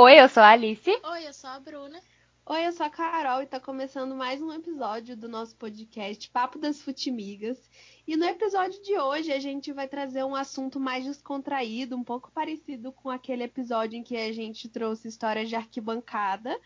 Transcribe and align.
Oi, 0.00 0.20
eu 0.20 0.28
sou 0.28 0.44
a 0.44 0.50
Alice. 0.50 0.88
Oi, 0.88 1.26
eu 1.26 1.32
sou 1.32 1.50
a 1.50 1.58
Bruna. 1.58 2.00
Oi, 2.46 2.68
eu 2.68 2.70
sou 2.70 2.86
a 2.86 2.88
Carol 2.88 3.42
e 3.42 3.46
tá 3.46 3.58
começando 3.58 4.14
mais 4.14 4.40
um 4.40 4.52
episódio 4.52 5.16
do 5.16 5.28
nosso 5.28 5.56
podcast 5.56 6.30
Papo 6.30 6.56
das 6.56 6.80
Futimigas. 6.80 7.58
E 8.06 8.16
no 8.16 8.24
episódio 8.24 8.80
de 8.80 8.96
hoje 8.96 9.32
a 9.32 9.40
gente 9.40 9.72
vai 9.72 9.88
trazer 9.88 10.22
um 10.22 10.36
assunto 10.36 10.78
mais 10.78 11.04
descontraído, 11.04 11.96
um 11.96 12.04
pouco 12.04 12.30
parecido 12.30 12.92
com 12.92 13.10
aquele 13.10 13.42
episódio 13.42 13.98
em 13.98 14.04
que 14.04 14.16
a 14.16 14.32
gente 14.32 14.68
trouxe 14.68 15.08
histórias 15.08 15.48
de 15.48 15.56
arquibancada, 15.56 16.56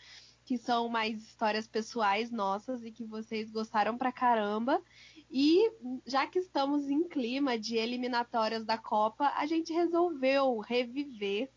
que 0.44 0.58
são 0.58 0.90
mais 0.90 1.22
histórias 1.22 1.66
pessoais 1.66 2.30
nossas 2.30 2.84
e 2.84 2.90
que 2.90 3.02
vocês 3.02 3.50
gostaram 3.50 3.96
pra 3.96 4.12
caramba. 4.12 4.78
E 5.30 5.72
já 6.04 6.26
que 6.26 6.38
estamos 6.38 6.90
em 6.90 7.08
clima 7.08 7.58
de 7.58 7.76
eliminatórias 7.76 8.66
da 8.66 8.76
Copa, 8.76 9.32
a 9.34 9.46
gente 9.46 9.72
resolveu 9.72 10.58
reviver 10.58 11.48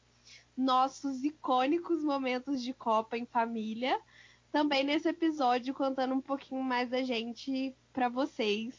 nossos 0.57 1.23
icônicos 1.23 2.03
momentos 2.03 2.61
de 2.61 2.73
Copa 2.73 3.17
em 3.17 3.25
família, 3.25 3.99
também 4.51 4.83
nesse 4.83 5.09
episódio 5.09 5.73
contando 5.73 6.13
um 6.13 6.21
pouquinho 6.21 6.63
mais 6.63 6.89
da 6.89 7.03
gente 7.03 7.75
para 7.91 8.07
vocês. 8.07 8.73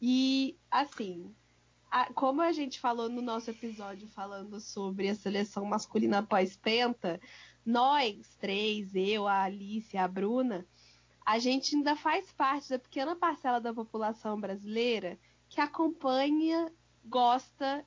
E 0.00 0.56
assim, 0.70 1.34
a, 1.90 2.12
como 2.12 2.40
a 2.40 2.52
gente 2.52 2.78
falou 2.78 3.08
no 3.08 3.22
nosso 3.22 3.50
episódio 3.50 4.06
falando 4.08 4.60
sobre 4.60 5.08
a 5.08 5.14
seleção 5.14 5.64
masculina 5.64 6.22
pós-penta, 6.22 7.20
nós 7.64 8.36
três, 8.38 8.94
eu, 8.94 9.26
a 9.26 9.42
Alice, 9.42 9.96
a 9.96 10.06
Bruna, 10.06 10.64
a 11.24 11.40
gente 11.40 11.74
ainda 11.74 11.96
faz 11.96 12.30
parte 12.32 12.68
da 12.68 12.78
pequena 12.78 13.16
parcela 13.16 13.60
da 13.60 13.74
população 13.74 14.40
brasileira 14.40 15.18
que 15.48 15.60
acompanha, 15.60 16.72
gosta 17.04 17.84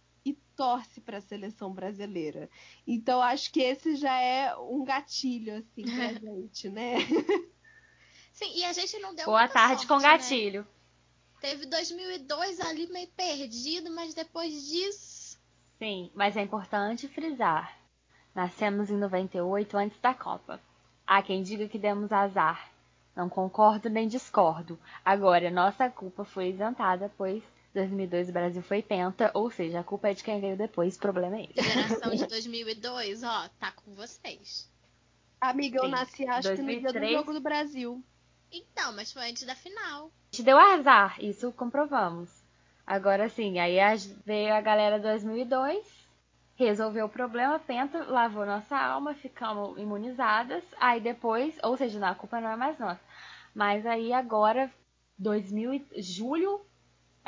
torce 0.60 1.00
para 1.00 1.20
a 1.20 1.22
seleção 1.22 1.72
brasileira. 1.72 2.50
Então 2.86 3.22
acho 3.22 3.50
que 3.50 3.62
esse 3.62 3.96
já 3.96 4.20
é 4.20 4.54
um 4.58 4.84
gatilho 4.84 5.56
assim 5.56 5.84
pra 5.84 6.12
gente, 6.20 6.68
né? 6.68 6.98
Sim, 8.34 8.52
e 8.58 8.66
a 8.66 8.74
gente 8.74 9.00
não 9.00 9.16
deu 9.16 9.26
Boa 9.26 9.48
tarde 9.48 9.86
sorte, 9.86 9.88
com 9.88 9.96
né? 9.96 10.04
gatilho. 10.04 10.68
Teve 11.40 11.66
2002 11.66 12.60
ali 12.60 12.88
meio 12.88 13.08
perdido, 13.08 13.90
mas 13.92 14.14
depois 14.14 14.68
disso. 14.68 15.40
Sim, 15.78 16.12
mas 16.14 16.36
é 16.36 16.42
importante 16.42 17.08
frisar. 17.08 17.78
Nascemos 18.36 18.90
em 18.90 18.98
98 18.98 19.78
antes 19.78 20.00
da 20.02 20.14
Copa. 20.14 20.60
Há 21.08 21.22
quem 21.22 21.42
diga 21.42 21.70
que 21.70 21.80
demos 21.80 22.12
azar. 22.12 22.70
Não 23.16 23.30
concordo 23.30 23.90
nem 23.90 24.10
discordo. 24.10 24.78
Agora, 25.06 25.50
nossa 25.50 25.90
culpa 25.90 26.26
foi 26.26 26.50
isentada, 26.50 27.10
pois 27.18 27.42
2002 27.80 28.30
o 28.30 28.34
Brasil 28.34 28.62
foi 28.62 28.82
penta, 28.82 29.32
ou 29.34 29.50
seja, 29.50 29.80
a 29.80 29.84
culpa 29.84 30.10
é 30.10 30.14
de 30.14 30.24
quem 30.24 30.40
veio 30.40 30.58
depois, 30.58 30.96
o 30.96 31.00
problema 31.00 31.38
é 31.38 31.44
esse. 31.44 31.62
Geração 31.62 32.16
de 32.16 32.28
2002, 32.28 33.24
ó, 33.24 33.50
tá 33.60 33.72
com 33.72 33.94
vocês. 33.96 34.70
Amiga, 35.42 35.78
eu 35.80 35.84
Sim, 35.86 35.92
nasci 35.92 36.28
acho 36.28 36.54
que 36.54 36.62
no 36.62 36.68
dia 36.68 36.94
do 36.94 36.94
2003. 36.94 37.12
jogo 37.12 37.34
do 37.34 37.42
Brasil. 37.42 38.04
Então, 38.52 38.94
mas 38.94 39.12
foi 39.12 39.30
antes 39.30 39.44
da 39.44 39.56
final. 39.56 40.08
A 40.08 40.36
gente 40.36 40.44
deu 40.44 40.58
azar, 40.58 41.16
isso 41.24 41.52
comprovamos. 41.54 42.30
Agora 42.86 43.30
sim, 43.30 43.60
aí 43.60 43.78
veio 44.26 44.54
a 44.54 44.62
galera 44.62 45.00
2002, 45.00 45.86
resolveu 46.56 47.06
o 47.06 47.10
problema, 47.10 47.60
penta, 47.60 48.04
lavou 48.06 48.46
nossa 48.46 48.76
alma, 48.76 49.14
ficamos 49.14 49.78
imunizadas. 49.78 50.64
Aí 50.80 51.00
depois, 51.00 51.56
ou 51.64 51.78
seja, 51.78 52.00
não, 52.00 52.10
a 52.10 52.16
culpa 52.16 52.42
não 52.42 52.50
é 52.50 52.56
mais 52.56 52.78
nossa. 52.80 53.00
Mas 53.54 53.86
aí 53.86 54.12
agora, 54.12 54.70
2000, 55.18 55.74
e- 55.74 55.88
julho, 56.02 56.62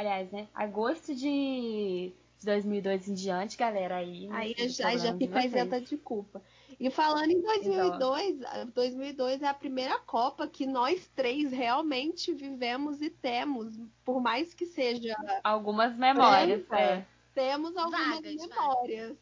aliás, 0.01 0.31
né? 0.31 0.47
Agosto 0.53 1.13
de 1.15 2.11
de 2.39 2.45
2002 2.45 3.07
em 3.07 3.13
diante, 3.13 3.55
galera, 3.55 3.97
aí. 3.97 4.27
meu 4.27 4.35
Aí 4.35 4.55
já, 4.67 4.97
já 4.97 5.15
fica 5.15 5.45
isenta 5.45 5.79
de 5.79 5.95
culpa. 5.95 6.41
E 6.79 6.89
falando 6.89 7.29
em 7.29 7.39
2002, 7.39 8.43
a- 8.43 8.63
2002 8.73 9.43
é 9.43 9.47
a 9.47 9.53
primeira 9.53 9.99
Copa 9.99 10.47
que 10.47 10.65
nós 10.65 11.07
três 11.15 11.51
realmente 11.51 12.33
vivemos 12.33 12.99
e 12.99 13.11
temos, 13.11 13.79
por 14.03 14.19
mais 14.19 14.55
que 14.55 14.65
seja, 14.65 15.15
Algumas 15.43 15.95
memórias. 15.95 16.63
Penta. 16.63 16.79
É. 16.81 17.05
temos 17.35 17.77
algumas 17.77 18.15
Vagas, 18.15 18.35
memórias. 18.35 19.17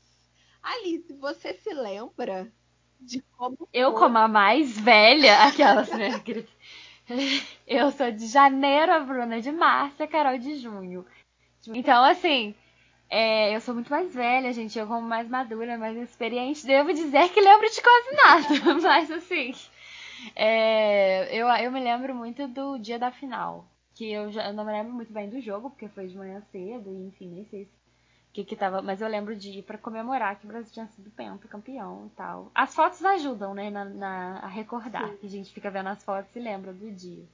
Alice, 0.64 1.12
você 1.14 1.54
se 1.56 1.74
lembra 1.74 2.50
de 3.02 3.22
como 3.38 3.68
Eu, 3.74 3.92
foi? 3.92 4.00
como 4.00 4.18
a 4.18 4.30
mais 4.30 4.80
velha, 4.80 5.44
aquelas, 5.44 5.90
né? 5.90 6.12
Eu 7.68 7.92
sou 7.92 8.12
de 8.12 8.28
janeiro, 8.28 8.92
a 8.92 9.00
Bruna 9.00 9.38
é 9.38 9.40
de 9.40 9.52
março, 9.52 10.02
a 10.02 10.08
Carol 10.08 10.38
de 10.38 10.56
junho. 10.58 11.06
Então, 11.68 12.04
assim, 12.04 12.56
é, 13.10 13.56
eu 13.56 13.62
sou 13.62 13.74
muito 13.74 13.90
mais 13.90 14.14
velha, 14.14 14.54
gente. 14.54 14.78
Eu, 14.78 14.88
como 14.88 15.08
mais 15.08 15.28
madura, 15.28 15.78
mais 15.78 15.98
experiente, 15.98 16.66
devo 16.66 16.94
dizer 16.94 17.30
que 17.30 17.42
lembro 17.42 17.70
de 17.70 17.82
quase 17.82 18.16
nada. 18.16 18.76
Mas, 18.82 19.12
assim, 19.12 19.54
é, 20.36 21.36
eu, 21.36 21.48
eu 21.48 21.72
me 21.72 21.80
lembro 21.80 22.16
muito 22.16 22.48
do 22.48 22.78
dia 22.78 23.00
da 23.00 23.12
final. 23.12 23.66
Que 23.96 24.12
eu, 24.12 24.32
já, 24.32 24.48
eu 24.48 24.54
não 24.54 24.64
me 24.64 24.72
lembro 24.72 24.94
muito 24.94 25.12
bem 25.12 25.30
do 25.30 25.42
jogo, 25.42 25.70
porque 25.70 25.90
foi 25.90 26.08
de 26.08 26.18
manhã 26.18 26.42
cedo, 26.52 26.90
e 26.90 27.08
enfim, 27.08 27.28
nem 27.28 27.46
sei 27.46 27.66
se 27.66 27.79
que 28.34 28.44
que 28.44 28.56
tava, 28.56 28.82
mas 28.82 29.02
eu 29.02 29.08
lembro 29.08 29.36
de 29.36 29.60
ir 29.60 29.64
pra 29.64 29.78
comemorar 29.78 30.38
que 30.40 30.46
o 30.46 30.48
Brasil 30.48 30.72
tinha 30.72 30.88
sido 30.88 31.10
pentacampeão 31.12 32.06
e 32.06 32.10
tal. 32.16 32.52
As 32.54 32.74
fotos 32.76 33.04
ajudam, 33.04 33.54
né, 33.54 33.70
na, 33.70 33.86
na- 33.86 34.40
a 34.40 34.48
recordar, 34.48 35.12
a 35.24 35.28
gente 35.28 35.52
fica 35.52 35.70
vendo 35.72 35.90
as 35.90 36.04
fotos 36.04 36.36
e 36.36 36.40
lembra 36.40 36.72
do 36.74 36.92
dia. 36.92 37.26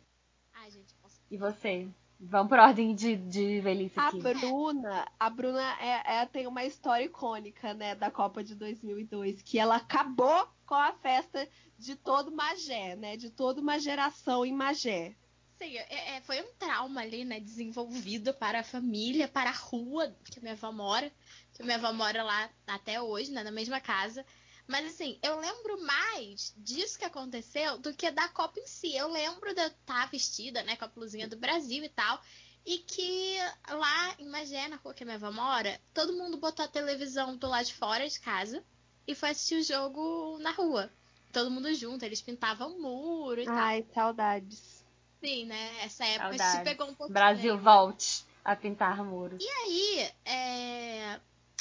Ai, 0.54 0.72
gente, 0.72 0.94
posso... 0.96 1.20
E 1.30 1.38
você? 1.38 1.88
Vamos 2.18 2.48
por 2.48 2.60
ordem 2.60 2.96
de, 2.96 3.18
de 3.18 3.60
velhice 3.60 4.00
A 4.00 4.08
aqui. 4.08 4.22
Bruna, 4.22 5.06
a 5.20 5.30
Bruna 5.30 5.76
é, 5.82 6.22
é- 6.22 6.26
tem 6.26 6.48
uma 6.48 6.64
história 6.64 7.04
icônica, 7.04 7.74
né, 7.74 7.94
da 7.94 8.10
Copa 8.10 8.42
de 8.42 8.56
2002, 8.56 9.42
que 9.42 9.60
ela 9.60 9.76
acabou 9.76 10.48
com 10.66 10.76
a 10.76 10.94
festa 10.94 11.46
de 11.78 11.94
todo 11.98 12.32
Magé, 12.32 12.96
né, 12.96 13.18
de 13.18 13.30
toda 13.30 13.60
uma 13.60 13.78
geração 13.78 14.46
em 14.46 14.54
Magé. 14.54 15.14
Sim, 15.58 15.78
é- 15.78 16.18
é- 16.18 16.22
foi 16.22 16.42
um 16.42 16.54
trauma 16.60 17.02
ali, 17.02 17.24
né? 17.24 17.40
Desenvolvido 17.40 18.34
para 18.34 18.60
a 18.60 18.64
família, 18.64 19.28
para 19.28 19.50
a 19.50 19.54
rua 19.54 20.14
que 20.26 20.40
minha 20.42 20.54
avó 20.54 20.72
mora. 20.72 21.12
Que 21.54 21.64
minha 21.64 21.78
avó 21.78 21.94
mora 21.94 22.24
lá 22.24 22.50
até 22.68 23.02
hoje, 23.02 23.32
né? 23.32 23.44
Na 23.44 23.52
mesma 23.52 23.80
casa. 23.80 24.26
Mas 24.68 24.88
assim, 24.88 25.18
eu 25.22 25.40
lembro 25.40 25.82
mais 25.84 26.54
disso 26.58 26.98
que 26.98 27.06
aconteceu 27.06 27.78
do 27.78 27.94
que 27.94 28.10
da 28.12 28.28
Copa 28.28 28.60
em 28.60 28.68
si. 28.68 28.96
Eu 28.96 29.08
lembro 29.10 29.54
de 29.54 29.62
eu 29.62 29.68
estar 29.68 30.10
vestida, 30.10 30.64
né? 30.64 30.76
Com 30.76 30.86
a 30.86 30.90
blusinha 30.90 31.28
do 31.28 31.38
Brasil 31.38 31.84
e 31.84 31.90
tal. 31.90 32.20
E 32.66 32.80
que 32.80 33.38
lá 33.70 34.16
Magé, 34.22 34.68
na 34.68 34.78
rua 34.78 34.94
que 34.94 35.06
minha 35.06 35.18
avó 35.18 35.32
mora, 35.32 35.80
todo 35.94 36.18
mundo 36.18 36.38
botou 36.38 36.66
a 36.66 36.68
televisão 36.68 37.38
do 37.38 37.48
lado 37.48 37.66
de 37.66 37.74
fora 37.76 38.10
de 38.10 38.20
casa 38.20 38.64
e 39.08 39.14
foi 39.14 39.30
assistir 39.30 39.56
o 39.56 39.64
jogo 39.64 40.40
na 40.40 40.52
rua. 40.52 40.92
Todo 41.32 41.52
mundo 41.52 41.72
junto, 41.76 42.04
eles 42.04 42.22
pintavam 42.22 42.76
o 42.76 42.82
muro 42.82 43.42
e 43.42 43.46
tal. 43.46 43.56
Ai, 43.56 43.86
saudades. 43.94 44.75
Sim, 45.24 45.46
né? 45.46 45.84
Essa 45.84 46.06
época 46.06 46.34
se 46.34 46.38
Saudades. 46.38 46.64
pegou 46.64 46.88
um 46.88 46.94
pouquinho. 46.96 47.14
Brasil, 47.14 47.56
né? 47.56 47.62
volte 47.62 48.26
a 48.44 48.56
pintar 48.56 49.04
muros. 49.04 49.44
E 49.44 49.48
aí, 49.48 50.12
é, 50.26 51.20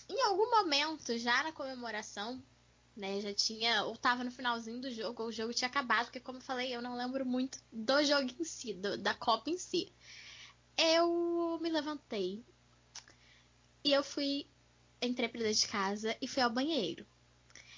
em 0.09 0.21
algum 0.23 0.51
momento, 0.51 1.17
já 1.19 1.43
na 1.43 1.53
comemoração, 1.53 2.43
né? 2.97 3.21
Já 3.21 3.33
tinha. 3.33 3.85
Ou 3.85 3.97
tava 3.97 4.23
no 4.25 4.31
finalzinho 4.31 4.81
do 4.81 4.91
jogo, 4.91 5.23
ou 5.23 5.29
o 5.29 5.33
jogo 5.33 5.55
tinha 5.55 5.69
acabado, 5.69 6.07
porque, 6.07 6.21
como 6.21 6.39
eu 6.39 6.43
falei, 6.43 6.75
eu 6.75 6.83
não 6.83 6.97
lembro 6.97 7.25
muito 7.25 7.59
do 7.73 8.03
jogo 8.05 8.29
em 8.39 8.45
si, 8.45 8.75
do- 8.75 8.99
da 8.99 9.15
Copa 9.15 9.51
em 9.51 9.59
si. 9.59 9.93
Eu 10.77 11.59
me 11.61 11.71
levantei 11.71 12.45
e 13.85 13.93
eu 13.93 14.03
fui. 14.03 14.47
Entrei 15.01 15.29
pra 15.29 15.41
dentro 15.41 15.61
de 15.61 15.69
casa 15.69 16.17
e 16.21 16.27
fui 16.27 16.43
ao 16.43 16.51
banheiro. 16.51 17.07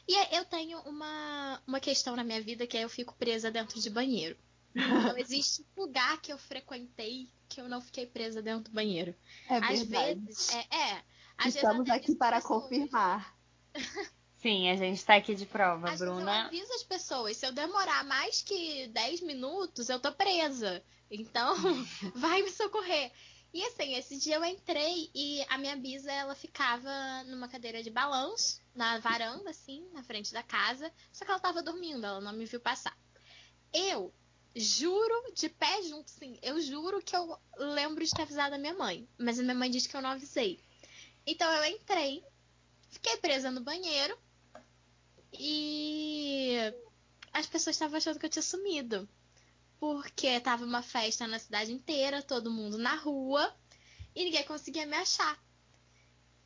E 0.09 0.15
aí 0.15 0.29
eu 0.37 0.45
tenho 0.45 0.79
uma, 0.83 1.61
uma 1.67 1.81
questão 1.81 2.15
na 2.15 2.23
minha 2.23 2.41
vida 2.41 2.67
que 2.67 2.77
é 2.77 2.85
eu 2.85 2.89
fico 2.89 3.17
presa 3.17 3.51
dentro 3.51 3.81
de 3.81 3.91
banheiro. 3.91 4.37
Não 4.77 5.17
existe 5.17 5.65
lugar 5.77 6.21
que 6.21 6.33
eu 6.33 6.39
frequentei 6.39 7.29
que 7.49 7.61
eu 7.61 7.69
não 7.69 7.81
fiquei 7.81 8.07
presa 8.07 8.43
dentro 8.43 8.65
do 8.71 8.75
banheiro. 8.75 9.15
É 9.49 9.57
Às 9.57 9.83
verdade. 9.83 10.21
vezes, 10.21 10.53
é, 10.53 10.77
é. 10.77 11.03
Às 11.39 11.55
Estamos 11.55 11.87
vezes 11.87 12.03
aqui 12.03 12.15
para 12.15 12.37
pessoas. 12.37 12.63
confirmar. 12.63 13.37
Sim, 14.37 14.69
a 14.69 14.77
gente 14.77 15.05
tá 15.05 15.17
aqui 15.17 15.35
de 15.35 15.47
prova, 15.47 15.87
Às 15.91 16.01
vezes 16.01 16.07
eu 16.07 16.15
Bruna. 16.15 16.47
aviso 16.47 16.73
as 16.73 16.83
pessoas. 16.83 17.37
Se 17.37 17.47
eu 17.47 17.53
demorar 17.53 18.05
mais 18.05 18.43
que 18.43 18.89
10 18.89 19.23
minutos, 19.23 19.89
eu 19.89 19.99
tô 19.99 20.13
presa. 20.13 20.83
Então, 21.11 21.55
vai 22.15 22.43
me 22.43 22.51
socorrer. 22.51 23.13
E 23.55 23.65
assim, 23.65 23.95
esse 23.95 24.19
dia 24.19 24.37
eu 24.37 24.45
entrei 24.45 25.11
e 25.15 25.43
a 25.49 25.57
minha 25.57 25.77
bisa, 25.77 26.13
ela 26.13 26.35
ficava 26.35 26.91
numa 27.25 27.49
cadeira 27.49 27.83
de 27.83 27.91
balanço, 27.91 28.61
na 28.75 28.99
varanda, 28.99 29.49
assim, 29.51 29.89
na 29.93 30.03
frente 30.03 30.33
da 30.33 30.43
casa. 30.43 30.93
Só 31.11 31.25
que 31.25 31.31
ela 31.31 31.41
tava 31.41 31.63
dormindo, 31.63 32.05
ela 32.05 32.21
não 32.21 32.33
me 32.35 32.45
viu 32.45 32.61
passar. 32.61 32.97
Eu 33.73 34.13
juro, 34.59 35.33
de 35.35 35.51
pé 35.51 35.83
junto, 35.83 36.11
sim, 36.11 36.39
eu 36.43 36.59
juro 36.63 37.03
que 37.03 37.15
eu 37.15 37.39
lembro 37.59 38.03
de 38.03 38.11
ter 38.11 38.23
avisado 38.23 38.55
a 38.55 38.59
minha 38.59 38.73
mãe. 38.73 39.07
Mas 39.19 39.39
a 39.39 39.43
minha 39.43 39.55
mãe 39.55 39.71
disse 39.71 39.89
que 39.89 39.97
eu 39.97 40.01
não 40.01 40.11
avisei. 40.11 40.59
Então 41.27 41.53
eu 41.53 41.77
entrei, 41.77 42.25
fiquei 42.89 43.19
presa 43.19 43.51
no 43.51 43.61
banheiro 43.61 44.19
e 45.33 46.57
as 47.33 47.47
pessoas 47.47 47.77
estavam 47.77 47.99
achando 47.99 48.19
que 48.19 48.25
eu 48.25 48.31
tinha 48.31 48.43
sumido. 48.43 49.07
Porque 49.79 50.41
tava 50.41 50.65
uma 50.65 50.83
festa 50.83 51.27
na 51.27 51.39
cidade 51.39 51.71
inteira, 51.71 52.23
todo 52.23 52.51
mundo 52.51 52.79
na 52.79 52.95
rua, 52.95 53.55
e 54.15 54.25
ninguém 54.25 54.45
conseguia 54.45 54.87
me 54.87 54.97
achar. 54.97 55.39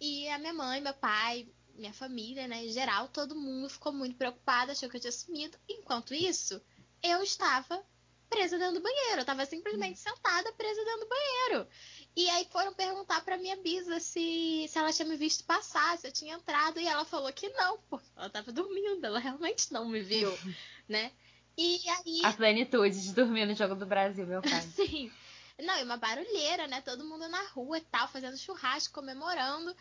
E 0.00 0.28
a 0.30 0.38
minha 0.38 0.52
mãe, 0.52 0.80
meu 0.80 0.94
pai, 0.94 1.48
minha 1.76 1.92
família, 1.92 2.48
né, 2.48 2.64
em 2.64 2.72
geral, 2.72 3.06
todo 3.08 3.36
mundo 3.36 3.70
ficou 3.70 3.92
muito 3.92 4.16
preocupado, 4.16 4.72
achou 4.72 4.88
que 4.88 4.96
eu 4.96 5.00
tinha 5.00 5.12
sumido. 5.12 5.56
Enquanto 5.68 6.12
isso, 6.12 6.60
eu 7.00 7.22
estava 7.22 7.86
presa 8.30 8.56
dentro 8.56 8.74
do 8.74 8.80
banheiro. 8.80 9.20
Eu 9.20 9.24
tava 9.24 9.44
simplesmente 9.44 9.98
sentada 9.98 10.52
presa 10.52 10.84
dentro 10.84 11.00
do 11.00 11.08
banheiro. 11.08 11.68
E 12.16 12.30
aí 12.30 12.46
foram 12.50 12.72
perguntar 12.72 13.22
pra 13.24 13.36
minha 13.36 13.56
bisa 13.56 14.00
se, 14.00 14.66
se 14.68 14.78
ela 14.78 14.92
tinha 14.92 15.06
me 15.06 15.16
visto 15.16 15.44
passar, 15.44 15.98
se 15.98 16.06
eu 16.06 16.12
tinha 16.12 16.36
entrado, 16.36 16.80
e 16.80 16.86
ela 16.86 17.04
falou 17.04 17.32
que 17.32 17.48
não, 17.50 17.78
porque 17.90 18.08
ela 18.16 18.30
tava 18.30 18.52
dormindo, 18.52 19.04
ela 19.04 19.18
realmente 19.18 19.72
não 19.72 19.88
me 19.88 20.00
viu, 20.00 20.32
né? 20.88 21.12
E 21.58 21.80
aí. 21.88 22.20
A 22.24 22.32
plenitude 22.32 23.02
de 23.02 23.12
dormir 23.12 23.44
no 23.44 23.54
Jogo 23.54 23.74
do 23.74 23.84
Brasil, 23.84 24.26
meu 24.26 24.40
pai. 24.40 24.62
Sim. 24.74 25.12
Não, 25.62 25.78
e 25.78 25.82
uma 25.82 25.98
barulheira, 25.98 26.66
né? 26.66 26.80
Todo 26.80 27.04
mundo 27.04 27.28
na 27.28 27.42
rua 27.48 27.78
e 27.78 27.82
tal, 27.82 28.08
fazendo 28.08 28.38
churrasco, 28.38 28.94
comemorando. 28.94 29.76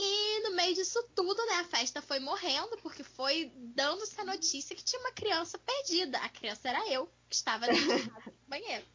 E 0.00 0.40
no 0.44 0.54
meio 0.54 0.74
disso 0.76 1.02
tudo, 1.12 1.44
né, 1.46 1.54
a 1.54 1.64
festa 1.64 2.00
foi 2.00 2.20
morrendo, 2.20 2.78
porque 2.78 3.02
foi 3.02 3.52
dando-se 3.56 4.20
a 4.20 4.24
notícia 4.24 4.76
que 4.76 4.84
tinha 4.84 5.00
uma 5.00 5.10
criança 5.10 5.58
perdida. 5.58 6.18
A 6.18 6.28
criança 6.28 6.68
era 6.68 6.88
eu, 6.88 7.10
que 7.28 7.34
estava 7.34 7.66
dentro 7.66 7.98
do 8.30 8.32
banheiro. 8.46 8.86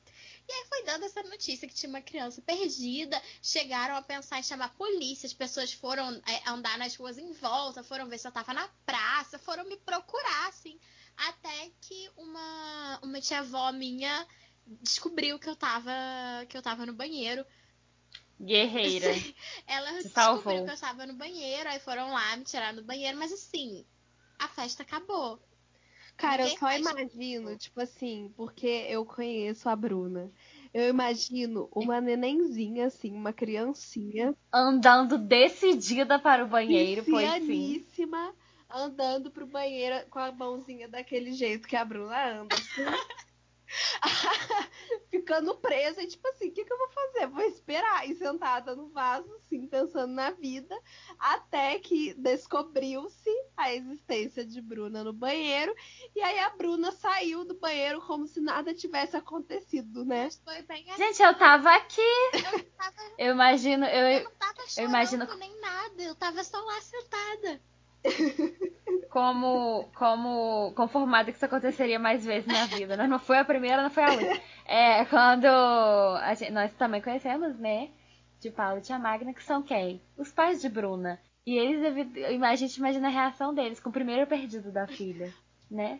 E 0.47 0.51
aí 0.51 0.65
foi 0.67 0.83
dando 0.83 1.05
essa 1.05 1.21
notícia 1.23 1.67
que 1.67 1.73
tinha 1.73 1.89
uma 1.89 2.01
criança 2.01 2.41
perdida. 2.41 3.21
Chegaram 3.41 3.95
a 3.95 4.01
pensar 4.01 4.39
em 4.39 4.44
chamar 4.44 4.65
a 4.65 4.69
polícia. 4.69 5.27
As 5.27 5.33
pessoas 5.33 5.73
foram 5.73 6.21
é, 6.25 6.50
andar 6.50 6.77
nas 6.77 6.95
ruas 6.95 7.17
em 7.17 7.33
volta, 7.33 7.83
foram 7.83 8.07
ver 8.07 8.17
se 8.17 8.27
eu 8.27 8.31
tava 8.31 8.53
na 8.53 8.67
praça, 8.85 9.38
foram 9.39 9.65
me 9.65 9.75
procurar, 9.77 10.47
assim. 10.47 10.79
Até 11.17 11.71
que 11.81 12.09
uma, 12.15 13.00
uma 13.03 13.21
tia-avó 13.21 13.71
minha 13.71 14.25
descobriu 14.65 15.38
que 15.38 15.50
eu 15.50 15.55
tava 15.55 15.91
que 16.47 16.57
eu 16.57 16.61
tava 16.61 16.85
no 16.85 16.94
banheiro. 16.94 17.45
Guerreira. 18.41 19.13
Ela 19.68 19.97
Te 19.97 20.03
descobriu 20.03 20.65
que 20.65 20.71
eu 20.71 20.74
estava 20.74 21.06
no 21.06 21.13
banheiro, 21.13 21.69
aí 21.69 21.80
foram 21.80 22.12
lá 22.12 22.35
me 22.35 22.44
tirar 22.44 22.74
do 22.74 22.83
banheiro, 22.83 23.18
mas 23.18 23.31
assim, 23.31 23.85
a 24.39 24.47
festa 24.47 24.83
acabou. 24.83 25.39
Cara, 26.18 26.44
eu 26.44 26.45
Ninguém 26.45 26.59
só 26.59 26.65
mais 26.65 26.80
imagino, 26.80 27.57
tipo 27.57 27.81
assim, 27.81 28.31
porque 28.35 28.85
eu 28.88 29.06
conheço 29.06 29.68
a 29.68 29.75
Bruna. 29.75 30.31
Eu 30.74 30.89
imagino 30.89 31.69
uma 31.71 32.00
nenenzinha, 32.00 32.88
assim, 32.88 33.12
uma 33.13 33.33
criancinha, 33.33 34.36
Andando 34.51 35.18
decidida 35.18 36.19
para 36.19 36.44
o 36.44 36.47
banheiro, 36.47 37.03
pois 37.03 37.45
sim. 37.45 37.86
andando 38.69 39.29
pro 39.29 39.45
banheiro 39.45 40.07
com 40.09 40.19
a 40.19 40.31
mãozinha 40.31 40.88
daquele 40.88 41.31
jeito 41.31 41.68
que 41.68 41.75
a 41.75 41.86
Bruna 41.86 42.41
anda, 42.41 42.56
assim. 42.56 42.83
Ficando 45.09 45.55
presa 45.57 46.01
e 46.01 46.07
tipo 46.07 46.27
assim, 46.27 46.49
o 46.49 46.51
que, 46.51 46.65
que 46.65 46.73
eu 46.73 46.77
vou 46.77 46.89
fazer? 46.89 47.27
Vou 47.27 47.43
esperar 47.43 48.07
e 48.09 48.15
sentada 48.15 48.75
no 48.75 48.89
vaso, 48.89 49.31
assim, 49.35 49.67
pensando 49.67 50.11
na 50.13 50.31
vida, 50.31 50.77
até 51.19 51.79
que 51.79 52.13
descobriu-se 52.15 53.29
a 53.55 53.73
existência 53.73 54.45
de 54.45 54.61
Bruna 54.61 55.03
no 55.03 55.13
banheiro, 55.13 55.73
e 56.15 56.21
aí 56.21 56.39
a 56.39 56.49
Bruna 56.51 56.91
saiu 56.91 57.45
do 57.45 57.53
banheiro 57.55 58.01
como 58.01 58.27
se 58.27 58.39
nada 58.41 58.73
tivesse 58.73 59.15
acontecido, 59.15 60.03
né? 60.03 60.25
Mas 60.25 60.41
foi 60.43 60.61
bem 60.63 60.89
assim. 60.89 61.03
Gente, 61.03 61.21
eu 61.21 61.37
tava 61.37 61.71
aqui. 61.75 62.01
Eu, 62.33 62.63
tava, 62.77 62.95
Eu 63.17 63.31
imagino, 63.33 63.85
eu 63.85 64.07
eu 64.07 64.23
não 64.25 64.31
tava 64.31 64.67
chorando 64.67 64.89
imagino- 64.89 65.35
nem 65.37 65.59
nada, 65.59 66.01
eu 66.03 66.15
tava 66.15 66.43
só 66.43 66.59
lá 66.59 66.81
sentada. 66.81 67.61
Como, 69.09 69.89
como 69.95 70.73
conformada 70.75 71.31
que 71.31 71.38
isso 71.38 71.45
aconteceria 71.45 72.00
mais 72.00 72.25
vezes 72.25 72.47
na 72.47 72.65
vida, 72.65 72.97
né? 72.97 73.07
Não 73.07 73.19
foi 73.19 73.38
a 73.38 73.45
primeira, 73.45 73.81
não 73.83 73.89
foi 73.89 74.03
a 74.03 74.11
última. 74.11 74.39
É, 74.65 75.05
quando 75.05 75.45
a 75.45 76.33
gente- 76.33 76.51
nós 76.51 76.73
também 76.73 77.01
conhecemos, 77.01 77.57
né? 77.59 77.89
De 78.39 78.50
Paulo 78.50 78.79
e 78.79 78.81
Tia 78.81 78.97
Magna, 79.00 79.33
que 79.33 79.44
são 79.44 79.61
quem? 79.61 80.01
Os 80.17 80.31
pais 80.31 80.61
de 80.61 80.67
Bruna. 80.69 81.19
E 81.45 81.57
eles, 81.57 82.07
a 82.41 82.55
gente 82.55 82.77
imagina 82.77 83.07
a 83.07 83.11
reação 83.11 83.53
deles 83.53 83.79
com 83.79 83.89
o 83.89 83.94
primeiro 83.94 84.25
perdido 84.25 84.71
da 84.71 84.88
filha, 84.88 85.33
né? 85.69 86.00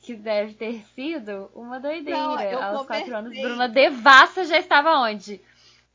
Que 0.00 0.14
deve 0.14 0.54
ter 0.54 0.84
sido 0.94 1.50
uma 1.54 1.78
doideira. 1.80 2.18
Não, 2.18 2.62
Aos 2.62 2.86
quatro 2.86 3.16
anos. 3.16 3.38
Bruna 3.38 3.68
devassa 3.68 4.44
já 4.44 4.58
estava 4.58 4.98
onde? 5.00 5.40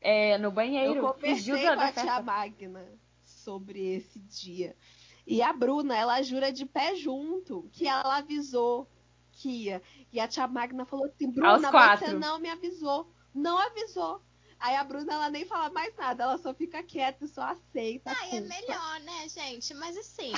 É, 0.00 0.38
no 0.38 0.50
banheiro. 0.50 0.94
Eu 0.96 1.14
Fugiu 1.14 1.54
conversei 1.56 1.64
da, 1.64 1.74
com 1.76 1.80
a 1.82 1.92
tia 1.92 2.02
festa. 2.02 2.22
Magna 2.22 2.84
sobre 3.24 3.94
esse 3.96 4.18
dia. 4.20 4.74
E 5.30 5.42
a 5.42 5.52
Bruna, 5.52 5.94
ela 5.94 6.22
jura 6.22 6.50
de 6.50 6.64
pé 6.64 6.96
junto 6.96 7.68
que 7.70 7.86
ela 7.86 8.16
avisou 8.16 8.88
que 9.30 9.50
ia. 9.50 9.82
E 10.10 10.18
a 10.18 10.26
tia 10.26 10.48
Magna 10.48 10.86
falou 10.86 11.04
assim: 11.04 11.30
Bruna, 11.30 11.70
você 11.70 12.14
não 12.14 12.38
me 12.38 12.48
avisou. 12.48 13.12
Não 13.34 13.58
avisou. 13.58 14.22
Aí 14.58 14.74
a 14.74 14.82
Bruna, 14.82 15.12
ela 15.12 15.28
nem 15.28 15.44
fala 15.44 15.68
mais 15.68 15.94
nada, 15.96 16.24
ela 16.24 16.38
só 16.38 16.54
fica 16.54 16.82
quieta 16.82 17.26
e 17.26 17.28
só 17.28 17.42
aceita. 17.42 18.10
a 18.10 18.14
Ah, 18.14 18.28
é 18.36 18.40
melhor, 18.40 19.00
né, 19.00 19.28
gente? 19.28 19.74
Mas 19.74 19.98
assim, 19.98 20.32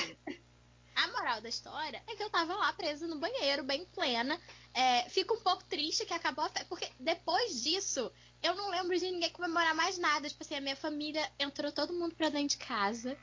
a 0.93 1.07
moral 1.07 1.39
da 1.39 1.47
história 1.47 2.03
é 2.05 2.13
que 2.13 2.21
eu 2.21 2.29
tava 2.29 2.53
lá 2.53 2.73
presa 2.73 3.07
no 3.07 3.17
banheiro, 3.17 3.63
bem 3.63 3.85
plena. 3.85 4.37
É, 4.73 5.07
fico 5.09 5.35
um 5.35 5.39
pouco 5.39 5.63
triste 5.63 6.05
que 6.05 6.13
acabou 6.13 6.43
a 6.43 6.49
festa, 6.49 6.67
porque 6.67 6.89
depois 6.99 7.63
disso, 7.63 8.11
eu 8.43 8.53
não 8.55 8.69
lembro 8.69 8.99
de 8.99 9.09
ninguém 9.09 9.31
comemorar 9.31 9.73
mais 9.73 9.97
nada. 9.97 10.27
Tipo 10.27 10.43
assim, 10.43 10.55
a 10.55 10.61
minha 10.61 10.75
família 10.75 11.31
entrou 11.39 11.71
todo 11.71 11.93
mundo 11.93 12.13
pra 12.13 12.27
dentro 12.27 12.57
de 12.57 12.57
casa. 12.57 13.17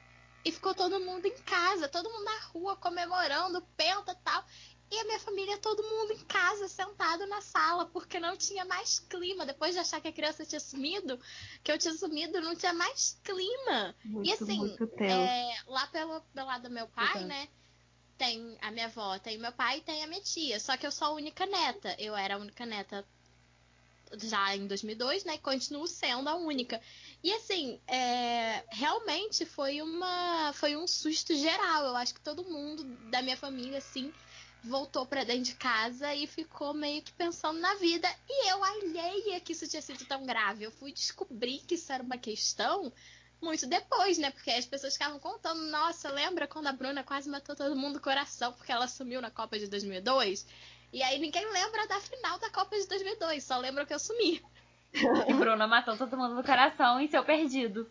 E 0.45 0.53
ficou 0.53 0.75
todo 0.75 1.01
mundo 1.01 1.27
em 1.27 1.37
casa, 1.43 1.89
todo 1.89 2.11
mundo 2.11 2.25
na 2.25 2.39
rua 2.47 2.77
comemorando, 2.77 3.61
penta 3.77 4.13
e 4.13 4.25
tal. 4.25 4.45
E 4.91 4.99
a 4.99 5.05
minha 5.05 5.21
família, 5.21 5.59
todo 5.59 5.83
mundo 5.83 6.15
em 6.15 6.25
casa, 6.25 6.67
sentado 6.67 7.27
na 7.27 7.43
sala, 7.43 7.85
porque 7.87 8.19
não 8.19 8.37
tinha 8.37 8.65
mais 8.65 8.99
clima. 8.99 9.45
Depois 9.45 9.75
de 9.75 9.81
achar 9.81 10.01
que 10.01 10.09
a 10.09 10.13
criança 10.13 10.47
tinha 10.47 10.61
sumido, 10.61 11.21
que 11.63 11.71
eu 11.71 11.77
tinha 11.77 11.93
sumido, 11.93 12.41
não 12.41 12.57
tinha 12.57 12.73
mais 12.73 13.21
clima. 13.23 13.95
Muito, 14.03 14.27
E 14.27 14.33
assim. 14.33 14.77
É, 14.99 15.57
lá 15.67 15.87
pelo, 15.89 16.23
pelo 16.33 16.47
lado 16.47 16.63
do 16.69 16.71
meu 16.71 16.89
pai, 16.89 17.11
Exato. 17.11 17.27
né? 17.27 17.49
Tem 18.17 18.57
a 18.63 18.71
minha 18.71 18.87
avó, 18.87 19.19
tem 19.19 19.37
meu 19.37 19.53
pai 19.53 19.79
e 19.79 19.83
tem 19.83 20.03
a 20.03 20.07
minha 20.07 20.23
tia. 20.23 20.59
Só 20.59 20.75
que 20.77 20.87
eu 20.87 20.91
sou 20.91 21.09
a 21.09 21.13
única 21.13 21.45
neta. 21.45 21.95
Eu 21.99 22.17
era 22.17 22.37
a 22.37 22.39
única 22.39 22.65
neta 22.65 23.07
já 24.17 24.57
em 24.57 24.67
2002, 24.67 25.25
né? 25.25 25.35
E 25.35 25.39
continuo 25.39 25.87
sendo 25.87 26.29
a 26.29 26.35
única. 26.35 26.81
E 27.23 27.33
assim, 27.33 27.81
é, 27.87 28.65
realmente 28.71 29.45
foi 29.45 29.83
uma 29.83 30.53
foi 30.55 30.77
um 30.77 30.87
susto 30.87 31.35
geral. 31.35 31.85
Eu 31.87 31.97
acho 31.97 32.15
que 32.15 32.21
todo 32.21 32.45
mundo 32.45 32.85
da 33.11 33.21
minha 33.21 33.37
família, 33.37 33.79
assim, 33.79 34.13
voltou 34.63 35.05
pra 35.07 35.25
dentro 35.25 35.45
de 35.45 35.55
casa 35.55 36.15
e 36.15 36.27
ficou 36.27 36.73
meio 36.75 37.03
que 37.03 37.13
pensando 37.13 37.59
na 37.59 37.75
vida. 37.75 38.09
E 38.29 38.51
eu 38.51 38.63
alheia 38.63 39.41
que 39.41 39.53
isso 39.53 39.67
tinha 39.67 39.83
sido 39.83 40.05
tão 40.05 40.25
grave. 40.25 40.65
Eu 40.65 40.71
fui 40.71 40.93
descobrir 40.93 41.59
que 41.67 41.75
isso 41.75 41.93
era 41.93 42.03
uma 42.03 42.19
questão 42.19 42.93
muito 43.41 43.67
depois, 43.67 44.19
né? 44.19 44.31
Porque 44.31 44.51
as 44.51 44.67
pessoas 44.67 44.93
ficavam 44.95 45.19
contando, 45.19 45.63
nossa, 45.71 46.11
lembra 46.11 46.47
quando 46.47 46.67
a 46.67 46.73
Bruna 46.73 47.05
quase 47.05 47.29
matou 47.29 47.55
todo 47.55 47.77
mundo 47.77 47.95
do 47.95 48.01
coração 48.01 48.53
porque 48.53 48.73
ela 48.73 48.89
sumiu 48.89 49.21
na 49.21 49.31
Copa 49.31 49.59
de 49.59 49.69
2002? 49.69 50.47
E 50.93 51.03
aí 51.03 51.19
ninguém 51.19 51.45
lembra 51.53 51.87
da 51.87 52.01
final 52.01 52.39
da 52.39 52.51
Copa 52.51 52.79
de 52.79 52.87
2002, 52.87 53.45
só 53.45 53.59
lembra 53.59 53.85
que 53.85 53.95
eu 53.95 53.99
sumi. 53.99 54.43
E 54.93 55.35
Bruna 55.35 55.67
matou 55.67 55.97
todo 55.97 56.17
mundo 56.17 56.35
no 56.35 56.45
coração 56.45 57.01
em 57.01 57.09
seu 57.09 57.25
perdido. 57.25 57.91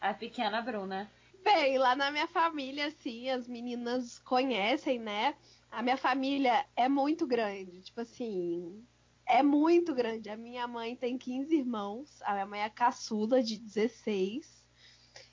A 0.00 0.14
pequena 0.14 0.62
Bruna. 0.62 1.10
Bem, 1.42 1.78
lá 1.78 1.96
na 1.96 2.10
minha 2.10 2.26
família, 2.26 2.86
assim, 2.86 3.30
as 3.30 3.48
meninas 3.48 4.18
conhecem, 4.18 4.98
né? 4.98 5.34
A 5.70 5.82
minha 5.82 5.96
família 5.96 6.66
é 6.76 6.88
muito 6.88 7.26
grande, 7.26 7.80
tipo 7.82 8.00
assim, 8.00 8.84
é 9.26 9.42
muito 9.42 9.94
grande. 9.94 10.28
A 10.28 10.36
minha 10.36 10.66
mãe 10.66 10.96
tem 10.96 11.16
15 11.16 11.54
irmãos, 11.54 12.20
a 12.22 12.32
minha 12.32 12.46
mãe 12.46 12.60
é 12.62 12.68
caçula 12.70 13.42
de 13.42 13.56
16. 13.56 14.64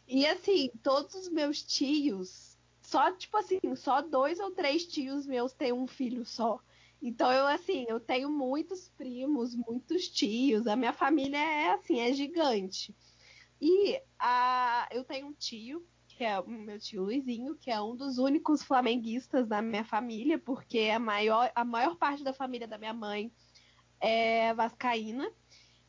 E 0.08 0.26
assim, 0.26 0.70
todos 0.84 1.16
os 1.16 1.28
meus 1.28 1.62
tios, 1.62 2.58
só 2.82 3.12
tipo 3.12 3.36
assim, 3.38 3.60
só 3.76 4.02
dois 4.02 4.40
ou 4.40 4.52
três 4.52 4.86
tios 4.86 5.26
meus 5.26 5.52
têm 5.52 5.74
um 5.74 5.88
filho 5.88 6.24
só. 6.26 6.60
Então 7.02 7.32
eu 7.32 7.48
assim, 7.48 7.86
eu 7.88 8.00
tenho 8.00 8.30
muitos 8.30 8.90
primos, 8.90 9.56
muitos 9.56 10.10
tios. 10.10 10.68
A 10.68 10.76
minha 10.76 10.94
família 10.94 11.38
é 11.38 11.70
assim, 11.74 12.00
é 12.00 12.14
gigante. 12.14 12.96
E 13.62 14.02
a, 14.20 14.88
eu 14.92 15.04
tenho 15.04 15.28
um 15.28 15.34
tio 15.34 15.86
que 16.18 16.24
é 16.24 16.40
o 16.40 16.48
meu 16.48 16.80
tio 16.80 17.04
Luizinho, 17.04 17.56
que 17.56 17.70
é 17.70 17.80
um 17.80 17.96
dos 17.96 18.18
únicos 18.18 18.64
flamenguistas 18.64 19.48
da 19.48 19.62
minha 19.62 19.86
família, 19.86 20.40
porque 20.40 20.90
a 20.92 20.98
maior, 20.98 21.52
a 21.54 21.64
maior 21.64 21.96
parte 21.96 22.24
da 22.24 22.34
família 22.34 22.68
da 22.68 22.76
minha 22.76 22.94
mãe 22.94 23.32
é 24.00 24.52
vascaína. 24.56 25.32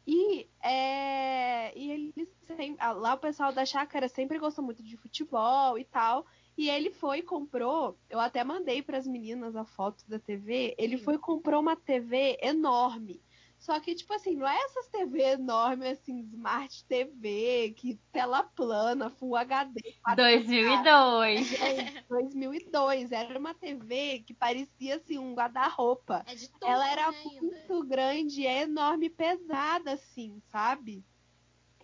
E, 0.06 0.46
é, 0.62 1.72
e 1.78 1.90
ele 1.90 2.28
sempre, 2.46 2.76
lá 2.78 3.14
o 3.14 3.18
pessoal 3.18 3.52
da 3.54 3.64
chácara 3.64 4.06
sempre 4.06 4.38
gostou 4.38 4.62
muito 4.62 4.82
de 4.82 4.98
futebol 4.98 5.78
e 5.78 5.84
tal. 5.84 6.26
E 6.58 6.68
ele 6.68 6.90
foi 6.90 7.18
e 7.18 7.22
comprou, 7.22 7.96
eu 8.10 8.18
até 8.18 8.42
mandei 8.42 8.82
para 8.82 8.98
as 8.98 9.06
meninas 9.06 9.54
a 9.54 9.64
foto 9.64 10.02
da 10.08 10.18
TV. 10.18 10.74
Ele 10.76 10.98
Sim. 10.98 11.04
foi 11.04 11.14
e 11.14 11.18
comprou 11.18 11.60
uma 11.60 11.76
TV 11.76 12.36
enorme. 12.42 13.22
Só 13.60 13.78
que, 13.78 13.94
tipo 13.94 14.12
assim, 14.12 14.34
não 14.36 14.46
é 14.46 14.56
essas 14.64 14.88
TV 14.88 15.20
enormes, 15.34 15.86
assim, 15.88 16.18
Smart 16.18 16.84
TV, 16.84 17.74
que 17.76 17.94
tela 18.10 18.42
plana, 18.42 19.08
Full 19.08 19.36
HD. 19.36 19.80
2002. 20.16 21.46
Gente, 21.46 22.04
2002. 22.08 23.12
Era 23.12 23.38
uma 23.38 23.54
TV 23.54 24.24
que 24.26 24.34
parecia, 24.34 24.96
assim, 24.96 25.16
um 25.16 25.34
guarda-roupa. 25.34 26.24
É 26.26 26.34
de 26.34 26.48
tudo, 26.50 26.66
Ela 26.66 26.90
era 26.90 27.10
né, 27.12 27.18
ainda. 27.18 27.40
muito 27.40 27.84
grande, 27.84 28.44
é 28.44 28.62
enorme, 28.62 29.08
pesada, 29.08 29.92
assim, 29.92 30.40
sabe? 30.46 31.04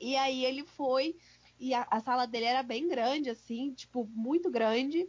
E 0.01 0.17
aí 0.17 0.45
ele 0.45 0.65
foi 0.65 1.17
E 1.59 1.73
a, 1.75 1.87
a 1.91 2.01
sala 2.01 2.27
dele 2.27 2.47
era 2.47 2.63
bem 2.63 2.89
grande, 2.89 3.31
assim, 3.31 3.73
tipo, 3.73 4.07
muito 4.13 4.51
grande. 4.51 5.09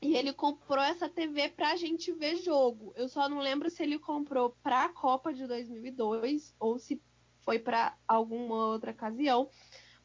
E 0.00 0.14
ele 0.16 0.32
comprou 0.32 0.82
essa 0.82 1.08
TV 1.08 1.48
pra 1.50 1.74
gente 1.76 2.12
ver 2.12 2.36
jogo. 2.36 2.92
Eu 2.96 3.08
só 3.08 3.28
não 3.28 3.40
lembro 3.40 3.68
se 3.68 3.82
ele 3.82 3.98
comprou 3.98 4.56
pra 4.62 4.88
Copa 4.90 5.32
de 5.34 5.46
2002 5.46 6.54
ou 6.58 6.78
se 6.78 7.02
foi 7.40 7.58
para 7.58 7.96
alguma 8.06 8.54
outra 8.68 8.92
ocasião. 8.92 9.50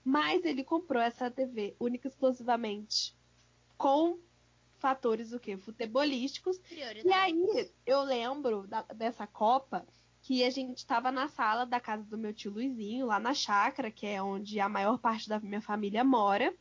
Mas 0.04 0.44
ele 0.44 0.64
comprou 0.64 1.02
essa 1.02 1.30
TV 1.30 1.76
única 1.80 2.08
e 2.08 2.10
exclusivamente 2.10 3.16
com 3.78 4.20
fatores 4.78 5.32
o 5.32 5.40
quê? 5.40 5.58
Futebolísticos. 5.58 6.60
E 7.08 7.14
aí 7.14 7.72
eu 7.86 8.02
lembro 8.02 8.68
da- 8.68 8.82
dessa 8.82 9.26
Copa 9.28 9.86
que 10.24 10.42
a 10.44 10.50
gente 10.50 10.78
estava 10.78 11.12
na 11.12 11.28
sala 11.28 11.66
da 11.66 11.82
casa 11.82 12.04
do 12.06 12.18
meu 12.18 12.34
tio 12.34 12.50
Luizinho, 12.50 13.06
lá 13.06 13.20
na 13.20 13.34
chácara, 13.34 13.92
que 13.92 14.08
é 14.08 14.24
onde 14.24 14.58
a 14.58 14.70
maior 14.70 14.98
parte 14.98 15.28
da 15.28 15.38
minha 15.38 15.62
família 15.62 16.02
mora. 16.02 16.56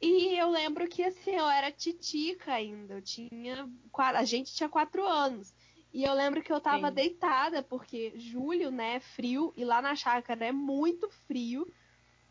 E 0.00 0.38
eu 0.38 0.48
lembro 0.50 0.88
que 0.88 1.02
assim, 1.02 1.32
eu 1.32 1.48
era 1.48 1.72
titica 1.72 2.52
ainda, 2.52 2.94
eu 2.94 3.02
tinha. 3.02 3.68
A 3.92 4.24
gente 4.24 4.54
tinha 4.54 4.68
quatro 4.68 5.04
anos. 5.04 5.52
E 5.92 6.04
eu 6.04 6.14
lembro 6.14 6.40
que 6.42 6.52
eu 6.52 6.60
tava 6.60 6.88
Sim. 6.88 6.94
deitada, 6.94 7.60
porque 7.60 8.12
julho, 8.16 8.70
né, 8.70 8.96
é 8.96 9.00
frio, 9.00 9.52
e 9.56 9.64
lá 9.64 9.82
na 9.82 9.96
chácara 9.96 10.46
é 10.46 10.52
muito 10.52 11.10
frio. 11.26 11.66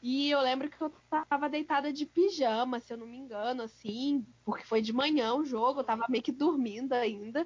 E 0.02 0.30
eu 0.30 0.40
lembro 0.40 0.70
que 0.70 0.80
eu 0.82 0.94
tava 1.28 1.50
deitada 1.50 1.92
de 1.92 2.06
pijama, 2.06 2.80
se 2.80 2.94
eu 2.94 2.98
não 2.98 3.08
me 3.08 3.18
engano, 3.18 3.64
assim, 3.64 4.26
porque 4.46 4.64
foi 4.64 4.82
de 4.82 4.94
manhã 4.94 5.34
o 5.34 5.44
jogo, 5.44 5.82
eu 5.82 5.84
tava 5.84 6.06
meio 6.08 6.24
que 6.24 6.32
dormindo 6.32 6.94
ainda. 6.94 7.46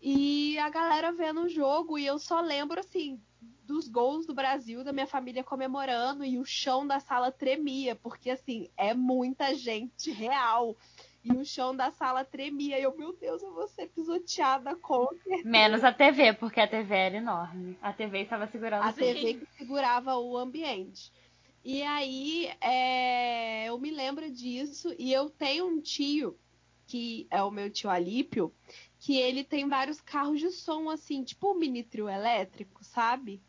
E 0.00 0.58
a 0.58 0.68
galera 0.70 1.12
vendo 1.12 1.42
o 1.42 1.48
jogo, 1.48 1.98
e 1.98 2.06
eu 2.06 2.18
só 2.18 2.40
lembro, 2.40 2.80
assim, 2.80 3.20
dos 3.64 3.88
gols 3.88 4.26
do 4.26 4.34
Brasil, 4.34 4.84
da 4.84 4.92
minha 4.92 5.06
família 5.06 5.42
comemorando, 5.42 6.24
e 6.24 6.38
o 6.38 6.44
chão 6.44 6.86
da 6.86 7.00
sala 7.00 7.32
tremia, 7.32 7.94
porque, 7.96 8.30
assim, 8.30 8.70
é 8.76 8.94
muita 8.94 9.54
gente 9.54 10.10
real. 10.10 10.76
E 11.24 11.32
o 11.32 11.44
chão 11.44 11.74
da 11.74 11.90
sala 11.90 12.24
tremia. 12.24 12.78
E 12.78 12.82
eu, 12.82 12.96
meu 12.96 13.12
Deus, 13.12 13.42
eu 13.42 13.52
vou 13.52 13.66
ser 13.68 13.88
pisoteada 13.88 14.76
com 14.76 15.08
Menos 15.44 15.82
a 15.82 15.92
TV, 15.92 16.32
porque 16.32 16.60
a 16.60 16.68
TV 16.68 16.94
era 16.94 17.16
enorme. 17.16 17.76
A 17.82 17.92
TV 17.92 18.22
estava 18.22 18.46
segurando 18.46 18.84
a. 18.84 18.92
TV 18.92 19.34
que 19.34 19.46
segurava 19.58 20.16
o 20.16 20.38
ambiente. 20.38 21.12
E 21.64 21.82
aí 21.82 22.50
é, 22.60 23.66
eu 23.68 23.78
me 23.78 23.90
lembro 23.90 24.30
disso 24.30 24.94
e 24.98 25.12
eu 25.12 25.28
tenho 25.28 25.66
um 25.66 25.80
tio 25.80 26.38
que 26.88 27.26
é 27.30 27.42
o 27.42 27.50
meu 27.50 27.70
tio 27.70 27.90
Alípio, 27.90 28.52
que 28.98 29.14
ele 29.16 29.44
tem 29.44 29.68
vários 29.68 30.00
carros 30.00 30.40
de 30.40 30.50
som 30.50 30.88
assim, 30.88 31.22
tipo 31.22 31.52
um 31.52 31.58
mini 31.58 31.82
trio 31.84 32.08
elétrico, 32.08 32.82
sabe? 32.82 33.40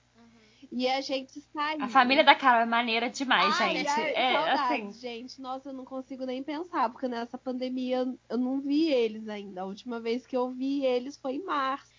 E 0.71 0.87
a 0.87 1.01
gente 1.01 1.41
saiu. 1.41 1.83
A 1.83 1.87
família 1.87 2.23
da 2.23 2.35
Carol 2.35 2.61
é 2.61 2.65
maneira 2.65 3.09
demais, 3.09 3.59
Ai, 3.59 3.77
gente. 3.77 3.87
ai, 3.87 4.13
é 4.13 4.33
saudades, 4.33 4.61
assim. 4.61 4.91
gente. 4.91 5.41
Nossa, 5.41 5.69
eu 5.69 5.73
não 5.73 5.83
consigo 5.83 6.25
nem 6.25 6.43
pensar, 6.43 6.91
porque 6.91 7.07
nessa 7.07 7.39
pandemia 7.39 8.05
eu 8.29 8.37
não 8.37 8.61
vi 8.61 8.87
eles 8.87 9.27
ainda. 9.27 9.61
A 9.61 9.65
última 9.65 9.99
vez 9.99 10.27
que 10.27 10.37
eu 10.37 10.51
vi 10.51 10.85
eles 10.85 11.17
foi 11.17 11.35
em 11.35 11.43
março. 11.43 11.89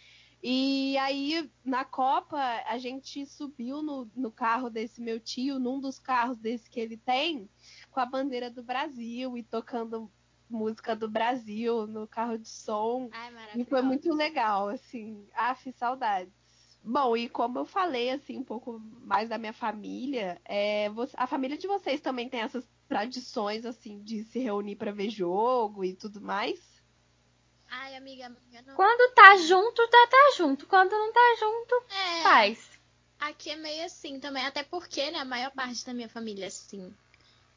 E 0.42 0.96
aí, 0.98 1.50
na 1.64 1.84
Copa, 1.84 2.38
a 2.64 2.78
gente 2.78 3.26
subiu 3.26 3.82
no, 3.82 4.08
no 4.14 4.30
carro 4.30 4.70
desse 4.70 5.00
meu 5.00 5.18
tio, 5.18 5.58
num 5.58 5.80
dos 5.80 5.98
carros 5.98 6.38
desse 6.38 6.70
que 6.70 6.78
ele 6.78 6.96
tem, 6.96 7.48
com 7.90 7.98
a 7.98 8.06
bandeira 8.06 8.48
do 8.48 8.62
Brasil 8.62 9.36
e 9.36 9.42
tocando 9.42 10.10
música 10.50 10.94
do 10.96 11.08
Brasil 11.08 11.86
no 11.86 12.06
carro 12.06 12.36
de 12.38 12.48
som. 12.48 13.08
Ai, 13.12 13.32
E 13.54 13.64
foi 13.64 13.82
muito 13.82 14.12
legal, 14.14 14.68
assim. 14.68 15.26
Af, 15.34 15.70
saudades. 15.72 16.32
Bom, 16.82 17.16
e 17.16 17.28
como 17.28 17.58
eu 17.58 17.64
falei, 17.66 18.10
assim, 18.10 18.38
um 18.38 18.44
pouco 18.44 18.78
mais 19.02 19.28
da 19.28 19.36
minha 19.38 19.52
família, 19.52 20.40
é, 20.46 20.86
a 21.14 21.26
família 21.26 21.58
de 21.58 21.66
vocês 21.66 22.00
também 22.00 22.28
tem 22.28 22.40
essas 22.40 22.66
tradições, 22.88 23.66
assim, 23.66 24.02
de 24.02 24.24
se 24.24 24.38
reunir 24.38 24.76
pra 24.76 24.90
ver 24.90 25.10
jogo 25.10 25.84
e 25.84 25.94
tudo 25.94 26.20
mais? 26.20 26.58
Ai, 27.68 27.94
amiga, 27.96 28.26
amiga, 28.26 28.62
não. 28.66 28.74
Quando 28.74 29.14
tá 29.14 29.36
junto, 29.36 29.86
tá, 29.88 30.06
tá 30.10 30.34
junto. 30.36 30.66
Quando 30.66 30.90
não 30.90 31.12
tá 31.12 31.36
junto, 31.38 31.74
É, 31.90 32.22
faz. 32.22 32.70
aqui 33.18 33.50
é 33.50 33.56
meio 33.56 33.84
assim 33.84 34.18
também. 34.18 34.44
Até 34.44 34.62
porque, 34.64 35.10
né, 35.10 35.18
a 35.18 35.24
maior 35.24 35.50
parte 35.52 35.84
da 35.86 35.94
minha 35.94 36.08
família, 36.08 36.48
assim, 36.48 36.92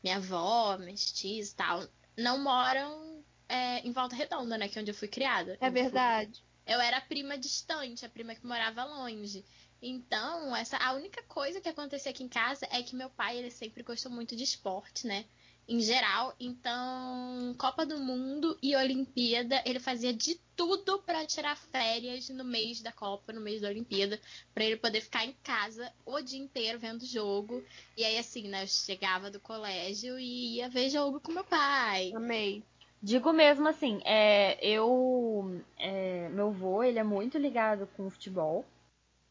minha 0.04 0.18
avó, 0.18 0.78
meus 0.78 1.12
tios 1.12 1.52
e 1.52 1.56
tal, 1.56 1.84
não 2.17 2.39
moram 2.39 3.24
é, 3.48 3.79
em 3.79 3.91
Volta 3.91 4.15
Redonda, 4.15 4.58
né, 4.58 4.67
que 4.70 4.77
é 4.77 4.82
onde 4.82 4.91
eu 4.91 4.96
fui 4.96 5.08
criada. 5.08 5.58
É 5.62 5.70
Eu 5.70 5.72
fui- 5.72 5.82
verdade. 5.82 6.43
Eu 6.65 6.79
era 6.79 6.98
a 6.98 7.01
prima 7.01 7.38
distante, 7.38 8.05
a 8.05 8.10
prima 8.10 8.36
que 8.36 8.46
morava 8.46 8.84
longe. 8.86 9.46
Então, 9.82 10.55
essa 10.55 10.77
a 10.77 10.93
única 10.93 11.22
coisa 11.24 11.60
que 11.60 11.67
acontecia 11.70 12.12
aqui 12.12 12.24
em 12.24 12.29
casa 12.29 12.65
é 12.72 12.82
que 12.82 12.96
meu 12.96 13.10
pai, 13.10 13.38
ele 13.38 13.51
sempre 13.51 13.84
gostou 13.84 14.12
muito 14.12 14.36
de 14.36 14.43
esporte, 14.43 15.05
né? 15.05 15.25
Em 15.67 15.79
geral, 15.79 16.36
então, 16.38 17.55
Copa 17.58 17.86
do 17.86 17.98
Mundo 17.98 18.58
e 18.62 18.75
Olimpíada, 18.75 19.63
ele 19.65 19.79
fazia 19.79 20.13
de 20.13 20.39
tudo 20.55 21.00
pra 21.00 21.25
tirar 21.25 21.55
férias 21.55 22.27
no 22.29 22.43
mês 22.43 22.82
da 22.82 22.91
Copa, 22.91 23.32
no 23.32 23.39
mês 23.39 23.62
da 23.62 23.70
Olimpíada, 23.70 24.20
pra 24.53 24.65
ele 24.65 24.75
poder 24.75 25.00
ficar 25.00 25.25
em 25.25 25.34
casa 25.41 25.91
o 26.05 26.20
dia 26.22 26.39
inteiro 26.39 26.79
vendo 26.79 27.05
jogo. 27.05 27.63
E 27.98 28.03
aí 28.03 28.17
assim, 28.17 28.50
né, 28.50 28.63
eu 28.63 28.67
chegava 28.67 29.32
do 29.32 29.39
colégio 29.39 30.20
e 30.20 30.58
ia 30.58 30.70
ver 30.70 30.89
jogo 30.89 31.22
com 31.22 31.32
meu 31.32 31.46
pai. 31.46 32.12
Amei. 32.13 32.62
Digo 33.01 33.32
mesmo 33.34 33.67
assim, 33.67 34.01
é, 34.05 34.58
eu. 34.65 35.62
é, 35.77 36.29
meu 36.29 36.48
avô, 36.48 36.84
ele 36.84 37.00
é 37.00 37.03
muito 37.03 37.38
ligado 37.38 37.88
com 37.96 38.08
o 38.08 38.10
futebol. 38.10 38.65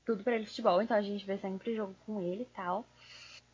Tudo 0.04 0.24
pra 0.24 0.34
ele 0.34 0.46
futebol, 0.46 0.82
então 0.82 0.96
a 0.96 1.02
gente 1.02 1.24
vê 1.24 1.38
sempre 1.38 1.74
jogo 1.76 1.94
com 2.04 2.20
ele 2.20 2.42
e 2.42 2.54
tal. 2.56 2.84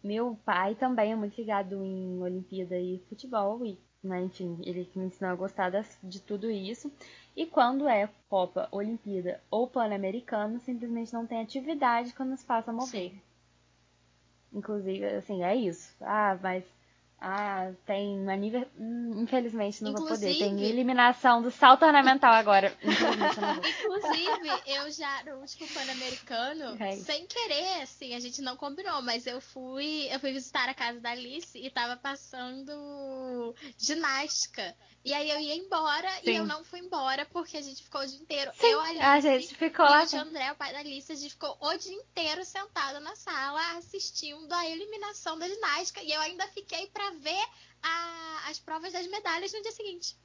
Meu 0.03 0.39
pai 0.45 0.75
também 0.75 1.13
é 1.13 1.17
muito 1.17 1.37
ligado 1.37 1.85
em 1.85 2.23
Olimpíada 2.23 2.79
e 2.79 3.03
futebol, 3.09 3.65
e, 3.67 3.79
né, 4.03 4.23
enfim, 4.23 4.59
ele 4.65 4.85
que 4.85 4.99
me 4.99 5.07
ensinou 5.07 5.33
a 5.33 5.37
gostar 5.37 5.71
de 6.03 6.21
tudo 6.21 6.51
isso. 6.51 6.93
E 7.37 7.47
quando 7.47 7.89
é 7.89 8.09
Copa, 8.29 8.69
Olimpíada 8.71 9.41
ou 9.51 9.69
Pan-Americano, 9.69 10.61
simplesmente 10.61 11.13
não 11.13 11.27
tem 11.27 11.41
atividade 11.41 12.13
quando 12.15 12.31
nos 12.31 12.45
passa 12.45 12.71
a 12.71 12.75
mover. 12.75 13.13
Inclusive, 14.53 15.05
assim, 15.05 15.43
é 15.43 15.55
isso. 15.55 15.95
Ah, 16.01 16.39
mas. 16.43 16.65
Ah, 17.21 17.73
tem 17.85 18.31
aniversário. 18.31 18.73
Infelizmente 19.17 19.83
não 19.83 19.93
vou 19.93 20.07
poder. 20.07 20.21
Tem 20.27 20.43
Inclusive- 20.47 20.69
eliminação 20.71 21.43
do 21.43 21.51
salto 21.51 21.85
ornamental 21.85 22.33
agora. 22.33 22.73
Inclusive, 22.83 24.63
eu 24.67 24.91
já 24.93 25.25
no 25.25 25.39
último 25.41 25.67
Pan-Americano, 25.69 26.77
É. 26.83 26.93
sem 26.97 27.27
querer, 27.27 27.83
assim, 27.83 28.15
a 28.15 28.21
gente 28.21 28.41
não 28.41 28.57
combinou, 28.57 29.03
mas 29.03 29.27
eu 29.27 29.41
fui, 29.41 30.09
eu 30.13 30.21
fui 30.21 30.33
visitar 30.33 30.69
a 30.69 30.75
casa 30.75 31.01
da 31.01 31.11
Alice 31.11 31.59
e 31.59 31.69
tava 31.71 31.97
passando 31.97 33.53
ginástica. 33.77 34.75
E 35.05 35.15
aí 35.15 35.31
eu 35.31 35.41
ia 35.41 35.55
embora 35.57 36.09
e 36.23 36.27
Sim. 36.27 36.37
eu 36.39 36.47
não 36.47 36.63
fui 36.65 36.81
embora 36.81 37.25
porque 37.27 37.57
a 37.57 37.63
gente 37.63 37.83
ficou 37.83 38.01
o 38.03 38.07
dia 38.07 38.19
inteiro. 38.19 38.51
Sim, 38.55 38.67
eu, 38.67 38.81
Alice, 38.81 39.29
a 39.29 39.39
gente 39.39 39.55
ficou 39.55 39.87
e 39.87 39.89
lá. 39.89 40.05
o 40.05 40.17
André, 40.17 40.53
o 40.53 40.57
pai 40.57 40.73
da 40.73 40.81
Alice, 40.81 41.11
a 41.11 41.15
gente 41.15 41.31
ficou 41.31 41.57
o 41.61 41.77
dia 41.77 41.95
inteiro 41.95 42.45
sentado 42.45 43.01
na 43.01 43.15
sala 43.17 43.79
assistindo 43.79 44.53
a 44.53 44.67
eliminação 44.67 45.39
da 45.39 45.49
ginástica. 45.49 46.03
E 46.03 46.13
eu 46.13 46.21
ainda 46.21 46.47
fiquei 46.49 46.87
pra 46.89 47.08
ver 47.13 47.45
a- 47.83 48.49
as 48.51 48.59
provas 48.59 48.93
das 48.93 49.07
medalhas 49.07 49.53
no 49.53 49.63
dia 49.63 49.73
seguinte. 49.73 50.17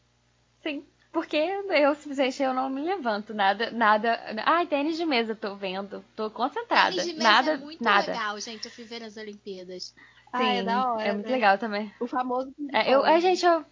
Sim. 0.61 0.85
Porque 1.11 1.37
eu 1.37 1.93
simplesmente 1.93 2.41
eu 2.41 2.53
não 2.55 2.69
me 2.71 2.81
levanto. 2.81 3.33
Nada, 3.35 3.69
nada. 3.69 4.19
Ai, 4.45 4.65
tênis 4.65 4.97
de 4.97 5.05
mesa, 5.05 5.35
tô 5.35 5.55
vendo. 5.55 6.03
Tô 6.15 6.31
concentrada. 6.31 6.89
Tênis 6.89 7.05
de 7.05 7.13
mesa 7.13 7.23
nada, 7.23 7.51
é 7.51 7.57
muito 7.57 7.83
nada. 7.83 8.11
legal, 8.13 8.39
gente. 8.39 8.65
Eu 8.65 8.71
fui 8.71 8.83
ver 8.83 9.01
nas 9.01 9.15
Olimpíadas. 9.15 9.83
Sim, 9.83 9.95
Ah, 10.33 10.53
é 10.55 10.63
da 10.63 10.91
hora. 10.91 11.03
é 11.03 11.13
muito 11.13 11.27
né? 11.27 11.31
legal 11.33 11.57
também. 11.59 11.93
O 11.99 12.07
famoso. 12.07 12.51
É, 12.71 12.91
eu, 12.91 13.03
a 13.05 13.19
gente, 13.19 13.45
eu, 13.45 13.63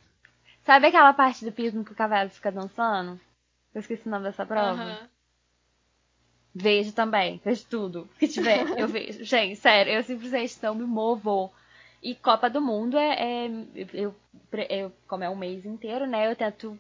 sabe 0.64 0.86
aquela 0.86 1.12
parte 1.14 1.44
do 1.44 1.52
pismo 1.52 1.84
que 1.84 1.92
o 1.92 1.96
cavalo 1.96 2.30
fica 2.30 2.52
dançando? 2.52 3.20
Eu 3.74 3.82
esqueci 3.82 4.08
o 4.08 4.12
nome 4.12 4.26
dessa 4.26 4.46
prova. 4.46 4.70
Aham. 4.84 5.10
Vejo 6.54 6.92
também, 6.92 7.42
vejo 7.44 7.66
tudo 7.68 8.10
que 8.20 8.28
tiver, 8.28 8.68
eu 8.78 8.88
vejo. 8.88 9.24
Gente, 9.24 9.56
sério, 9.56 9.94
eu 9.94 10.04
simplesmente 10.04 10.60
não 10.62 10.76
me 10.76 10.84
movo. 10.84 11.52
E 12.02 12.16
Copa 12.16 12.50
do 12.50 12.62
Mundo 12.62 12.98
é, 12.98 13.46
é- 13.46 13.50
eu, 13.94 14.16
eu, 14.70 14.92
como 15.08 15.24
é 15.24 15.30
um 15.30 15.36
mês 15.36 15.66
inteiro, 15.66 16.08
né? 16.08 16.30
Eu 16.30 16.36
tento 16.36 16.80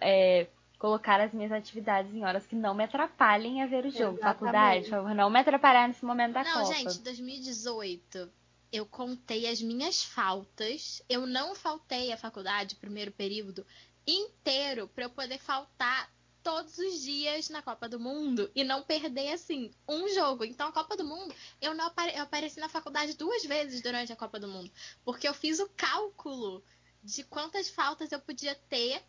é, 0.00 0.48
colocar 0.78 1.20
as 1.20 1.32
minhas 1.32 1.52
atividades 1.52 2.12
em 2.14 2.24
horas 2.24 2.46
que 2.46 2.56
não 2.56 2.74
me 2.74 2.84
atrapalhem 2.84 3.62
a 3.62 3.66
ver 3.66 3.84
o 3.86 3.90
jogo. 3.90 4.18
Exatamente. 4.18 4.20
Faculdade, 4.20 4.80
por 4.84 4.90
favor, 4.90 5.14
não 5.14 5.30
me 5.30 5.38
atrapalhar 5.40 5.88
nesse 5.88 6.04
momento 6.04 6.32
da 6.32 6.44
Não, 6.44 6.62
Copa. 6.62 6.74
gente, 6.74 7.00
2018 7.00 8.30
eu 8.70 8.84
contei 8.86 9.48
as 9.48 9.62
minhas 9.62 10.04
faltas. 10.04 11.02
Eu 11.08 11.26
não 11.26 11.54
faltei 11.54 12.12
a 12.12 12.16
faculdade, 12.16 12.76
primeiro 12.76 13.10
período 13.10 13.64
inteiro, 14.06 14.88
pra 14.88 15.04
eu 15.04 15.10
poder 15.10 15.38
faltar 15.38 16.10
todos 16.48 16.78
os 16.78 17.02
dias 17.02 17.50
na 17.50 17.60
Copa 17.60 17.86
do 17.86 18.00
Mundo 18.00 18.50
e 18.54 18.64
não 18.64 18.82
perder, 18.82 19.34
assim, 19.34 19.70
um 19.86 20.08
jogo. 20.08 20.46
Então, 20.46 20.68
a 20.68 20.72
Copa 20.72 20.96
do 20.96 21.04
Mundo, 21.04 21.34
eu 21.60 21.74
não 21.74 21.88
apare... 21.88 22.16
eu 22.16 22.22
apareci 22.22 22.58
na 22.58 22.70
faculdade 22.70 23.18
duas 23.18 23.44
vezes 23.44 23.82
durante 23.82 24.14
a 24.14 24.16
Copa 24.16 24.40
do 24.40 24.48
Mundo. 24.48 24.70
Porque 25.04 25.28
eu 25.28 25.34
fiz 25.34 25.60
o 25.60 25.68
cálculo 25.76 26.64
de 27.04 27.22
quantas 27.22 27.68
faltas 27.68 28.12
eu 28.12 28.18
podia 28.18 28.54
ter 28.54 29.04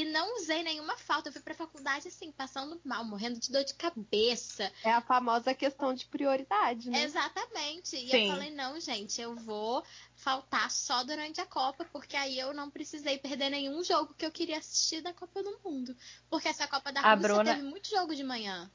e 0.00 0.04
não 0.04 0.36
usei 0.36 0.62
nenhuma 0.62 0.96
falta. 0.96 1.28
Eu 1.28 1.32
fui 1.32 1.42
pra 1.42 1.54
faculdade 1.54 2.06
assim, 2.06 2.30
passando 2.30 2.80
mal, 2.84 3.04
morrendo 3.04 3.40
de 3.40 3.50
dor 3.50 3.64
de 3.64 3.74
cabeça. 3.74 4.70
É 4.84 4.92
a 4.92 5.00
famosa 5.00 5.52
questão 5.54 5.92
de 5.92 6.06
prioridade, 6.06 6.88
né? 6.88 7.02
Exatamente. 7.02 7.96
E 7.96 8.08
Sim. 8.08 8.26
eu 8.26 8.30
falei, 8.30 8.50
não, 8.52 8.78
gente, 8.80 9.20
eu 9.20 9.34
vou 9.34 9.82
faltar 10.14 10.70
só 10.70 11.02
durante 11.02 11.40
a 11.40 11.46
Copa, 11.46 11.84
porque 11.92 12.16
aí 12.16 12.38
eu 12.38 12.54
não 12.54 12.70
precisei 12.70 13.18
perder 13.18 13.50
nenhum 13.50 13.82
jogo 13.82 14.14
que 14.16 14.24
eu 14.24 14.30
queria 14.30 14.58
assistir 14.58 15.00
da 15.00 15.12
Copa 15.12 15.42
do 15.42 15.58
Mundo. 15.64 15.96
Porque 16.30 16.46
essa 16.46 16.68
Copa 16.68 16.92
da 16.92 17.00
A 17.00 17.14
Rússia 17.14 17.34
Bruna- 17.34 17.54
teve 17.56 17.66
muito 17.66 17.90
jogo 17.90 18.14
de 18.14 18.22
manhã. 18.22 18.70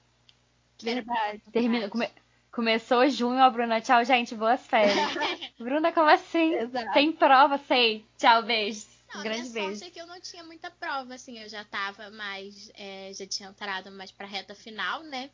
Que 0.78 0.90
era 0.90 1.02
Verdade. 1.02 1.42
Termina, 1.54 1.90
come- 1.90 2.12
começou 2.52 3.10
junho, 3.10 3.40
ó, 3.40 3.50
Bruna. 3.50 3.80
Tchau, 3.80 4.04
gente. 4.04 4.36
Boas 4.36 4.60
férias. 4.68 4.94
Bruna, 5.58 5.94
como 5.94 6.10
assim? 6.10 6.54
Exato. 6.56 6.92
Tem 6.92 7.14
prova, 7.14 7.58
sei. 7.60 8.06
Tchau, 8.18 8.44
beijo. 8.44 8.86
Não, 9.14 9.22
a 9.22 9.24
Grande 9.24 9.42
minha 9.42 9.54
beijo. 9.54 9.80
sorte 9.80 9.84
é 9.86 9.92
que 9.92 10.02
eu 10.02 10.08
não 10.08 10.20
tinha 10.20 10.44
muita 10.44 10.72
prova, 10.72 11.14
assim, 11.14 11.40
eu 11.40 11.48
já 11.50 11.64
tava 11.64 12.10
mais, 12.12 12.72
é, 12.74 13.14
já 13.14 13.28
tinha 13.28 13.50
entrado 13.50 13.92
mais 13.92 14.12
pra 14.12 14.26
reta 14.28 14.56
final, 14.56 15.04
né? 15.04 15.30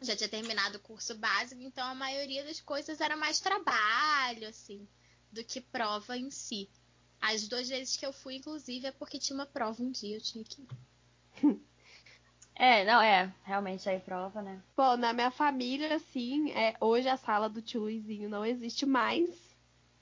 Já 0.00 0.14
tinha 0.14 0.28
terminado 0.28 0.76
o 0.78 0.80
curso 0.80 1.16
básico, 1.16 1.60
então 1.60 1.84
a 1.86 1.94
maioria 1.94 2.44
das 2.44 2.60
coisas 2.60 3.00
era 3.00 3.16
mais 3.16 3.40
trabalho, 3.40 4.46
assim, 4.48 4.86
do 5.32 5.42
que 5.42 5.60
prova 5.60 6.16
em 6.16 6.30
si. 6.30 6.70
As 7.20 7.48
duas 7.48 7.68
vezes 7.68 7.96
que 7.96 8.06
eu 8.06 8.12
fui, 8.12 8.36
inclusive, 8.36 8.86
é 8.86 8.92
porque 8.92 9.18
tinha 9.18 9.34
uma 9.36 9.46
prova 9.46 9.82
um 9.82 9.90
dia, 9.90 10.16
eu 10.16 10.20
tinha 10.20 10.44
que 10.44 10.62
ir. 10.62 10.68
É, 12.60 12.84
não, 12.84 13.00
é. 13.00 13.32
Realmente 13.44 13.88
aí 13.88 14.00
prova, 14.00 14.42
né? 14.42 14.60
Bom, 14.76 14.96
na 14.96 15.12
minha 15.12 15.30
família, 15.30 15.94
assim, 15.94 16.50
é, 16.50 16.76
hoje 16.80 17.08
a 17.08 17.16
sala 17.16 17.48
do 17.48 17.62
tio 17.62 17.82
Luizinho 17.82 18.28
não 18.28 18.44
existe 18.44 18.84
mais. 18.84 19.47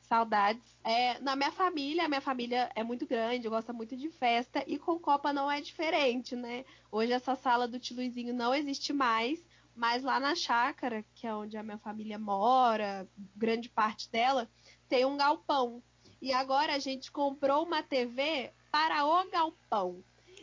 Saudades. 0.07 0.63
É, 0.85 1.19
na 1.21 1.35
minha 1.35 1.51
família, 1.51 2.05
a 2.05 2.09
minha 2.09 2.21
família 2.21 2.71
é 2.75 2.85
muito 2.85 3.07
grande, 3.07 3.49
gosta 3.49 3.73
muito 3.73 3.97
de 3.97 4.09
festa, 4.09 4.63
e 4.67 4.79
com 4.79 4.99
Copa 4.99 5.33
não 5.33 5.51
é 5.51 5.61
diferente, 5.61 6.37
né? 6.37 6.65
Hoje 6.91 7.13
essa 7.13 7.35
sala 7.35 7.67
do 7.67 7.79
tio 7.79 7.97
Luizinho 7.97 8.33
não 8.33 8.55
existe 8.55 8.93
mais, 8.93 9.45
mas 9.75 10.03
lá 10.03 10.21
na 10.21 10.35
chácara, 10.35 11.05
que 11.15 11.27
é 11.27 11.35
onde 11.35 11.57
a 11.57 11.63
minha 11.63 11.79
família 11.79 12.19
mora, 12.19 13.07
grande 13.35 13.69
parte 13.69 14.11
dela, 14.11 14.49
tem 14.89 15.05
um 15.05 15.17
galpão. 15.17 15.83
E 16.23 16.33
agora 16.33 16.75
a 16.75 16.79
gente 16.79 17.11
comprou 17.11 17.65
uma 17.65 17.83
TV 17.83 18.53
para 18.71 19.05
o 19.05 19.29
galpão. 19.29 20.03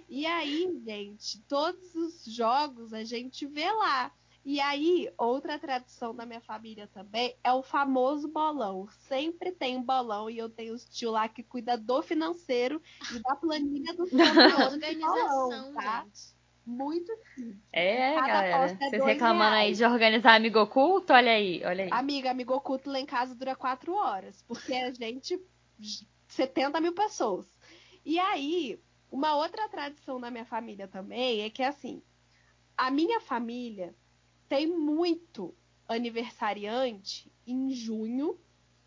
E 0.09 0.25
aí, 0.25 0.79
gente, 0.85 1.39
todos 1.43 1.95
os 1.95 2.25
jogos 2.25 2.93
a 2.93 3.03
gente 3.03 3.45
vê 3.47 3.71
lá. 3.71 4.11
E 4.45 4.59
aí, 4.59 5.11
outra 5.17 5.57
tradição 5.57 6.13
da 6.15 6.25
minha 6.25 6.41
família 6.41 6.87
também 6.87 7.37
é 7.43 7.53
o 7.53 7.63
famoso 7.63 8.27
bolão. 8.27 8.87
Sempre 9.07 9.51
tem 9.53 9.77
um 9.77 9.83
bolão 9.83 10.29
e 10.29 10.37
eu 10.37 10.49
tenho 10.49 10.73
os 10.73 10.83
tio 10.85 11.11
lá 11.11 11.29
que 11.29 11.43
cuida 11.43 11.77
do 11.77 12.01
financeiro 12.01 12.81
e 13.09 13.19
da 13.19 13.35
planilha 13.35 13.93
do 13.93 14.05
Uma 14.11 14.33
bolão, 14.33 14.73
organização, 14.73 15.73
tá? 15.73 16.05
gente. 16.05 16.35
Muito 16.65 17.11
chique. 17.35 17.59
É, 17.71 18.15
Cada 18.15 18.27
galera. 18.27 18.77
é 18.81 18.89
Vocês 18.89 19.03
reclamando 19.03 19.55
aí 19.55 19.61
reais. 19.65 19.77
de 19.77 19.85
organizar 19.85 20.35
amigo 20.35 20.59
oculto? 20.59 21.13
Olha 21.13 21.31
aí, 21.33 21.61
olha 21.65 21.85
aí. 21.85 21.89
Amiga, 21.91 22.31
amigo 22.31 22.53
oculto 22.53 22.89
lá 22.89 22.99
em 22.99 23.05
casa 23.05 23.35
dura 23.35 23.55
quatro 23.55 23.93
horas, 23.93 24.41
porque 24.43 24.73
a 24.73 24.93
gente. 24.93 25.39
70 26.27 26.79
mil 26.81 26.93
pessoas. 26.93 27.47
E 28.05 28.17
aí, 28.19 28.81
uma 29.11 29.35
outra 29.35 29.67
tradição 29.69 30.19
da 30.19 30.31
minha 30.31 30.45
família 30.45 30.87
também 30.87 31.41
é 31.41 31.49
que, 31.49 31.61
assim, 31.63 32.01
a 32.77 32.89
minha 32.91 33.19
família 33.21 33.95
tem 34.47 34.67
muito 34.67 35.53
aniversariante 35.87 37.31
em 37.45 37.71
junho 37.71 38.39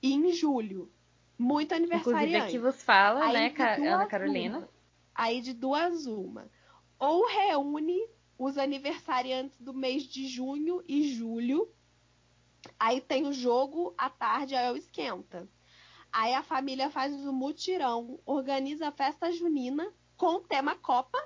e 0.02 0.12
em 0.12 0.32
julho. 0.32 0.90
Muito 1.38 1.75
Inclusive 1.75 1.94
aniversariante. 1.94 2.46
aqui 2.46 2.58
vos 2.58 2.82
fala, 2.82 3.25
Aí 3.25 3.32
né, 3.32 3.88
Ana 3.88 4.06
Carolina? 4.06 4.58
uma. 4.58 4.68
Aí 5.14 5.40
de 5.40 5.52
duas 5.52 6.06
uma. 6.06 6.50
Ou 6.98 7.26
reúne 7.26 7.98
os 8.38 8.56
aniversariantes 8.58 9.60
do 9.60 9.72
mês 9.72 10.04
de 10.04 10.26
junho 10.26 10.82
e 10.86 11.12
julho. 11.12 11.70
Aí 12.78 13.00
tem 13.00 13.26
o 13.26 13.32
jogo 13.32 13.94
à 13.96 14.08
tarde, 14.10 14.54
aí 14.54 14.72
o 14.72 14.76
esquenta. 14.76 15.48
Aí 16.12 16.32
a 16.34 16.42
família 16.42 16.90
faz 16.90 17.14
o 17.14 17.32
mutirão, 17.32 18.18
organiza 18.25 18.88
a 18.88 18.92
festa 18.92 19.30
junina 19.30 19.92
com 20.16 20.36
o 20.36 20.40
tema 20.40 20.75
Copa 20.75 21.18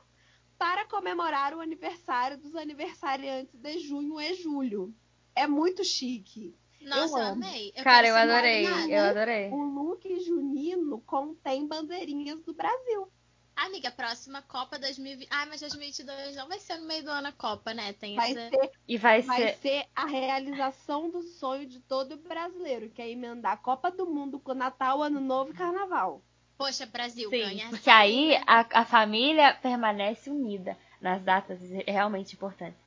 para 0.60 0.84
comemorar 0.84 1.54
o 1.54 1.60
aniversário 1.60 2.36
dos 2.36 2.54
aniversariantes 2.54 3.58
de 3.58 3.78
junho 3.78 4.20
e 4.20 4.34
julho. 4.34 4.94
É 5.34 5.46
muito 5.46 5.82
chique. 5.82 6.54
Nossa, 6.82 7.16
eu, 7.18 7.23
amo. 7.23 7.44
amei. 7.46 7.73
Eu 7.75 7.82
Cara, 7.82 8.06
eu 8.06 8.14
adorei, 8.14 8.66
convidada. 8.68 8.92
eu 8.92 9.04
adorei. 9.04 9.50
O 9.50 9.56
look 9.64 10.20
junino 10.23 11.00
contém 11.06 11.66
bandeirinhas 11.66 12.42
do 12.42 12.52
Brasil. 12.52 13.10
Amiga, 13.56 13.90
próxima 13.90 14.42
Copa 14.42 14.78
2020. 14.78 15.28
Ah, 15.30 15.46
mas 15.46 15.60
2022 15.60 16.36
não 16.36 16.46
vai 16.49 16.58
ser 16.58 16.76
no 16.76 16.86
meio 16.86 17.04
do 17.04 17.10
ano 17.10 17.28
a 17.28 17.32
Copa, 17.32 17.73
né? 17.73 17.94
Tem 17.94 18.14
Vai 18.14 18.32
essa... 18.32 18.50
ser 18.50 18.70
E 18.86 18.99
vai, 18.99 19.23
vai 19.23 19.40
ser. 19.40 19.56
ser 19.62 19.86
a 19.96 20.04
realização 20.04 21.08
do 21.08 21.23
sonho 21.23 21.66
de 21.66 21.80
todo 21.80 22.18
brasileiro, 22.18 22.90
que 22.90 23.00
é 23.00 23.08
emendar 23.10 23.52
a 23.52 23.56
Copa 23.56 23.90
do 23.90 24.04
Mundo 24.06 24.38
com 24.38 24.52
Natal, 24.52 25.02
Ano 25.02 25.20
Novo 25.20 25.52
e 25.52 25.54
Carnaval. 25.54 26.23
Poxa, 26.60 26.84
Brasil, 26.84 27.30
Sim, 27.30 27.38
ganha 27.38 27.62
essa 27.62 27.70
porque 27.70 27.88
aí 27.88 28.32
né? 28.32 28.44
a, 28.46 28.80
a 28.80 28.84
família 28.84 29.54
permanece 29.54 30.28
unida 30.28 30.76
nas 31.00 31.23
datas 31.23 31.58
realmente 31.88 32.34
importantes. 32.34 32.78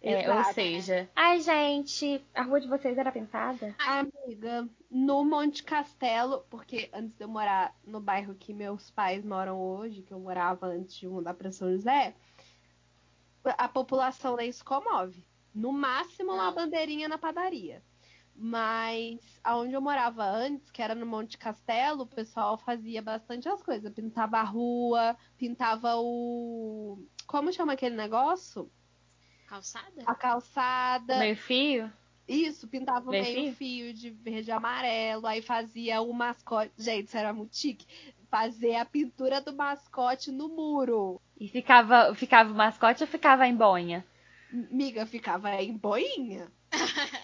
É, 0.00 0.30
ou 0.32 0.40
Exato. 0.40 0.54
seja, 0.54 1.10
ai 1.14 1.38
gente, 1.38 2.24
a 2.34 2.40
rua 2.40 2.58
de 2.58 2.66
vocês 2.66 2.96
era 2.96 3.12
pintada? 3.12 3.76
Amiga, 3.78 4.66
no 4.90 5.22
Monte 5.22 5.62
Castelo, 5.62 6.46
porque 6.48 6.88
antes 6.94 7.14
de 7.14 7.22
eu 7.22 7.28
morar 7.28 7.76
no 7.84 8.00
bairro 8.00 8.34
que 8.34 8.54
meus 8.54 8.90
pais 8.90 9.22
moram 9.22 9.60
hoje, 9.60 10.00
que 10.00 10.14
eu 10.14 10.18
morava 10.18 10.68
antes 10.68 10.96
de 10.96 11.06
mudar 11.06 11.34
para 11.34 11.52
São 11.52 11.70
José, 11.70 12.14
a 13.44 13.68
população 13.68 14.34
daí 14.34 14.50
se 14.50 14.64
comove. 14.64 15.22
No 15.54 15.72
máximo, 15.72 16.32
uma 16.32 16.50
bandeirinha 16.52 17.06
na 17.06 17.18
padaria. 17.18 17.82
Mas 18.42 19.20
aonde 19.44 19.74
eu 19.74 19.82
morava 19.82 20.24
antes, 20.24 20.70
que 20.70 20.80
era 20.80 20.94
no 20.94 21.04
Monte 21.04 21.36
Castelo, 21.36 22.04
o 22.04 22.06
pessoal 22.06 22.56
fazia 22.56 23.02
bastante 23.02 23.46
as 23.50 23.62
coisas. 23.62 23.92
Pintava 23.92 24.38
a 24.38 24.42
rua, 24.42 25.14
pintava 25.36 25.96
o. 25.96 27.04
Como 27.26 27.52
chama 27.52 27.74
aquele 27.74 27.94
negócio? 27.94 28.72
Calçada? 29.46 30.02
A 30.06 30.14
calçada. 30.14 31.18
Meio 31.18 31.36
fio? 31.36 31.92
Isso, 32.26 32.66
pintava 32.66 33.08
o 33.08 33.10
Meio 33.10 33.24
meio 33.24 33.54
fio 33.54 33.92
de 33.92 34.08
verde 34.08 34.48
e 34.48 34.52
amarelo, 34.52 35.26
aí 35.26 35.42
fazia 35.42 36.00
o 36.00 36.10
mascote. 36.14 36.72
Gente, 36.78 37.08
isso 37.08 37.18
era 37.18 37.34
muito 37.34 37.54
chique. 37.54 37.84
Fazer 38.30 38.76
a 38.76 38.86
pintura 38.86 39.42
do 39.42 39.52
mascote 39.52 40.30
no 40.30 40.48
muro. 40.48 41.20
E 41.38 41.46
ficava, 41.46 42.14
ficava 42.14 42.50
o 42.50 42.56
mascote 42.56 43.02
ou 43.02 43.06
ficava 43.06 43.46
em 43.46 43.54
boinha? 43.54 44.06
Miga, 44.50 45.04
ficava 45.04 45.54
em 45.62 45.76
boinha. 45.76 46.50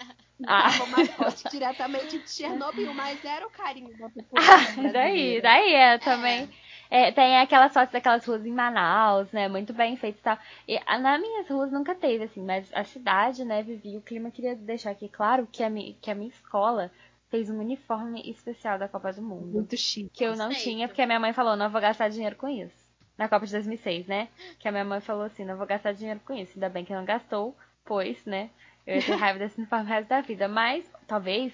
Ah. 0.47 0.71
Ficava 0.71 0.91
o 0.91 0.97
mascote 0.99 1.49
diretamente 1.51 2.19
de 2.19 2.31
Chernobyl, 2.31 2.93
mas 2.93 3.25
era 3.25 3.47
o 3.47 3.51
carinho 3.51 3.97
da 3.97 4.09
população 4.11 4.83
daí, 4.83 4.93
brasileira. 4.93 5.43
daí 5.43 5.75
é 5.75 5.99
também. 5.99 6.51
É, 6.91 7.11
tem 7.11 7.39
aquelas 7.39 7.73
fotos 7.73 7.91
daquelas 7.93 8.25
ruas 8.25 8.45
em 8.47 8.53
Manaus, 8.53 9.31
né? 9.33 9.49
Muito 9.49 9.73
bem 9.73 9.97
feitas 9.97 10.21
e 10.21 10.23
tal. 10.23 10.39
E 10.69 10.79
a- 10.87 10.99
nas 10.99 11.21
minhas 11.21 11.49
ruas 11.49 11.73
nunca 11.73 11.95
teve, 11.95 12.25
assim, 12.25 12.43
mas 12.45 12.69
a 12.75 12.85
cidade, 12.85 13.45
né, 13.45 13.63
vivia 13.63 13.99
o 13.99 14.03
clima. 14.03 14.31
Queria 14.31 14.55
deixar 14.55 14.91
aqui 14.91 15.09
claro 15.09 15.49
que 15.51 15.63
a, 15.65 15.71
mi, 15.71 15.97
que 16.01 16.11
a 16.11 16.15
minha 16.15 16.29
escola 16.29 16.91
fez 17.29 17.51
um 17.51 17.59
uniforme 17.59 18.23
especial 18.31 18.79
da 18.79 18.89
Copa 18.89 19.13
do 19.13 19.23
Mundo. 19.23 19.47
Muito 19.49 19.77
chique. 19.77 20.11
Que 20.13 20.25
eu 20.25 20.37
não 20.37 20.51
tinha, 20.51 20.87
porque 20.87 21.03
a 21.03 21.07
minha 21.07 21.19
mãe 21.19 21.33
falou, 21.33 21.57
não 21.57 21.69
vou 21.71 21.81
gastar 21.81 22.09
dinheiro 22.09 22.37
com 22.37 22.47
isso. 22.49 22.77
Na 23.19 23.29
Copa 23.29 23.47
de 23.47 23.53
2006, 23.53 24.07
né? 24.07 24.29
Que 24.61 24.69
a 24.69 24.71
minha 24.71 24.85
mãe 24.85 25.01
falou 25.01 25.25
assim, 25.25 25.45
não 25.45 25.57
vou 25.57 25.67
gastar 25.67 25.93
dinheiro 25.93 26.21
com 26.25 26.35
isso. 26.35 26.53
Ainda 26.55 26.69
bem 26.69 26.85
que 26.85 26.95
não 26.95 27.05
gastou, 27.05 27.57
pois, 27.85 28.25
né? 28.25 28.51
Eu 28.87 28.97
ia 28.97 29.03
ter 29.03 29.15
raiva 29.17 29.39
desse 29.39 29.59
uniforme 29.59 29.85
o 29.85 29.89
resto 29.89 30.09
da 30.09 30.21
vida. 30.21 30.47
Mas, 30.49 30.85
talvez, 31.07 31.53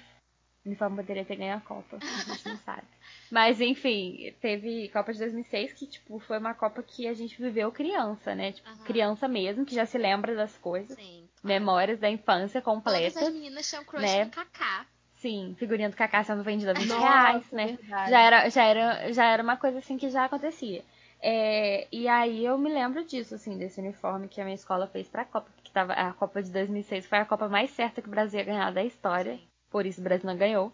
o 0.65 0.69
uniforme 0.69 0.97
poderia 0.97 1.25
ter 1.25 1.37
ganho 1.37 1.57
a 1.57 1.61
Copa. 1.61 1.99
A 2.01 2.33
gente 2.35 2.49
não 2.49 2.59
sabe. 2.59 2.83
Mas, 3.31 3.61
enfim, 3.61 4.35
teve 4.41 4.89
Copa 4.91 5.13
de 5.13 5.19
2006, 5.19 5.73
que, 5.73 5.87
tipo, 5.87 6.19
foi 6.21 6.39
uma 6.39 6.53
Copa 6.55 6.83
que 6.83 7.09
a 7.09 7.15
gente 7.15 7.41
viveu 7.41 7.73
criança, 7.73 8.35
né? 8.35 8.53
Tipo, 8.53 8.69
Aham. 8.69 8.85
criança 8.85 9.27
mesmo, 9.27 9.65
que 9.65 9.75
já 9.75 9.87
se 9.87 9.97
lembra 9.97 10.35
das 10.35 10.57
coisas. 10.59 10.97
Sim. 10.97 11.27
Memórias 11.43 11.99
da 11.99 12.11
infância 12.11 12.61
Todas 12.61 12.85
completas. 12.85 13.17
as 13.17 13.33
meninas 13.33 13.69
tinham 13.69 13.85
crush 13.85 14.03
né? 14.03 14.25
no 14.27 14.31
Kaká. 14.31 14.87
Sim, 15.17 15.55
figurinha 15.59 15.89
do 15.89 15.97
Kaká 15.97 16.23
sendo 16.25 16.43
vendida 16.43 16.73
a 16.73 16.75
20 16.75 16.89
Nossa, 16.89 17.01
reais, 17.01 17.51
né? 17.53 17.67
verdade. 17.81 18.11
Já 18.11 18.21
era, 18.21 18.49
já, 18.49 18.65
era, 18.65 19.13
já 19.13 19.25
era 19.25 19.43
uma 19.43 19.57
coisa 19.57 19.79
assim 19.79 19.97
que 19.97 20.11
já 20.11 20.25
acontecia. 20.25 20.85
É, 21.21 21.87
e 21.93 22.09
aí 22.09 22.45
eu 22.45 22.59
me 22.59 22.69
lembro 22.69 23.05
disso, 23.05 23.35
assim, 23.37 23.57
desse 23.57 23.81
uniforme 23.81 24.27
que 24.29 24.41
a 24.41 24.45
minha 24.45 24.57
escola 24.57 24.89
fez 24.89 25.09
pra 25.09 25.25
Copa. 25.25 25.49
Tava, 25.73 25.93
a 25.93 26.13
Copa 26.13 26.43
de 26.43 26.51
2006 26.51 27.07
foi 27.07 27.19
a 27.19 27.25
Copa 27.25 27.49
mais 27.49 27.71
certa 27.71 28.03
que 28.03 28.09
o 28.09 28.11
Brasil 28.11 28.39
ia 28.39 28.45
ganhar 28.45 28.71
da 28.73 28.85
história. 28.85 29.41
Por 29.71 29.87
isso 29.87 30.01
o 30.01 30.05
Brasil 30.05 30.27
não 30.27 30.37
ganhou. 30.37 30.73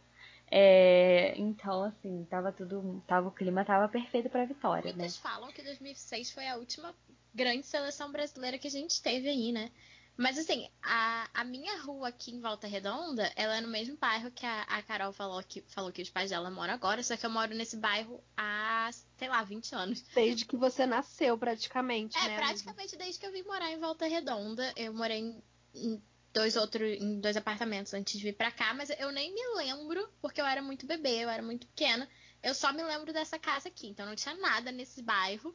É, 0.50 1.34
então, 1.36 1.84
assim, 1.84 2.26
tava 2.28 2.50
tudo. 2.50 3.02
Tava, 3.06 3.28
o 3.28 3.32
clima 3.32 3.64
tava 3.64 3.88
perfeito 3.88 4.30
pra 4.30 4.44
vitória, 4.44 4.90
né? 4.92 4.98
Muitos 4.98 5.18
falam 5.18 5.52
que 5.52 5.62
2006 5.62 6.32
foi 6.32 6.48
a 6.48 6.56
última 6.56 6.94
grande 7.34 7.66
seleção 7.66 8.10
brasileira 8.10 8.58
que 8.58 8.66
a 8.66 8.70
gente 8.70 9.00
teve 9.02 9.28
aí, 9.28 9.52
né? 9.52 9.70
Mas 10.18 10.36
assim, 10.36 10.68
a, 10.82 11.28
a 11.32 11.44
minha 11.44 11.80
rua 11.80 12.08
aqui 12.08 12.32
em 12.32 12.40
Volta 12.40 12.66
Redonda, 12.66 13.32
ela 13.36 13.58
é 13.58 13.60
no 13.60 13.68
mesmo 13.68 13.96
bairro 13.96 14.32
que 14.32 14.44
a, 14.44 14.62
a 14.62 14.82
Carol 14.82 15.12
falou 15.12 15.40
que, 15.44 15.62
falou 15.68 15.92
que 15.92 16.02
os 16.02 16.10
pais 16.10 16.30
dela 16.30 16.50
moram 16.50 16.74
agora, 16.74 17.04
só 17.04 17.16
que 17.16 17.24
eu 17.24 17.30
moro 17.30 17.54
nesse 17.54 17.76
bairro 17.76 18.20
há, 18.36 18.90
sei 19.16 19.28
lá, 19.28 19.44
20 19.44 19.76
anos. 19.76 20.02
Desde 20.12 20.44
que 20.44 20.56
você 20.56 20.84
nasceu, 20.86 21.38
praticamente, 21.38 22.18
É, 22.18 22.30
né? 22.30 22.36
praticamente 22.36 22.96
desde 22.96 23.20
que 23.20 23.26
eu 23.26 23.30
vim 23.30 23.44
morar 23.44 23.70
em 23.70 23.78
Volta 23.78 24.08
Redonda. 24.08 24.72
Eu 24.74 24.92
morei 24.92 25.18
em, 25.18 25.42
em 25.72 26.02
dois 26.32 26.56
outros, 26.56 27.00
em 27.00 27.20
dois 27.20 27.36
apartamentos 27.36 27.94
antes 27.94 28.18
de 28.18 28.24
vir 28.24 28.34
pra 28.34 28.50
cá, 28.50 28.74
mas 28.74 28.90
eu 28.98 29.12
nem 29.12 29.32
me 29.32 29.54
lembro, 29.54 30.08
porque 30.20 30.40
eu 30.40 30.46
era 30.46 30.60
muito 30.60 30.84
bebê, 30.84 31.22
eu 31.22 31.28
era 31.30 31.44
muito 31.44 31.64
pequena. 31.68 32.08
Eu 32.42 32.54
só 32.54 32.72
me 32.72 32.82
lembro 32.82 33.12
dessa 33.12 33.38
casa 33.38 33.68
aqui, 33.68 33.86
então 33.86 34.04
não 34.04 34.16
tinha 34.16 34.34
nada 34.34 34.72
nesse 34.72 35.00
bairro. 35.00 35.54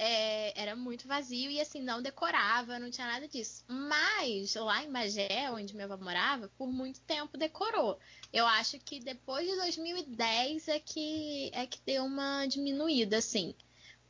É, 0.00 0.58
era 0.60 0.76
muito 0.76 1.08
vazio 1.08 1.50
e 1.50 1.60
assim, 1.60 1.82
não 1.82 2.00
decorava, 2.00 2.78
não 2.78 2.88
tinha 2.90 3.06
nada 3.06 3.26
disso. 3.28 3.64
Mas 3.68 4.54
lá 4.54 4.82
em 4.84 4.88
Magé, 4.88 5.50
onde 5.50 5.74
minha 5.74 5.86
avó 5.86 5.96
morava, 6.02 6.48
por 6.56 6.68
muito 6.72 7.00
tempo 7.02 7.36
decorou. 7.36 7.98
Eu 8.32 8.46
acho 8.46 8.78
que 8.78 9.00
depois 9.00 9.46
de 9.48 9.56
2010 9.56 10.68
é 10.68 10.78
que, 10.78 11.50
é 11.52 11.66
que 11.66 11.80
deu 11.84 12.04
uma 12.04 12.46
diminuída, 12.46 13.18
assim. 13.18 13.56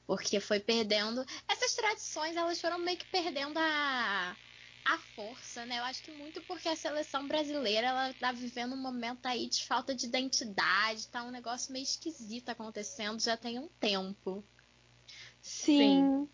Porque 0.07 0.41
foi 0.41 0.61
perdendo. 0.61 1.25
Essas 1.49 1.75
tradições, 1.75 2.37
elas 2.37 2.61
foram 2.61 2.79
meio 2.81 2.99
que 2.99 3.07
perdendo 3.07 3.59
a, 3.59 4.37
a 4.85 4.99
força, 5.15 5.65
né? 5.67 5.79
Eu 5.79 5.85
acho 5.85 6.03
que 6.03 6.11
muito 6.11 6.43
porque 6.43 6.69
a 6.69 6.77
seleção 6.77 7.27
brasileira, 7.29 7.89
ela 7.89 8.15
tá 8.15 8.33
vivendo 8.33 8.75
um 8.75 8.83
momento 8.83 9.27
aí 9.27 9.49
de 9.49 9.65
falta 9.67 9.95
de 9.95 10.07
identidade, 10.07 11.09
tá 11.09 11.23
um 11.25 11.31
negócio 11.31 11.73
meio 11.73 11.83
esquisito 11.85 12.51
acontecendo 12.51 13.21
já 13.21 13.37
tem 13.39 13.59
um 13.59 13.69
tempo. 13.81 14.47
Sim. 15.49 16.29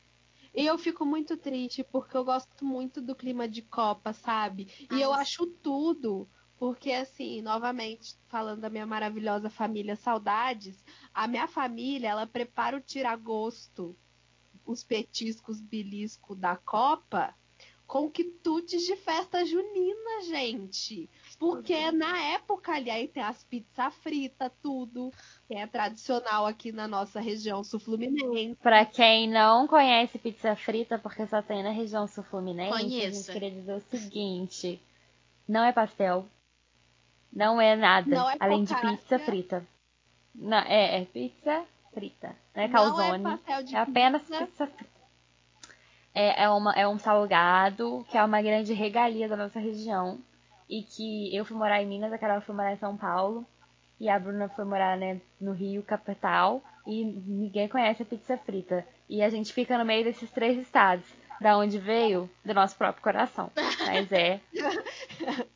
E 0.54 0.66
eu 0.66 0.78
fico 0.78 1.04
muito 1.04 1.36
triste 1.36 1.82
porque 1.82 2.16
eu 2.16 2.24
gosto 2.24 2.64
muito 2.64 3.00
do 3.00 3.14
clima 3.14 3.48
de 3.48 3.62
Copa, 3.62 4.12
sabe? 4.12 4.68
E 4.90 5.00
eu 5.00 5.12
Ai, 5.12 5.22
acho 5.22 5.46
tudo. 5.46 6.28
Porque, 6.56 6.92
assim, 6.92 7.42
novamente, 7.42 8.16
falando 8.28 8.60
da 8.60 8.70
minha 8.70 8.86
maravilhosa 8.86 9.50
família 9.50 9.96
Saudades, 9.96 10.84
a 11.12 11.26
minha 11.26 11.48
família, 11.48 12.08
ela 12.08 12.26
prepara 12.26 12.76
o 12.76 12.80
tiragosto, 12.80 13.96
os 14.64 14.84
petiscos 14.84 15.60
belisco 15.60 16.34
da 16.34 16.56
Copa, 16.56 17.34
com 17.86 18.10
quitutes 18.10 18.86
de 18.86 18.96
festa 18.96 19.44
junina, 19.44 20.22
gente. 20.22 21.10
Porque 21.44 21.92
na 21.92 22.18
época 22.18 22.72
ali, 22.72 22.90
aí 22.90 23.06
tem 23.06 23.22
as 23.22 23.44
pizzas 23.44 23.94
fritas, 23.96 24.50
tudo, 24.62 25.12
que 25.46 25.54
é 25.54 25.66
tradicional 25.66 26.46
aqui 26.46 26.72
na 26.72 26.88
nossa 26.88 27.20
região 27.20 27.62
sul-fluminense. 27.62 28.56
Pra 28.62 28.86
quem 28.86 29.28
não 29.28 29.66
conhece 29.66 30.18
pizza 30.18 30.56
frita, 30.56 30.98
porque 30.98 31.26
só 31.26 31.42
tem 31.42 31.62
na 31.62 31.70
região 31.70 32.06
sul-fluminense, 32.06 32.72
a 32.72 33.10
gente 33.10 33.32
queria 33.32 33.50
dizer 33.50 33.74
o 33.74 33.80
seguinte: 33.80 34.80
não 35.46 35.62
é 35.62 35.70
pastel, 35.70 36.26
não 37.30 37.60
é 37.60 37.76
nada, 37.76 38.08
Não 38.08 38.30
é 38.30 38.36
além 38.40 38.64
de 38.64 38.74
pizza 38.74 39.18
frita. 39.18 39.66
Não, 40.34 40.58
é, 40.58 41.02
é 41.02 41.04
pizza 41.04 41.64
frita, 41.92 42.34
não 42.54 42.62
é 42.62 42.68
Não 42.68 42.74
é 42.74 42.86
calzone, 42.86 43.22
pastel 43.22 43.62
de 43.64 43.76
é 43.76 43.78
apenas 43.78 44.22
pizza. 44.22 44.46
pizza 44.46 44.66
frita. 44.66 44.94
É, 46.14 46.44
é, 46.44 46.48
uma, 46.48 46.72
é 46.72 46.88
um 46.88 46.98
salgado 46.98 48.06
que 48.08 48.16
é 48.16 48.24
uma 48.24 48.40
grande 48.40 48.72
regalia 48.72 49.28
da 49.28 49.36
nossa 49.36 49.58
região 49.58 50.18
e 50.68 50.82
que 50.82 51.34
eu 51.34 51.44
fui 51.44 51.56
morar 51.56 51.82
em 51.82 51.86
Minas, 51.86 52.12
a 52.12 52.18
Carol 52.18 52.40
foi 52.40 52.54
morar 52.54 52.72
em 52.72 52.78
São 52.78 52.96
Paulo 52.96 53.46
e 54.00 54.08
a 54.08 54.18
Bruna 54.18 54.48
foi 54.48 54.64
morar 54.64 54.96
né, 54.96 55.20
no 55.40 55.52
Rio, 55.52 55.82
capital, 55.82 56.62
e 56.86 57.04
ninguém 57.04 57.68
conhece 57.68 58.02
a 58.02 58.06
pizza 58.06 58.36
frita. 58.36 58.86
E 59.08 59.22
a 59.22 59.30
gente 59.30 59.52
fica 59.52 59.78
no 59.78 59.84
meio 59.84 60.04
desses 60.04 60.30
três 60.30 60.58
estados, 60.58 61.06
da 61.40 61.56
onde 61.56 61.78
veio 61.78 62.28
do 62.44 62.54
nosso 62.54 62.76
próprio 62.76 63.02
coração. 63.02 63.50
Mas 63.86 64.10
é. 64.12 64.40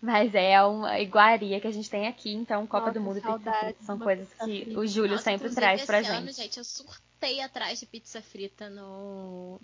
Mas 0.00 0.34
é 0.34 0.62
uma 0.62 1.00
iguaria 1.00 1.58
que 1.58 1.66
a 1.66 1.70
gente 1.70 1.88
tem 1.88 2.06
aqui, 2.06 2.32
então 2.32 2.66
Copa 2.66 2.88
Nossa, 2.88 2.98
do 2.98 3.00
Mundo 3.00 3.18
e 3.18 3.22
pizza 3.22 3.52
frita 3.52 3.82
são 3.82 3.98
coisas 3.98 4.28
que 4.28 4.64
frita. 4.64 4.78
o 4.78 4.86
Júlio 4.86 5.12
Nossa, 5.12 5.24
sempre 5.24 5.54
traz 5.54 5.84
pra 5.86 6.00
esse 6.00 6.10
ano, 6.10 6.26
gente. 6.26 6.36
gente, 6.36 6.58
eu 6.58 6.64
surtei 6.64 7.40
atrás 7.40 7.80
de 7.80 7.86
pizza 7.86 8.20
frita 8.20 8.68
no... 8.68 9.58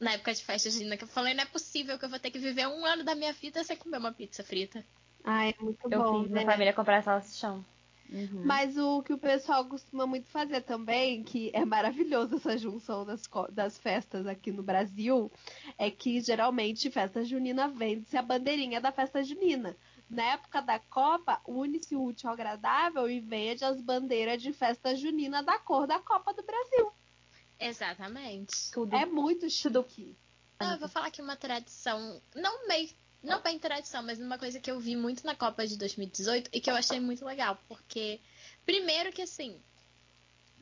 na 0.00 0.12
época 0.12 0.34
de 0.34 0.44
festa 0.44 0.70
junina, 0.70 0.96
que 0.96 1.04
eu 1.04 1.08
falei, 1.08 1.34
não 1.34 1.42
é 1.42 1.46
possível 1.46 1.98
que 1.98 2.04
eu 2.04 2.08
vou 2.10 2.18
ter 2.18 2.30
que 2.30 2.38
viver 2.38 2.66
um 2.66 2.84
ano 2.84 3.04
da 3.04 3.14
minha 3.14 3.32
vida 3.32 3.64
sem 3.64 3.76
comer 3.76 3.98
uma 3.98 4.12
pizza 4.12 4.44
frita. 4.44 4.84
Ai, 5.24 5.50
é 5.58 5.62
muito 5.62 5.88
Eu 5.90 5.98
bom, 5.98 6.20
fiz 6.20 6.30
né? 6.30 6.40
minha 6.40 6.46
família 6.52 6.72
comprar 6.72 7.02
salsichão. 7.02 7.64
Uhum. 8.08 8.42
Mas 8.44 8.76
o 8.78 9.02
que 9.02 9.12
o 9.12 9.18
pessoal 9.18 9.68
costuma 9.68 10.06
muito 10.06 10.28
fazer 10.28 10.62
também, 10.62 11.24
que 11.24 11.50
é 11.52 11.64
maravilhoso 11.64 12.36
essa 12.36 12.56
junção 12.56 13.04
das, 13.04 13.26
co- 13.26 13.50
das 13.50 13.76
festas 13.78 14.26
aqui 14.26 14.52
no 14.52 14.62
Brasil, 14.62 15.32
é 15.76 15.90
que 15.90 16.20
geralmente 16.20 16.88
festa 16.90 17.24
junina 17.24 17.68
vende-se 17.68 18.16
a 18.16 18.22
bandeirinha 18.22 18.80
da 18.80 18.92
festa 18.92 19.24
junina. 19.24 19.76
Na 20.08 20.22
época 20.34 20.60
da 20.60 20.78
Copa, 20.78 21.42
une-se 21.46 21.96
o 21.96 22.04
útil 22.04 22.28
ao 22.28 22.34
agradável 22.34 23.10
e 23.10 23.20
vende 23.20 23.64
as 23.64 23.80
bandeiras 23.80 24.40
de 24.40 24.52
festa 24.52 24.94
junina 24.94 25.42
da 25.42 25.58
cor 25.58 25.86
da 25.88 25.98
Copa 25.98 26.32
do 26.32 26.44
Brasil. 26.44 26.92
Exatamente. 27.58 28.70
Tudo. 28.72 28.94
É 28.94 29.06
muito 29.06 29.48
chique. 29.48 30.16
Não, 30.60 30.72
eu 30.72 30.78
vou 30.78 30.88
falar 30.88 31.08
aqui 31.08 31.20
uma 31.20 31.36
tradição, 31.36 32.20
não 32.34 32.66
meio, 32.66 32.88
não 33.22 33.42
bem 33.42 33.58
tradição, 33.58 34.02
mas 34.02 34.18
uma 34.18 34.38
coisa 34.38 34.58
que 34.58 34.70
eu 34.70 34.80
vi 34.80 34.96
muito 34.96 35.24
na 35.26 35.34
Copa 35.34 35.66
de 35.66 35.76
2018 35.76 36.50
e 36.52 36.60
que 36.60 36.70
eu 36.70 36.74
achei 36.74 36.98
muito 36.98 37.24
legal, 37.24 37.58
porque 37.68 38.20
primeiro 38.64 39.12
que 39.12 39.20
assim, 39.20 39.60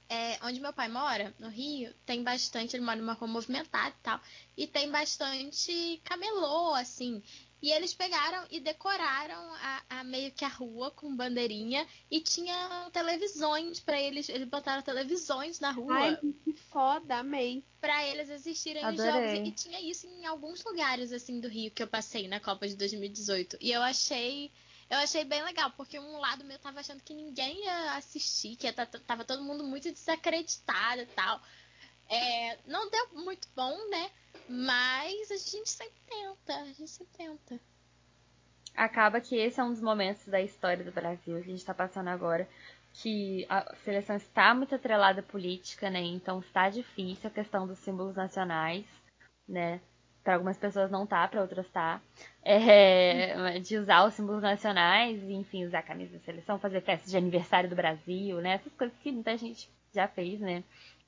é, 0.08 0.38
onde 0.42 0.60
meu 0.60 0.72
pai 0.72 0.88
mora, 0.88 1.34
no 1.38 1.48
Rio, 1.48 1.94
tem 2.04 2.22
bastante, 2.22 2.76
ele 2.76 2.84
mora 2.84 2.98
numa 2.98 3.14
rua 3.14 3.28
movimentada 3.28 3.90
e 3.90 4.02
tal, 4.02 4.20
e 4.56 4.66
tem 4.66 4.90
bastante 4.90 6.00
camelô, 6.04 6.74
assim. 6.74 7.22
E 7.64 7.72
eles 7.72 7.94
pegaram 7.94 8.46
e 8.50 8.60
decoraram 8.60 9.40
a, 9.54 9.82
a 9.88 10.04
meio 10.04 10.30
que 10.32 10.44
a 10.44 10.48
rua 10.48 10.90
com 10.90 11.16
bandeirinha 11.16 11.86
e 12.10 12.20
tinha 12.20 12.90
televisões 12.92 13.80
pra 13.80 13.98
eles, 13.98 14.28
eles 14.28 14.46
botaram 14.46 14.82
televisões 14.82 15.60
na 15.60 15.70
rua 15.70 15.94
Ai, 15.98 16.18
que 16.44 16.52
foda, 16.52 17.16
amei. 17.20 17.64
Pra 17.80 18.06
eles 18.06 18.28
assistirem 18.28 18.82
os 18.86 19.00
Adorei. 19.00 19.36
jogos. 19.36 19.48
E 19.48 19.52
tinha 19.52 19.80
isso 19.80 20.06
em 20.06 20.26
alguns 20.26 20.62
lugares 20.62 21.10
assim 21.10 21.40
do 21.40 21.48
Rio 21.48 21.70
que 21.70 21.82
eu 21.82 21.88
passei 21.88 22.28
na 22.28 22.38
Copa 22.38 22.68
de 22.68 22.76
2018. 22.76 23.56
E 23.62 23.72
eu 23.72 23.80
achei. 23.80 24.52
Eu 24.90 24.98
achei 24.98 25.24
bem 25.24 25.42
legal, 25.42 25.70
porque 25.74 25.98
um 25.98 26.18
lado 26.18 26.44
meu 26.44 26.58
tava 26.58 26.80
achando 26.80 27.02
que 27.02 27.14
ninguém 27.14 27.64
ia 27.64 27.92
assistir, 27.96 28.56
que 28.56 28.70
tá- 28.70 28.84
tava 28.84 29.24
todo 29.24 29.42
mundo 29.42 29.64
muito 29.64 29.90
desacreditado 29.90 31.00
e 31.00 31.06
tal. 31.06 31.40
É, 32.08 32.58
não 32.66 32.90
deu 32.90 33.08
muito 33.24 33.48
bom, 33.54 33.76
né? 33.90 34.10
Mas 34.48 35.30
a 35.30 35.36
gente 35.36 35.70
sempre 35.70 36.00
tenta, 36.06 36.54
a 36.54 36.64
gente 36.64 36.88
sempre 36.88 37.16
tenta. 37.16 37.60
Acaba 38.76 39.20
que 39.20 39.36
esse 39.36 39.60
é 39.60 39.64
um 39.64 39.70
dos 39.70 39.80
momentos 39.80 40.26
da 40.26 40.40
história 40.40 40.84
do 40.84 40.92
Brasil 40.92 41.36
que 41.36 41.42
a 41.42 41.50
gente 41.50 41.58
está 41.58 41.72
passando 41.72 42.08
agora, 42.08 42.48
que 42.94 43.46
a 43.48 43.74
seleção 43.84 44.16
está 44.16 44.52
muito 44.52 44.74
atrelada 44.74 45.20
à 45.20 45.22
política, 45.22 45.88
né? 45.88 46.00
Então 46.02 46.40
está 46.40 46.68
difícil 46.68 47.28
a 47.28 47.32
questão 47.32 47.66
dos 47.66 47.78
símbolos 47.78 48.16
nacionais, 48.16 48.84
né? 49.48 49.80
Para 50.22 50.34
algumas 50.34 50.56
pessoas 50.56 50.90
não 50.90 51.06
tá, 51.06 51.26
para 51.28 51.40
outras 51.40 51.68
tá. 51.70 52.00
É, 52.42 53.58
de 53.60 53.78
usar 53.78 54.06
os 54.06 54.14
símbolos 54.14 54.42
nacionais, 54.42 55.22
enfim, 55.22 55.64
usar 55.64 55.80
a 55.80 55.82
camisa 55.82 56.18
da 56.18 56.24
seleção, 56.24 56.58
fazer 56.58 56.80
festa 56.80 57.08
de 57.08 57.16
aniversário 57.16 57.70
do 57.70 57.76
Brasil, 57.76 58.40
né? 58.40 58.54
Essas 58.54 58.74
coisas 58.74 58.96
que 58.98 59.12
muita 59.12 59.36
gente 59.36 59.70
já 59.94 60.08
fez, 60.08 60.40
né? 60.40 60.64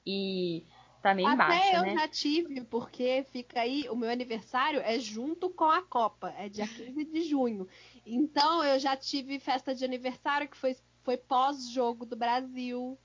E 0.06 0.64
tá 1.08 1.14
meio 1.14 1.28
Até 1.28 1.34
embaixo, 1.34 1.76
eu 1.76 1.82
né? 1.82 1.94
já 1.94 2.08
tive, 2.08 2.64
porque 2.64 3.24
fica 3.30 3.60
aí, 3.60 3.88
o 3.88 3.96
meu 3.96 4.10
aniversário 4.10 4.80
é 4.80 4.98
junto 4.98 5.50
com 5.50 5.64
a 5.64 5.82
Copa, 5.82 6.32
é 6.38 6.48
dia 6.48 6.66
15 6.66 7.04
de 7.04 7.22
junho. 7.22 7.68
Então 8.04 8.62
eu 8.64 8.78
já 8.78 8.96
tive 8.96 9.38
festa 9.40 9.74
de 9.74 9.84
aniversário 9.84 10.48
que 10.48 10.56
foi, 10.56 10.76
foi 11.02 11.16
pós-jogo 11.16 12.06
do 12.06 12.16
Brasil. 12.16 12.98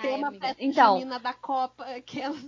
Tem 0.00 0.12
Ai, 0.12 0.18
uma 0.18 0.28
amiga. 0.28 0.46
festa 0.46 0.64
Então. 0.64 0.98
da 1.20 1.34
Copa, 1.34 1.84
aquelas. 1.84 2.42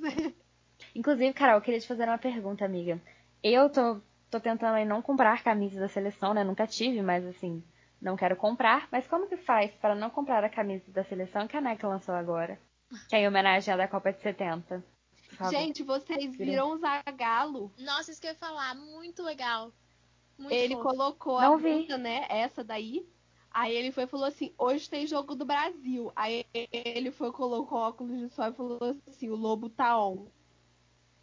Inclusive, 0.95 1.33
Carol, 1.35 1.57
eu 1.57 1.61
queria 1.63 1.81
te 1.81 1.87
fazer 1.87 2.05
uma 2.05 2.19
pergunta, 2.19 2.65
amiga. 2.65 3.01
Eu 3.43 3.69
tô, 3.71 4.01
tô 4.31 4.41
tentando 4.41 4.75
aí 4.77 4.85
não 4.85 5.03
comprar 5.03 5.43
camisas 5.43 5.79
da 5.81 5.89
seleção, 5.89 6.33
né? 6.35 6.45
Nunca 6.45 6.67
tive, 6.67 7.03
mas 7.03 7.25
assim, 7.27 7.63
não 8.01 8.17
quero 8.17 8.37
comprar. 8.37 8.89
Mas 8.91 9.07
como 9.07 9.29
que 9.29 9.37
faz 9.37 9.71
para 9.73 9.95
não 9.95 10.11
comprar 10.11 10.43
a 10.45 10.49
camisa 10.49 10.91
da 10.93 11.05
seleção 11.05 11.47
que 11.49 11.57
a 11.57 11.61
Nike 11.61 11.85
lançou 11.87 12.15
agora? 12.15 12.59
Que 13.09 13.17
é 13.17 13.21
em 13.21 13.29
homenagem 13.29 13.73
à 13.73 13.77
da 13.77 13.89
Copa 13.89 14.13
de 14.13 14.21
70. 14.21 14.85
Por 15.29 15.37
favor. 15.37 15.51
Gente, 15.53 15.83
vocês 15.83 16.37
viram 16.37 16.73
o 16.73 16.79
Zagalo? 16.79 17.73
Nossa, 17.79 18.11
isso 18.11 18.21
que 18.21 18.27
eu 18.27 18.33
ia 18.33 18.37
falar, 18.37 18.75
muito 18.75 19.23
legal. 19.23 19.73
Muito 20.39 20.53
Ele 20.53 20.75
fofo. 20.75 20.89
colocou 20.89 21.41
Não 21.41 21.55
a 21.55 21.57
vi. 21.57 21.73
blusa, 21.75 21.99
né? 21.99 22.27
Essa 22.29 22.63
daí. 22.63 23.07
Aí 23.51 23.75
ele 23.75 23.93
foi 23.93 24.05
e 24.05 24.07
falou 24.07 24.27
assim: 24.27 24.53
hoje 24.59 24.89
tem 24.89 25.07
jogo 25.07 25.35
do 25.35 25.45
Brasil. 25.45 26.11
Aí 26.17 26.45
ele 26.55 27.11
foi, 27.11 27.31
colocou 27.33 27.79
óculos 27.79 28.19
de 28.19 28.29
sol 28.31 28.47
e 28.47 28.53
falou 28.53 28.79
assim: 29.07 29.29
o 29.29 29.37
lobo 29.37 29.69
tá 29.69 29.99
on. 29.99 30.27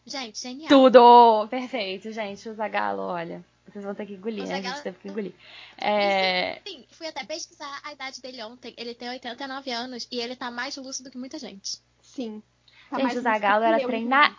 Gente, 0.06 0.40
genial. 0.40 0.70
Tudo! 0.70 1.48
Perfeito, 1.50 2.12
gente. 2.12 2.48
O 2.50 2.54
Zagalo, 2.54 3.02
olha. 3.02 3.44
Vocês 3.70 3.84
vão 3.84 3.96
ter 3.96 4.06
que 4.06 4.14
engolir, 4.14 4.48
né? 4.48 4.56
A 4.56 4.62
gente 4.62 4.82
teve 4.82 4.98
que 5.00 5.08
engolir. 5.08 5.34
É... 5.78 6.60
Sim, 6.66 6.86
fui 6.92 7.08
até 7.08 7.24
pesquisar 7.26 7.82
a 7.84 7.94
idade 7.94 8.22
dele 8.22 8.44
ontem. 8.44 8.74
Ele 8.78 8.94
tem 8.94 9.10
89 9.10 9.72
anos 9.72 10.08
e 10.12 10.20
ele 10.20 10.36
tá 10.36 10.52
mais 10.52 10.76
lúcido 10.78 11.12
que 11.12 11.18
muita 11.18 11.38
gente. 11.38 11.80
Sim. 12.02 12.42
Tá 12.90 13.00
Gente, 13.00 13.18
o 13.18 13.22
Zagalo 13.22 13.64
era 13.64 13.80
treinar. 13.80 14.36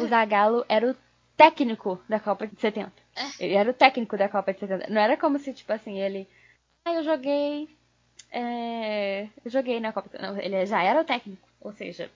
O 0.00 0.06
Zagalo 0.06 0.64
era 0.68 0.90
o 0.90 0.96
técnico 1.36 2.00
da 2.08 2.20
Copa 2.20 2.46
de 2.46 2.60
70. 2.60 2.92
É. 3.16 3.44
Ele 3.44 3.54
era 3.54 3.70
o 3.70 3.74
técnico 3.74 4.16
da 4.16 4.28
Copa 4.28 4.52
de 4.52 4.60
70. 4.60 4.88
Não 4.88 5.00
era 5.00 5.16
como 5.16 5.38
se, 5.38 5.52
tipo 5.52 5.72
assim, 5.72 6.00
ele. 6.00 6.28
Ah, 6.84 6.94
eu 6.94 7.04
joguei. 7.04 7.68
É... 8.30 9.28
Eu 9.44 9.50
joguei 9.50 9.80
na 9.80 9.92
Copa. 9.92 10.10
Não, 10.20 10.38
ele 10.38 10.66
já 10.66 10.82
era 10.82 11.00
o 11.00 11.04
técnico. 11.04 11.48
Ou 11.60 11.72
seja, 11.72 12.10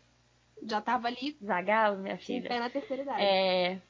Já 0.62 0.80
tava 0.80 1.08
ali 1.08 1.36
Zagallo, 1.44 1.98
minha 1.98 2.18
filha. 2.18 2.48
pé 2.48 2.58
na 2.58 2.70
terceira 2.70 3.02
idade. 3.02 3.22
É. 3.22 3.80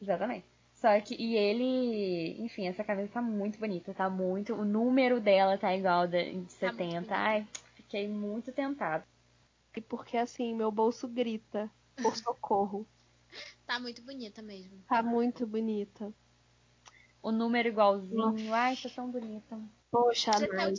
Exatamente. 0.00 0.44
Só 0.86 1.00
que, 1.00 1.16
e 1.20 1.34
ele, 1.34 2.40
enfim, 2.40 2.68
essa 2.68 2.84
camisa 2.84 3.14
tá 3.14 3.20
muito 3.20 3.58
bonita, 3.58 3.92
tá 3.92 4.08
muito. 4.08 4.54
O 4.54 4.64
número 4.64 5.20
dela 5.20 5.58
tá 5.58 5.74
igual 5.74 6.06
da, 6.06 6.22
de 6.22 6.30
muito 6.30 6.52
70. 6.52 6.76
bonita. 6.76 7.16
Ai, 7.16 7.44
fiquei 7.74 8.06
muito 8.06 8.52
tentada. 8.52 9.04
E 9.76 9.80
porque 9.80 10.16
assim, 10.16 10.54
meu 10.54 10.70
bolso 10.70 11.08
grita 11.08 11.68
por 12.00 12.14
socorro. 12.16 12.86
Tá 13.66 13.80
muito 13.80 14.00
bonita 14.02 14.40
mesmo. 14.42 14.78
Tá 14.88 15.02
muito 15.02 15.44
bonita. 15.44 16.12
O 17.20 17.32
número 17.32 17.66
igualzinho. 17.66 18.54
Ai, 18.54 18.76
tá 18.76 18.88
tão 18.88 19.10
bonita. 19.10 19.58
Poxa, 19.96 20.30
Até 20.32 20.46
o 20.48 20.52
Nike. 20.54 20.72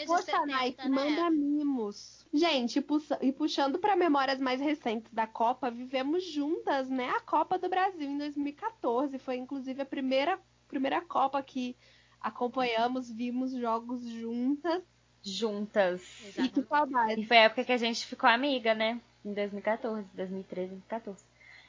de 0.00 0.06
Poxa, 0.06 0.22
70, 0.24 0.46
Nike, 0.46 0.88
né? 0.88 0.94
manda 0.94 1.30
mimos. 1.30 2.26
Gente, 2.32 2.78
e 2.78 2.82
puxa- 2.82 3.18
puxando 3.36 3.78
para 3.78 3.96
memórias 3.96 4.38
mais 4.38 4.60
recentes 4.60 5.12
da 5.12 5.26
Copa, 5.26 5.70
vivemos 5.70 6.24
juntas, 6.24 6.88
né? 6.88 7.08
A 7.10 7.20
Copa 7.20 7.58
do 7.58 7.68
Brasil 7.68 8.08
em 8.08 8.18
2014. 8.18 9.18
Foi 9.18 9.36
inclusive 9.36 9.80
a 9.82 9.86
primeira, 9.86 10.38
primeira 10.68 11.00
Copa 11.00 11.42
que 11.42 11.74
acompanhamos, 12.20 13.10
vimos 13.10 13.52
jogos 13.52 14.06
juntas. 14.06 14.82
Juntas. 15.22 16.02
E 16.36 16.48
que 16.48 16.62
saudade. 16.62 17.20
E 17.20 17.26
foi 17.26 17.38
a 17.38 17.42
época 17.44 17.64
que 17.64 17.72
a 17.72 17.76
gente 17.76 18.06
ficou 18.06 18.28
amiga, 18.28 18.74
né? 18.74 19.00
Em 19.24 19.32
2014, 19.32 20.06
2013, 20.14 20.68
2014. 20.70 21.24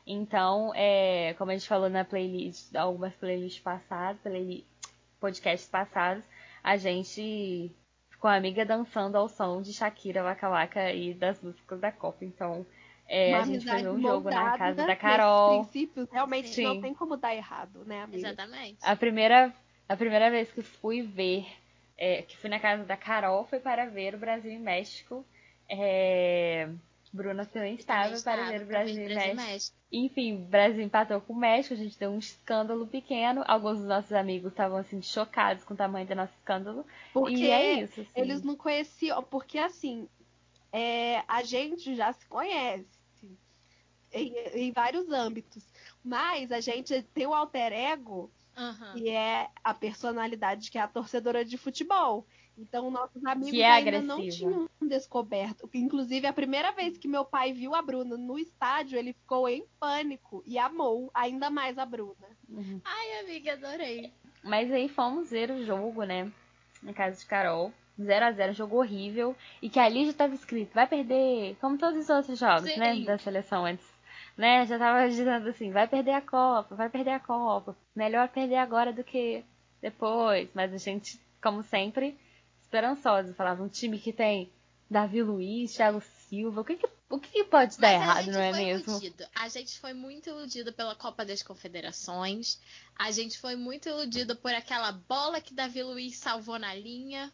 Então, 0.06 0.72
é, 0.76 1.34
como 1.38 1.52
a 1.52 1.54
gente 1.56 1.68
falou 1.68 1.90
na 1.90 2.04
playlist, 2.04 2.76
algumas 2.76 3.14
playlists 3.16 3.62
passadas, 3.62 4.20
playlist, 4.22 4.66
podcasts 5.20 5.70
passados, 5.70 6.24
a 6.64 6.78
gente 6.78 7.72
ficou 8.10 8.30
amiga 8.30 8.66
dançando 8.66 9.18
ao 9.18 9.30
som 9.30 9.62
de 9.62 9.74
Shakira, 9.74 10.24
Waka 10.24 10.50
Waka 10.50 10.94
e 10.94 11.14
das 11.14 11.42
músicas 11.42 11.80
da 11.80 11.92
Copa. 11.92 12.26
Então, 12.26 12.66
é, 13.08 13.34
a 13.34 13.44
gente 13.44 13.66
foi 13.66 13.82
ver 13.82 13.90
um 13.90 14.02
jogo 14.02 14.30
na 14.30 14.58
casa 14.58 14.86
da 14.86 14.96
Carol. 14.96 15.64
princípios, 15.64 16.08
realmente 16.12 16.50
Sim. 16.50 16.64
não 16.64 16.82
tem 16.82 16.94
como 16.94 17.18
dar 17.18 17.36
errado, 17.36 17.84
né, 17.86 18.04
amiga? 18.04 18.28
Exatamente. 18.28 18.78
A 18.84 18.96
primeira, 18.96 19.54
a 19.88 19.96
primeira 19.96 20.30
vez 20.30 20.52
que 20.52 20.62
fui 20.62 21.02
ver, 21.02 21.48
é, 21.98 22.22
que 22.22 22.38
fui 22.38 22.50
na 22.50 22.60
casa 22.60 22.84
da 22.84 22.96
Carol, 22.96 23.46
foi 23.46 23.60
para 23.60 23.86
ver 23.88 24.14
o 24.16 24.20
Brasil 24.20 24.52
e 24.52 24.60
México. 24.60 25.26
É, 25.68 26.70
Bruna 27.12 27.46
também 27.46 27.76
estava 27.76 28.20
para 28.22 28.50
ver 28.50 28.62
o 28.64 28.66
Brasil 28.66 29.10
e 29.10 29.16
México. 29.16 29.36
México. 29.36 29.79
Enfim, 29.92 30.36
o 30.36 30.46
Brasil 30.46 30.84
empatou 30.84 31.20
com 31.20 31.34
o 31.34 31.40
México, 31.40 31.74
a 31.74 31.78
gente 31.78 31.98
deu 31.98 32.12
um 32.12 32.20
escândalo 32.20 32.86
pequeno. 32.86 33.44
Alguns 33.48 33.80
dos 33.80 33.88
nossos 33.88 34.14
amigos 34.14 34.52
estavam 34.52 34.78
assim 34.78 35.02
chocados 35.02 35.64
com 35.64 35.74
o 35.74 35.78
tamanho 35.78 36.06
do 36.06 36.16
nosso 36.16 36.34
escândalo. 36.38 36.86
Porque 37.12 37.36
e 37.36 37.50
é 37.50 37.82
isso. 37.82 38.02
Assim. 38.02 38.12
eles 38.16 38.44
não 38.44 38.56
conheciam, 38.56 39.24
porque 39.24 39.58
assim, 39.58 40.08
é, 40.72 41.24
a 41.28 41.42
gente 41.42 41.96
já 41.96 42.14
se 42.14 42.26
conhece 42.28 42.86
em, 44.12 44.34
em 44.54 44.72
vários 44.72 45.10
âmbitos, 45.12 45.64
mas 46.04 46.52
a 46.52 46.60
gente 46.60 47.02
tem 47.02 47.26
o 47.26 47.34
alter 47.34 47.74
ego, 47.74 48.32
Aham. 48.56 48.94
que 48.94 49.10
é 49.10 49.50
a 49.64 49.74
personalidade 49.74 50.70
que 50.70 50.78
é 50.78 50.82
a 50.82 50.88
torcedora 50.88 51.44
de 51.44 51.58
futebol. 51.58 52.28
Então, 52.60 52.92
nossos 52.92 53.26
amigos 53.26 53.54
é 53.54 53.66
ainda 53.66 54.02
não 54.02 54.18
agressiva. 54.18 54.52
tinham 54.52 54.70
descoberto. 54.82 55.70
Inclusive, 55.74 56.28
a 56.28 56.34
primeira 56.34 56.72
vez 56.72 56.98
que 56.98 57.08
meu 57.08 57.24
pai 57.24 57.54
viu 57.54 57.74
a 57.74 57.82
Bruna 57.82 58.18
no 58.18 58.38
estádio, 58.38 58.98
ele 58.98 59.14
ficou 59.14 59.48
em 59.48 59.66
pânico 59.80 60.44
e 60.46 60.58
amou 60.58 61.10
ainda 61.14 61.50
mais 61.50 61.78
a 61.78 61.86
Bruna. 61.86 62.28
Uhum. 62.50 62.82
Ai, 62.84 63.20
amiga, 63.22 63.54
adorei. 63.54 64.12
Mas 64.44 64.72
aí 64.72 64.90
fomos 64.90 65.30
ver 65.30 65.52
o 65.52 65.64
jogo, 65.64 66.04
né? 66.04 66.32
Na 66.84 66.94
casa 66.94 67.20
de 67.20 67.26
Carol. 67.26 67.74
0 68.02 68.26
a 68.26 68.32
0 68.32 68.54
jogo 68.54 68.78
horrível. 68.78 69.36
E 69.62 69.70
que 69.70 69.80
ali 69.80 70.06
já 70.06 70.12
estava 70.12 70.34
escrito, 70.34 70.74
vai 70.74 70.88
perder, 70.88 71.58
como 71.60 71.78
todos 71.78 72.00
os 72.00 72.10
outros 72.10 72.40
jogos, 72.40 72.70
Sim. 72.72 72.80
né? 72.80 73.00
Da 73.02 73.18
seleção 73.18 73.66
antes. 73.66 73.86
Né? 74.38 74.66
Já 74.66 74.80
tava 74.80 75.08
dizendo 75.10 75.50
assim, 75.50 75.72
vai 75.72 75.88
perder 75.88 76.12
a 76.12 76.22
Copa, 76.22 76.74
vai 76.76 76.90
perder 76.90 77.12
a 77.12 77.20
Copa. 77.20 77.76
Melhor 77.94 78.30
perder 78.30 78.56
agora 78.56 78.94
do 78.94 79.04
que 79.04 79.44
depois. 79.82 80.50
Mas 80.54 80.74
a 80.74 80.78
gente, 80.78 81.20
como 81.44 81.62
sempre, 81.64 82.18
esperançosa. 82.70 83.34
Falava, 83.34 83.64
um 83.64 83.68
time 83.68 83.98
que 84.00 84.14
tem 84.14 84.52
Davi 84.90 85.22
Luiz, 85.24 85.74
Thiago 85.74 86.02
Silva. 86.30 86.62
O 86.62 86.64
que, 86.64 86.78
que- 86.78 86.90
o 87.10 87.20
que, 87.20 87.30
que 87.32 87.44
pode 87.46 87.80
dar 87.80 87.88
Mas 87.88 88.02
a 88.02 88.04
errado, 88.22 88.32
não 88.32 88.40
é 88.40 88.52
mesmo? 88.54 88.92
iludido. 88.92 89.26
A 89.36 89.48
gente 89.50 89.80
foi 89.80 89.94
muito 89.94 90.30
iludido 90.30 90.72
pela 90.72 90.96
Copa 90.96 91.26
das 91.26 91.42
Confederações. 91.42 92.62
A 92.96 93.10
gente 93.12 93.40
foi 93.40 93.56
muito 93.56 93.90
iludido 93.90 94.36
por 94.36 94.54
aquela 94.54 94.92
bola 94.92 95.42
que 95.42 95.54
Davi 95.54 95.82
Luiz 95.82 96.18
salvou 96.18 96.60
na 96.60 96.74
linha. 96.76 97.34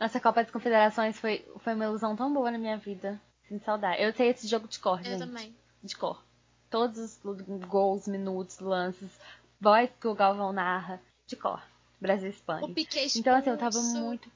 Nossa 0.00 0.18
Copa 0.20 0.42
das 0.42 0.50
Confederações 0.52 1.18
foi, 1.18 1.46
foi 1.58 1.74
uma 1.74 1.84
ilusão 1.84 2.16
tão 2.16 2.32
boa 2.32 2.50
na 2.50 2.58
minha 2.58 2.78
vida. 2.78 3.20
Sinto 3.48 3.64
saudade. 3.64 4.02
Eu 4.02 4.12
sei 4.14 4.30
esse 4.30 4.46
jogo 4.48 4.66
de 4.66 4.78
cor, 4.78 4.98
Eu 5.00 5.04
gente. 5.04 5.18
também. 5.18 5.54
de 5.82 5.94
cor. 5.96 6.22
Todos 6.68 6.98
os 6.98 7.20
gols, 7.68 8.08
minutos, 8.08 8.58
lances, 8.58 9.10
voz 9.60 9.88
que 10.00 10.08
o 10.08 10.14
Galvão 10.14 10.52
narra, 10.52 11.00
de 11.26 11.36
cor. 11.36 11.62
Brasil 12.00 12.28
e 12.28 12.30
O 12.30 12.34
Espanha. 12.34 12.74
Piquet 12.74 13.18
Então, 13.18 13.34
assim, 13.34 13.50
eu 13.50 13.58
tava 13.58 13.80
muito. 13.80 14.30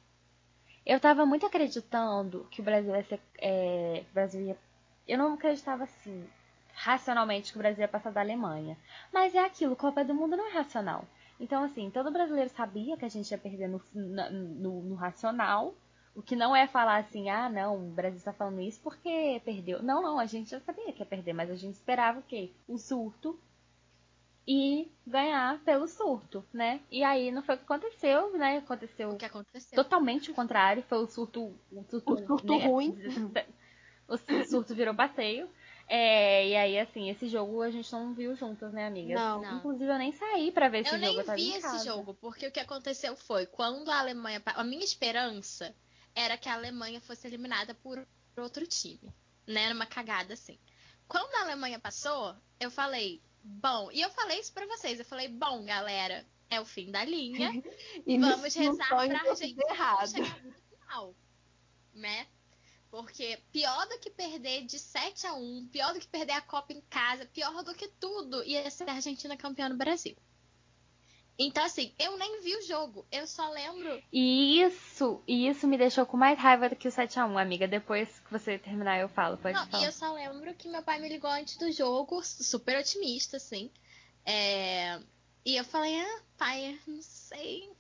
Eu 0.85 0.99
tava 0.99 1.27
muito 1.27 1.47
acreditando 1.47 2.47
que 2.51 2.61
o 2.61 2.65
Brasil 2.65 2.95
ia 2.95 3.05
ser. 3.05 3.21
É, 3.39 4.05
o 4.11 4.15
Brasil 4.15 4.41
ia... 4.41 4.59
Eu 5.07 5.19
não 5.19 5.35
acreditava 5.35 5.85
assim, 5.85 6.27
racionalmente, 6.73 7.53
que 7.53 7.59
o 7.59 7.61
Brasil 7.61 7.83
ia 7.83 7.89
passar 7.89 8.11
da 8.11 8.21
Alemanha. 8.21 8.77
Mas 9.13 9.35
é 9.35 9.45
aquilo, 9.45 9.77
Copa 9.77 10.05
do 10.05 10.15
Mundo 10.15 10.37
não 10.37 10.49
é 10.49 10.53
racional. 10.53 11.05
Então, 11.39 11.63
assim, 11.65 11.91
todo 11.91 12.11
brasileiro 12.11 12.51
sabia 12.51 12.97
que 12.97 13.05
a 13.05 13.09
gente 13.09 13.31
ia 13.31 13.39
perder 13.39 13.69
no, 13.69 13.81
no, 13.95 14.83
no 14.83 14.95
racional. 14.95 15.75
O 16.15 16.23
que 16.23 16.37
não 16.37 16.55
é 16.55 16.67
falar 16.67 16.99
assim, 16.99 17.31
ah, 17.31 17.49
não, 17.49 17.77
o 17.77 17.91
Brasil 17.91 18.19
está 18.19 18.33
falando 18.33 18.61
isso 18.61 18.81
porque 18.83 19.41
perdeu. 19.45 19.83
Não, 19.83 20.03
não, 20.03 20.19
a 20.19 20.27
gente 20.27 20.51
já 20.51 20.61
sabia 20.61 20.93
que 20.93 21.01
ia 21.01 21.07
perder, 21.07 21.33
mas 21.33 21.51
a 21.51 21.55
gente 21.55 21.75
esperava 21.75 22.19
o 22.19 22.23
quê? 22.23 22.51
O 22.69 22.77
surto 22.77 23.39
e 24.47 24.91
ganhar 25.07 25.59
pelo 25.61 25.87
surto, 25.87 26.45
né? 26.53 26.81
E 26.91 27.03
aí 27.05 27.31
não 27.31 27.43
foi 27.43 27.55
o 27.55 27.59
que 27.59 27.65
aconteceu, 27.65 28.33
né? 28.37 28.59
Aconteceu 28.59 29.11
O 29.11 29.17
que 29.17 29.25
aconteceu? 29.25 29.77
totalmente 29.77 30.31
o 30.31 30.35
contrário, 30.35 30.83
foi 30.89 30.99
o 30.99 31.07
surto. 31.07 31.55
O 31.71 31.85
surto, 31.89 32.13
O 32.15 32.27
surto 32.27 32.57
né? 32.59 32.67
ruim. 32.67 32.97
O 34.09 34.17
surto 34.45 34.75
virou 34.75 34.93
passeio. 34.93 35.49
É, 35.87 36.49
e 36.49 36.57
aí, 36.57 36.79
assim, 36.81 37.09
esse 37.11 37.29
jogo 37.29 37.63
a 37.63 37.71
gente 37.71 37.93
não 37.93 38.13
viu 38.13 38.35
juntas, 38.35 38.73
né, 38.73 38.87
amiga? 38.87 39.15
Não. 39.15 39.41
Não. 39.41 39.59
Inclusive, 39.59 39.91
eu 39.91 39.99
nem 39.99 40.11
saí 40.13 40.51
pra 40.51 40.69
ver 40.69 40.81
esse 40.81 40.89
Eu 40.95 40.99
jogo. 40.99 41.07
nem 41.07 41.17
eu 41.19 41.25
tava 41.25 41.37
vi 41.37 41.51
esse 41.51 41.61
casa. 41.63 41.85
jogo, 41.85 42.15
porque 42.15 42.47
o 42.47 42.51
que 42.51 42.59
aconteceu 42.59 43.15
foi, 43.17 43.47
quando 43.47 43.89
a 43.89 44.01
Alemanha. 44.01 44.43
A 44.47 44.65
minha 44.65 44.85
esperança 44.85 45.73
era 46.13 46.37
que 46.37 46.49
a 46.49 46.55
Alemanha 46.55 47.01
fosse 47.01 47.27
eliminada 47.27 47.73
por 47.75 48.05
outro 48.37 48.67
time. 48.67 49.13
Né? 49.47 49.65
Era 49.65 49.75
uma 49.75 49.87
cagada 49.87 50.35
assim. 50.35 50.59
Quando 51.07 51.33
a 51.37 51.43
Alemanha 51.43 51.79
passou, 51.79 52.35
eu 52.59 52.71
falei, 52.71 53.21
bom, 53.43 53.91
e 53.93 54.01
eu 54.01 54.11
falei 54.11 54.41
isso 54.41 54.53
pra 54.53 54.67
vocês, 54.67 54.99
eu 54.99 55.05
falei, 55.05 55.29
bom, 55.29 55.65
galera, 55.65 56.27
é 56.49 56.61
o 56.61 56.65
fim 56.65 56.91
da 56.91 57.05
linha. 57.05 57.51
E 58.07 58.19
Vamos 58.19 58.55
rezar 58.55 58.89
tudo 58.89 59.01
Argentina 59.01 59.63
não 59.67 59.75
errado. 59.75 60.11
chegar 60.11 60.43
no 60.43 60.53
final. 60.53 61.15
Né? 61.95 62.27
Porque 62.91 63.41
pior 63.53 63.87
do 63.89 63.99
que 64.01 64.11
perder 64.11 64.65
de 64.65 64.79
7 64.79 65.27
a 65.27 65.35
1 65.35 65.69
pior 65.69 65.93
do 65.93 66.01
que 66.01 66.09
perder 66.09 66.33
a 66.33 66.41
Copa 66.41 66.73
em 66.73 66.81
casa, 66.83 67.25
pior 67.27 67.63
do 67.63 67.75
que 67.75 67.89
tudo, 68.01 68.43
ia 68.45 68.69
ser 68.71 68.89
a 68.89 68.95
Argentina 68.95 69.37
campeã 69.37 69.69
no 69.69 69.77
Brasil. 69.77 70.17
Então, 71.43 71.65
assim, 71.65 71.93
eu 71.99 72.19
nem 72.19 72.43
vi 72.43 72.55
o 72.55 72.63
jogo. 72.63 73.07
Eu 73.11 73.27
só 73.27 73.49
lembro. 73.51 74.03
E 74.13 74.61
isso, 74.61 75.23
e 75.27 75.49
isso 75.49 75.67
me 75.67 75.79
deixou 75.79 76.05
com 76.05 76.17
mais 76.17 76.39
raiva 76.39 76.69
do 76.69 76.77
que 76.77 76.87
o 76.87 76.91
7x1, 76.93 77.41
amiga. 77.41 77.67
Depois 77.67 78.21
que 78.21 78.31
você 78.31 78.59
terminar, 78.59 78.99
eu 79.01 79.09
falo. 79.09 79.39
Pode 79.39 79.55
Não, 79.55 79.67
falar. 79.67 79.83
e 79.83 79.87
eu 79.87 79.93
só 79.93 80.13
lembro 80.13 80.53
que 80.55 80.69
meu 80.69 80.83
pai 80.83 81.01
me 81.01 81.09
ligou 81.09 81.31
antes 81.31 81.57
do 81.57 81.73
jogo, 81.73 82.23
super 82.23 82.79
otimista, 82.79 83.39
assim. 83.39 83.71
É, 84.27 85.01
E 85.47 85.57
eu 85.57 85.65
falei, 85.65 85.99
ah, 85.99 86.21
pai, 86.37 86.79
não 86.87 87.01
sei. 87.01 87.71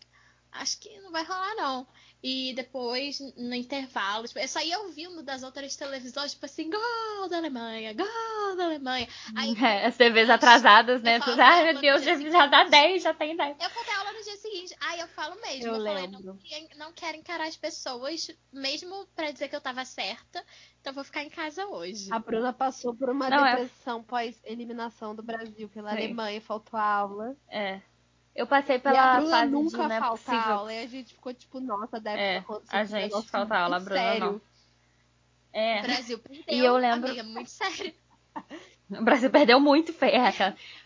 Acho 0.52 0.80
que 0.80 0.98
não 1.00 1.12
vai 1.12 1.22
rolar, 1.22 1.54
não. 1.54 1.86
E 2.22 2.52
depois, 2.54 3.18
no 3.36 3.54
intervalo, 3.54 4.26
tipo, 4.28 4.38
eu 4.38 4.46
só 4.48 4.60
ia 4.60 4.78
ouvindo 4.80 5.22
das 5.22 5.42
outras 5.42 5.74
televisões, 5.74 6.32
tipo 6.32 6.44
assim, 6.44 6.68
gol 6.68 7.28
da 7.30 7.38
Alemanha, 7.38 7.94
gol 7.94 8.56
da 8.56 8.64
Alemanha. 8.64 9.08
Aí 9.34 9.54
É, 9.58 9.86
as 9.86 9.96
TVs 9.96 10.28
atrasadas, 10.28 11.02
né? 11.02 11.18
Falo 11.18 11.40
Ai, 11.40 11.72
meu 11.72 11.80
Deus, 11.80 12.02
já, 12.02 12.14
já 12.18 12.46
dá 12.46 12.58
seguinte. 12.64 12.70
10, 12.70 13.02
já 13.02 13.14
tem 13.14 13.34
10. 13.36 13.56
eu 13.58 13.70
vou 13.70 13.84
ter 13.84 13.92
aula 13.92 14.12
no 14.12 14.22
dia 14.22 14.36
seguinte. 14.36 14.76
Aí 14.80 15.00
eu 15.00 15.08
falo 15.08 15.40
mesmo. 15.40 15.66
Eu 15.66 15.76
Eu, 15.76 15.84
falei, 15.84 16.06
não, 16.08 16.38
não 16.76 16.92
quero 16.92 17.16
encarar 17.16 17.46
as 17.46 17.56
pessoas, 17.56 18.30
mesmo 18.52 19.06
pra 19.16 19.30
dizer 19.30 19.48
que 19.48 19.56
eu 19.56 19.60
tava 19.60 19.84
certa. 19.86 20.44
Então 20.80 20.92
vou 20.92 21.04
ficar 21.04 21.22
em 21.22 21.30
casa 21.30 21.66
hoje. 21.66 22.12
A 22.12 22.18
Bruna 22.18 22.52
passou 22.52 22.94
por 22.94 23.08
uma 23.08 23.30
Não, 23.30 23.44
é- 23.46 23.56
depressão 23.56 24.02
pós-eliminação 24.02 25.14
do 25.14 25.22
Brasil 25.22 25.68
pela 25.70 25.90
Sim. 25.90 25.96
Alemanha, 25.96 26.40
faltou 26.40 26.78
aula. 26.78 27.34
É. 27.48 27.80
Eu 28.40 28.46
passei 28.46 28.76
e 28.76 28.78
a 28.78 28.80
pela 28.80 29.16
Bruna 29.16 29.30
fase 29.36 29.50
nunca 29.52 29.70
de 29.70 29.76
não 29.76 29.90
é 29.92 29.98
falta 30.00 30.16
possível. 30.24 30.54
aula. 30.54 30.72
E 30.72 30.82
a 30.82 30.86
gente 30.86 31.12
ficou 31.14 31.34
tipo, 31.34 31.60
nossa, 31.60 32.00
deve 32.00 32.18
É, 32.22 32.38
acontecer 32.38 32.74
a 32.76 32.84
gente 32.84 33.28
falta 33.28 33.56
aula, 33.58 33.78
Bruna 33.78 34.00
sério. 34.00 34.24
não. 34.24 34.40
É. 35.52 35.80
O 35.80 35.82
Brasil 35.82 36.18
perdeu, 36.18 36.44
E 36.48 36.64
eu 36.64 36.76
lembro- 36.76 37.08
amiga, 37.10 37.22
muito 37.22 37.50
sério. 37.50 37.92
O 38.90 39.04
Brasil 39.04 39.30
perdeu 39.30 39.60
muito 39.60 39.92
feio. 39.92 40.14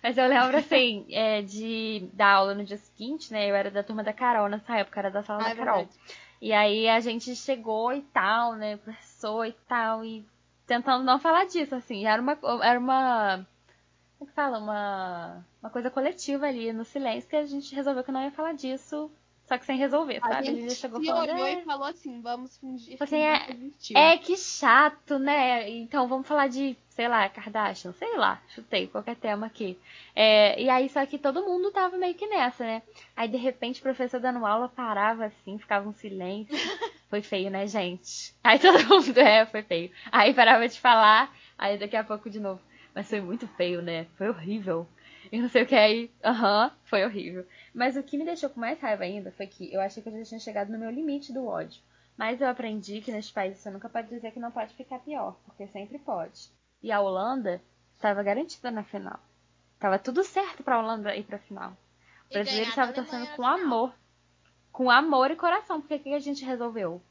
Mas 0.02 0.18
eu 0.18 0.26
lembro, 0.28 0.56
assim, 0.58 1.06
é, 1.10 1.40
de 1.40 2.06
dar 2.12 2.32
aula 2.34 2.54
no 2.54 2.62
dia 2.62 2.76
seguinte, 2.76 3.32
né? 3.32 3.48
Eu 3.50 3.54
era 3.54 3.70
da 3.70 3.82
turma 3.82 4.02
da 4.04 4.12
Carol 4.12 4.46
nessa 4.46 4.76
época, 4.76 5.00
era 5.00 5.10
da 5.10 5.22
sala 5.22 5.40
ah, 5.40 5.44
da 5.44 5.50
é 5.50 5.54
Carol. 5.54 5.76
Verdade. 5.76 5.98
E 6.42 6.52
aí 6.52 6.86
a 6.86 7.00
gente 7.00 7.34
chegou 7.34 7.94
e 7.94 8.02
tal, 8.02 8.56
né? 8.56 8.76
Professor 8.76 9.46
e 9.46 9.52
tal, 9.66 10.04
e 10.04 10.22
tentando 10.66 11.02
não 11.02 11.18
falar 11.18 11.46
disso, 11.46 11.74
assim. 11.74 12.04
Era 12.06 12.20
uma. 12.20 12.36
Era 12.62 12.78
uma 12.78 13.46
como 14.18 14.28
que 14.28 14.34
fala? 14.34 14.58
Uma, 14.58 15.44
uma 15.62 15.70
coisa 15.70 15.90
coletiva 15.90 16.46
ali 16.46 16.72
no 16.72 16.84
silêncio 16.84 17.28
que 17.28 17.36
a 17.36 17.46
gente 17.46 17.74
resolveu 17.74 18.04
que 18.04 18.12
não 18.12 18.22
ia 18.22 18.30
falar 18.30 18.52
disso 18.52 19.10
só 19.46 19.58
que 19.58 19.66
sem 19.66 19.76
resolver, 19.76 20.20
a 20.22 20.28
sabe? 20.28 20.46
Gente 20.46 20.58
a 20.58 20.60
gente 20.62 20.74
chegou 20.74 21.00
se 21.00 21.06
falando, 21.06 21.30
olhou 21.30 21.46
é... 21.46 21.54
e 21.54 21.64
falou 21.64 21.86
assim, 21.86 22.20
vamos 22.22 22.56
fingir 22.56 22.96
assim, 22.98 23.16
que 23.78 23.94
é, 23.94 24.12
é 24.12 24.18
que 24.18 24.36
chato, 24.38 25.18
né? 25.18 25.68
Então 25.68 26.08
vamos 26.08 26.26
falar 26.26 26.48
de, 26.48 26.74
sei 26.88 27.08
lá, 27.08 27.28
Kardashian, 27.28 27.92
sei 27.92 28.16
lá, 28.16 28.40
chutei 28.48 28.86
qualquer 28.86 29.16
tema 29.16 29.46
aqui. 29.46 29.78
É, 30.16 30.60
e 30.60 30.70
aí 30.70 30.88
só 30.88 31.04
que 31.04 31.18
todo 31.18 31.44
mundo 31.44 31.70
tava 31.70 31.98
meio 31.98 32.14
que 32.14 32.26
nessa, 32.26 32.64
né? 32.64 32.82
Aí 33.14 33.28
de 33.28 33.36
repente 33.36 33.80
o 33.80 33.82
professor 33.82 34.18
dando 34.18 34.46
aula 34.46 34.66
parava 34.66 35.26
assim, 35.26 35.58
ficava 35.58 35.86
um 35.86 35.94
silêncio. 35.94 36.54
Foi 37.10 37.20
feio, 37.22 37.48
né, 37.48 37.66
gente? 37.66 38.34
Aí 38.42 38.58
todo 38.58 38.88
mundo, 38.88 39.14
é, 39.20 39.46
foi 39.46 39.62
feio. 39.62 39.88
Aí 40.10 40.34
parava 40.34 40.66
de 40.66 40.80
falar, 40.80 41.32
aí 41.56 41.78
daqui 41.78 41.94
a 41.94 42.02
pouco 42.02 42.28
de 42.28 42.40
novo. 42.40 42.60
Mas 42.94 43.08
foi 43.08 43.20
muito 43.20 43.48
feio, 43.48 43.82
né? 43.82 44.06
Foi 44.16 44.28
horrível. 44.28 44.86
E 45.32 45.40
não 45.40 45.48
sei 45.48 45.62
o 45.62 45.66
que 45.66 45.74
aí. 45.74 46.10
Aham, 46.24 46.66
uhum, 46.66 46.70
foi 46.84 47.04
horrível. 47.04 47.46
Mas 47.74 47.96
o 47.96 48.02
que 48.02 48.16
me 48.16 48.24
deixou 48.24 48.48
com 48.50 48.60
mais 48.60 48.80
raiva 48.80 49.04
ainda 49.04 49.32
foi 49.32 49.46
que 49.46 49.72
eu 49.72 49.80
achei 49.80 50.02
que 50.02 50.08
eu 50.08 50.18
já 50.18 50.24
tinha 50.24 50.40
chegado 50.40 50.70
no 50.70 50.78
meu 50.78 50.90
limite 50.90 51.32
do 51.32 51.46
ódio. 51.46 51.82
Mas 52.16 52.40
eu 52.40 52.48
aprendi 52.48 53.00
que 53.00 53.10
neste 53.10 53.32
país 53.32 53.58
você 53.58 53.70
nunca 53.70 53.88
pode 53.88 54.08
dizer 54.08 54.30
que 54.30 54.38
não 54.38 54.52
pode 54.52 54.74
ficar 54.74 55.00
pior, 55.00 55.36
porque 55.44 55.66
sempre 55.66 55.98
pode. 55.98 56.48
E 56.80 56.92
a 56.92 57.00
Holanda 57.00 57.60
estava 57.94 58.22
garantida 58.22 58.70
na 58.70 58.84
final. 58.84 59.18
Tava 59.80 59.98
tudo 59.98 60.22
certo 60.22 60.62
para 60.62 60.76
a 60.76 60.78
Holanda 60.78 61.16
ir 61.16 61.24
para 61.24 61.36
a 61.36 61.40
final. 61.40 61.76
O 62.30 62.32
brasileiro 62.32 62.70
estava 62.70 62.92
torcendo 62.92 63.26
com 63.34 63.44
amor. 63.44 63.92
Com 64.70 64.90
amor 64.90 65.30
e 65.30 65.36
coração. 65.36 65.80
Porque 65.80 65.96
o 65.96 66.00
que 66.00 66.14
a 66.14 66.18
gente 66.18 66.44
resolveu? 66.44 67.02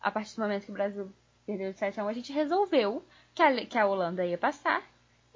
A 0.00 0.10
partir 0.10 0.36
do 0.36 0.42
momento 0.42 0.66
que 0.66 0.70
o 0.70 0.74
Brasil 0.74 1.12
perdeu 1.44 1.72
de 1.72 1.78
7 1.78 1.98
a 1.98 2.04
1, 2.04 2.08
a 2.08 2.12
gente 2.12 2.32
resolveu 2.32 3.04
que 3.34 3.42
a, 3.42 3.66
que 3.66 3.78
a 3.78 3.86
Holanda 3.86 4.24
ia 4.24 4.38
passar. 4.38 4.82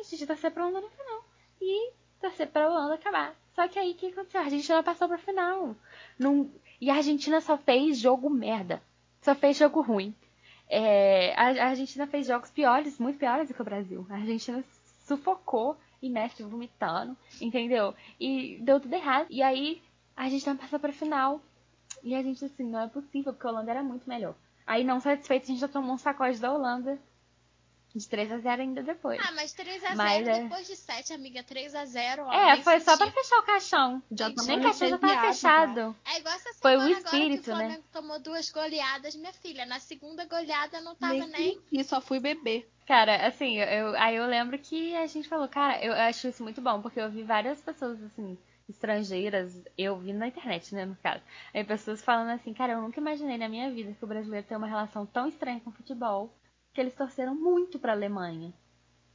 A 0.00 0.02
gente 0.02 0.26
torcer 0.26 0.50
pra 0.50 0.66
Holanda 0.66 0.86
na 0.86 0.90
final. 0.90 1.24
E 1.60 1.92
torcer 2.20 2.48
pra 2.48 2.68
Holanda 2.68 2.94
acabar. 2.94 3.34
Só 3.54 3.68
que 3.68 3.78
aí 3.78 3.92
o 3.92 3.94
que 3.94 4.06
aconteceu? 4.06 4.40
A 4.40 4.44
Argentina 4.44 4.82
passou 4.82 5.08
pra 5.08 5.18
final. 5.18 5.76
Num... 6.18 6.50
E 6.80 6.90
a 6.90 6.94
Argentina 6.94 7.40
só 7.40 7.58
fez 7.58 7.98
jogo 7.98 8.30
merda. 8.30 8.82
Só 9.20 9.34
fez 9.34 9.58
jogo 9.58 9.82
ruim. 9.82 10.14
É... 10.68 11.34
A 11.34 11.68
Argentina 11.68 12.06
fez 12.06 12.26
jogos 12.26 12.50
piores, 12.50 12.98
muito 12.98 13.18
piores 13.18 13.48
do 13.48 13.54
que 13.54 13.60
o 13.60 13.64
Brasil. 13.64 14.06
A 14.08 14.14
Argentina 14.14 14.64
sufocou 15.06 15.76
e 16.00 16.08
Messi 16.08 16.42
vomitando, 16.42 17.14
entendeu? 17.40 17.94
E 18.18 18.58
deu 18.62 18.80
tudo 18.80 18.94
errado. 18.94 19.26
E 19.28 19.42
aí 19.42 19.82
a 20.16 20.24
Argentina 20.24 20.56
passou 20.56 20.78
pra 20.78 20.92
final. 20.92 21.40
E 22.02 22.14
a 22.14 22.22
gente 22.22 22.42
assim, 22.42 22.64
não 22.64 22.80
é 22.80 22.88
possível, 22.88 23.32
porque 23.34 23.46
a 23.46 23.50
Holanda 23.50 23.70
era 23.70 23.82
muito 23.82 24.08
melhor. 24.08 24.34
Aí, 24.66 24.84
não 24.84 25.00
satisfeito, 25.00 25.44
a 25.44 25.46
gente 25.46 25.60
já 25.60 25.68
tomou 25.68 25.94
um 25.94 25.98
sacode 25.98 26.38
da 26.38 26.52
Holanda 26.52 26.98
de 27.98 28.08
3 28.08 28.32
a 28.32 28.38
0 28.38 28.62
ainda 28.62 28.82
depois. 28.82 29.20
Ah, 29.22 29.32
mas 29.32 29.52
3 29.52 29.84
a 29.84 29.94
0 29.94 30.28
é... 30.28 30.42
depois 30.42 30.66
de 30.66 30.76
7, 30.76 31.12
amiga, 31.12 31.42
3 31.42 31.74
a 31.74 31.84
0 31.84 32.24
ó, 32.24 32.32
É, 32.32 32.56
foi 32.62 32.78
só 32.80 32.96
pra 32.96 33.10
fechar 33.10 33.38
o 33.38 33.42
caixão. 33.42 34.02
Já 34.10 34.28
nem 34.28 34.60
caixão 34.62 34.88
já 34.88 34.98
tava 34.98 35.20
fechado. 35.20 35.96
É 36.04 36.18
igual 36.18 36.34
essa 36.34 36.54
foi 36.54 36.76
o 36.76 36.88
espírito, 36.88 37.50
agora 37.50 37.68
que 37.68 37.74
o 37.74 37.78
né? 37.78 37.84
tomou 37.92 38.20
duas 38.20 38.50
goleadas, 38.50 39.16
minha 39.16 39.32
filha. 39.32 39.66
Na 39.66 39.80
segunda 39.80 40.24
goleada 40.24 40.80
não 40.80 40.94
tava 40.94 41.14
nem. 41.14 41.28
nem... 41.28 41.60
E 41.72 41.82
só 41.82 42.00
fui 42.00 42.20
beber. 42.20 42.70
Cara, 42.86 43.26
assim, 43.26 43.58
eu, 43.58 43.94
aí 43.96 44.16
eu 44.16 44.26
lembro 44.26 44.58
que 44.58 44.96
a 44.96 45.06
gente 45.06 45.28
falou, 45.28 45.48
cara, 45.48 45.80
eu 45.84 45.92
acho 45.92 46.26
isso 46.26 46.42
muito 46.42 46.60
bom, 46.60 46.82
porque 46.82 47.00
eu 47.00 47.08
vi 47.08 47.22
várias 47.22 47.60
pessoas, 47.60 48.02
assim, 48.02 48.36
estrangeiras, 48.68 49.62
eu 49.78 49.96
vi 49.96 50.12
na 50.12 50.26
internet, 50.26 50.74
né, 50.74 50.84
no 50.84 50.96
caso. 50.96 51.22
Aí 51.54 51.62
pessoas 51.62 52.02
falando 52.02 52.30
assim, 52.30 52.52
cara, 52.52 52.72
eu 52.72 52.82
nunca 52.82 53.00
imaginei 53.00 53.38
na 53.38 53.48
minha 53.48 53.70
vida 53.70 53.92
que 53.92 54.04
o 54.04 54.08
brasileiro 54.08 54.46
tem 54.46 54.56
uma 54.56 54.66
relação 54.66 55.06
tão 55.06 55.28
estranha 55.28 55.60
com 55.60 55.70
o 55.70 55.72
futebol 55.72 56.32
que 56.72 56.80
eles 56.80 56.94
torceram 56.94 57.34
muito 57.34 57.78
pra 57.78 57.92
Alemanha 57.92 58.52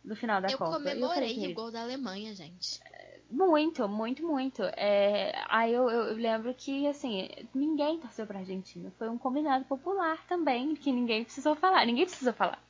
no 0.03 0.15
final 0.15 0.39
da 0.39 0.49
eu 0.49 0.57
Copa. 0.57 0.73
Comemorei 0.73 1.03
eu 1.03 1.09
comemorei 1.09 1.51
o 1.51 1.55
gol 1.55 1.71
da 1.71 1.81
Alemanha, 1.81 2.33
gente. 2.33 2.79
Muito, 3.29 3.87
muito, 3.89 4.23
muito. 4.25 4.63
É, 4.63 5.33
aí 5.49 5.73
eu, 5.73 5.89
eu, 5.89 6.15
lembro 6.15 6.53
que, 6.53 6.87
assim, 6.87 7.27
ninguém 7.53 7.99
torceu 7.99 8.27
pra 8.27 8.39
Argentina. 8.39 8.91
Foi 8.97 9.09
um 9.09 9.17
combinado 9.17 9.65
popular 9.65 10.23
também, 10.27 10.75
que 10.75 10.91
ninguém 10.91 11.23
precisou 11.23 11.55
falar. 11.55 11.85
Ninguém 11.85 12.05
precisou 12.05 12.33
falar. 12.33 12.61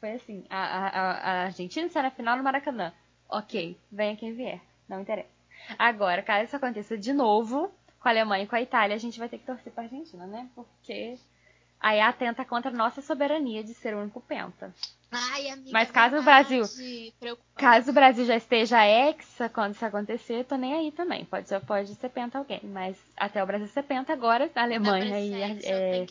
Foi 0.00 0.12
assim, 0.14 0.44
a, 0.50 0.58
a, 0.58 0.98
a 0.98 1.44
Argentina 1.44 1.88
será 1.88 2.10
final 2.10 2.36
no 2.36 2.42
Maracanã. 2.42 2.92
Ok, 3.28 3.78
venha 3.90 4.16
quem 4.16 4.34
vier. 4.34 4.60
Não 4.88 5.00
interessa. 5.00 5.30
Agora, 5.78 6.22
caso 6.22 6.46
isso 6.46 6.56
aconteça 6.56 6.98
de 6.98 7.12
novo, 7.12 7.72
com 8.00 8.08
a 8.08 8.10
Alemanha 8.10 8.44
e 8.44 8.46
com 8.48 8.56
a 8.56 8.60
Itália, 8.60 8.96
a 8.96 8.98
gente 8.98 9.18
vai 9.20 9.28
ter 9.28 9.38
que 9.38 9.46
torcer 9.46 9.72
pra 9.72 9.84
Argentina, 9.84 10.26
né? 10.26 10.50
Porque 10.56 11.16
Aí 11.82 12.00
atenta 12.00 12.44
contra 12.44 12.70
a 12.70 12.74
nossa 12.74 13.02
soberania 13.02 13.64
de 13.64 13.74
ser 13.74 13.92
o 13.92 14.00
único 14.00 14.20
penta. 14.20 14.72
Ai, 15.10 15.50
amiga, 15.50 15.72
Mas 15.72 15.90
caso 15.90 16.16
o 16.16 16.22
Brasil, 16.22 16.62
caso 17.56 17.90
o 17.90 17.92
Brasil 17.92 18.24
já 18.24 18.36
esteja 18.36 18.86
hexa 18.86 19.48
quando 19.48 19.74
isso 19.74 19.84
acontecer, 19.84 20.44
tô 20.44 20.54
nem 20.54 20.74
aí 20.74 20.92
também. 20.92 21.24
Pode 21.24 21.48
ser, 21.48 21.60
pode 21.60 21.92
ser 21.96 22.08
penta 22.08 22.38
alguém, 22.38 22.60
mas 22.62 22.96
até 23.16 23.42
o 23.42 23.46
Brasil 23.46 23.66
ser 23.66 23.82
penta 23.82 24.12
agora, 24.12 24.48
a 24.54 24.62
Alemanha 24.62 25.20
e, 25.20 25.34
é, 25.34 26.06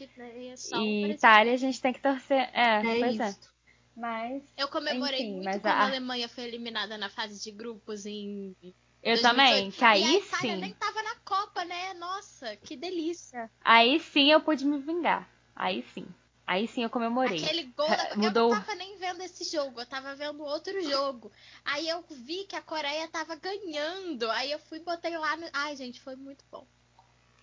e 0.74 1.12
Itália 1.12 1.54
a 1.54 1.58
gente 1.58 1.82
tem 1.82 1.94
que 1.94 2.02
torcer. 2.02 2.50
É, 2.54 2.76
é 2.76 2.82
pois 2.82 3.20
é. 3.20 3.30
isso. 3.30 3.40
é. 3.48 3.52
Mas 3.96 4.44
eu 4.58 4.68
comemorei 4.68 5.22
enfim, 5.22 5.34
muito 5.36 5.46
mas 5.46 5.62
quando 5.62 5.74
a... 5.74 5.78
a 5.78 5.86
Alemanha 5.86 6.28
foi 6.28 6.44
eliminada 6.44 6.98
na 6.98 7.10
fase 7.10 7.42
de 7.42 7.52
grupos 7.52 8.06
em 8.06 8.56
eu 9.02 9.20
2018. 9.20 9.22
também, 9.22 9.72
que 9.72 9.84
aí 9.86 10.02
e 10.02 10.06
a 10.06 10.20
Itália 10.20 10.56
sim. 10.56 10.62
nem 10.62 10.74
tava 10.74 11.02
na 11.02 11.16
Copa, 11.26 11.64
né? 11.66 11.94
Nossa, 11.94 12.56
que 12.58 12.76
delícia. 12.76 13.50
Aí 13.64 14.00
sim 14.00 14.32
eu 14.32 14.42
pude 14.42 14.66
me 14.66 14.78
vingar. 14.78 15.28
Aí 15.56 15.84
sim. 15.94 16.08
Aí 16.46 16.68
sim 16.68 16.84
eu 16.84 16.90
comemorei. 16.90 17.44
Aquele 17.44 17.64
gol 17.64 17.88
da... 17.88 18.16
Mudou... 18.16 18.50
Eu 18.50 18.56
não 18.56 18.64
tava 18.64 18.76
nem 18.76 18.98
vendo 18.98 19.22
esse 19.22 19.44
jogo, 19.44 19.80
eu 19.80 19.86
tava 19.86 20.16
vendo 20.16 20.44
outro 20.44 20.82
jogo. 20.82 21.32
Aí 21.64 21.88
eu 21.88 22.04
vi 22.10 22.44
que 22.46 22.56
a 22.56 22.62
Coreia 22.62 23.08
tava 23.08 23.36
ganhando. 23.36 24.30
Aí 24.32 24.52
eu 24.52 24.60
fui 24.60 24.80
e 24.80 24.84
botei 24.84 25.18
lá 25.18 25.38
no. 25.38 25.48
Ai, 25.54 25.76
gente, 25.76 26.02
foi 26.02 26.16
muito 26.16 26.44
bom. 26.52 26.66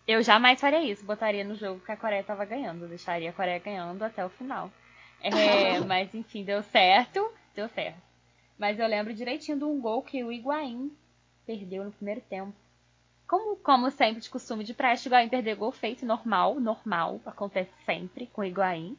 Eu 0.06 0.22
jamais 0.22 0.60
faria 0.60 0.82
isso, 0.82 1.04
botaria 1.04 1.44
no 1.44 1.54
jogo 1.54 1.80
que 1.80 1.92
a 1.92 1.96
Coreia 1.96 2.24
tava 2.24 2.44
ganhando. 2.44 2.88
Deixaria 2.88 3.30
a 3.30 3.32
Coreia 3.32 3.58
ganhando 3.58 4.02
até 4.02 4.24
o 4.24 4.30
final. 4.30 4.70
É, 5.20 5.80
mas 5.84 6.12
enfim, 6.14 6.44
deu 6.44 6.62
certo. 6.62 7.32
Deu 7.54 7.68
certo. 7.68 8.00
Mas 8.58 8.78
eu 8.78 8.86
lembro 8.86 9.14
direitinho 9.14 9.58
de 9.58 9.64
um 9.64 9.80
gol 9.80 10.02
que 10.02 10.22
o 10.24 10.32
Higuaín 10.32 10.90
perdeu 11.46 11.84
no 11.84 11.92
primeiro 11.92 12.20
tempo. 12.22 12.54
Como, 13.28 13.56
como 13.56 13.90
sempre, 13.90 14.22
de 14.22 14.30
costume 14.30 14.64
de 14.64 14.72
praxe, 14.72 15.06
o 15.06 15.08
Higuaín 15.10 15.28
perder 15.28 15.54
gol 15.54 15.70
feito, 15.70 16.06
normal, 16.06 16.58
normal, 16.58 17.20
acontece 17.26 17.70
sempre 17.84 18.26
com 18.32 18.40
o 18.40 18.44
Higuaín. 18.44 18.96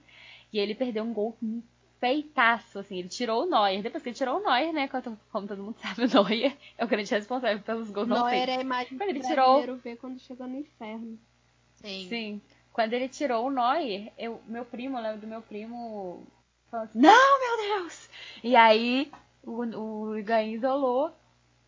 E 0.53 0.59
ele 0.59 0.75
perdeu 0.75 1.03
um 1.03 1.11
gol 1.11 1.35
feitaço, 1.99 2.77
assim, 2.77 2.99
ele 2.99 3.09
tirou 3.09 3.43
o 3.43 3.49
Neuer. 3.49 3.81
Depois 3.81 4.03
que 4.03 4.09
ele 4.09 4.15
tirou 4.15 4.37
o 4.37 4.43
Neuer, 4.43 4.71
né, 4.71 4.87
como, 4.87 5.19
como 5.31 5.47
todo 5.47 5.63
mundo 5.63 5.77
sabe, 5.81 6.03
o 6.05 6.07
Neuer 6.07 6.55
é 6.77 6.85
o 6.85 6.87
grande 6.87 7.09
responsável 7.09 7.59
pelos 7.63 7.89
gols 7.89 8.07
Neuer 8.07 8.21
não 8.21 8.29
feitos. 8.29 8.45
Neuer 8.45 8.57
é 8.57 8.61
a 8.61 8.63
imagem 8.63 8.97
quando 8.97 9.09
ele 9.09 9.19
tirou... 9.19 9.77
ver 9.77 9.97
quando 9.97 10.19
chegou 10.19 10.47
no 10.47 10.57
inferno. 10.57 11.19
Sim. 11.73 12.07
Sim. 12.07 12.41
Quando 12.71 12.93
ele 12.93 13.09
tirou 13.09 13.47
o 13.47 13.51
Neuer, 13.51 14.13
eu, 14.15 14.39
meu 14.45 14.63
primo, 14.63 14.97
eu 14.97 15.01
lembro 15.01 15.21
do 15.21 15.27
meu 15.27 15.41
primo 15.41 16.23
falando 16.69 16.89
assim, 16.89 16.99
não, 16.99 17.39
meu 17.39 17.79
Deus! 17.79 18.07
E 18.43 18.55
aí, 18.55 19.11
o, 19.43 19.63
o 19.63 20.17
Higuaín 20.19 20.51
isolou, 20.51 21.11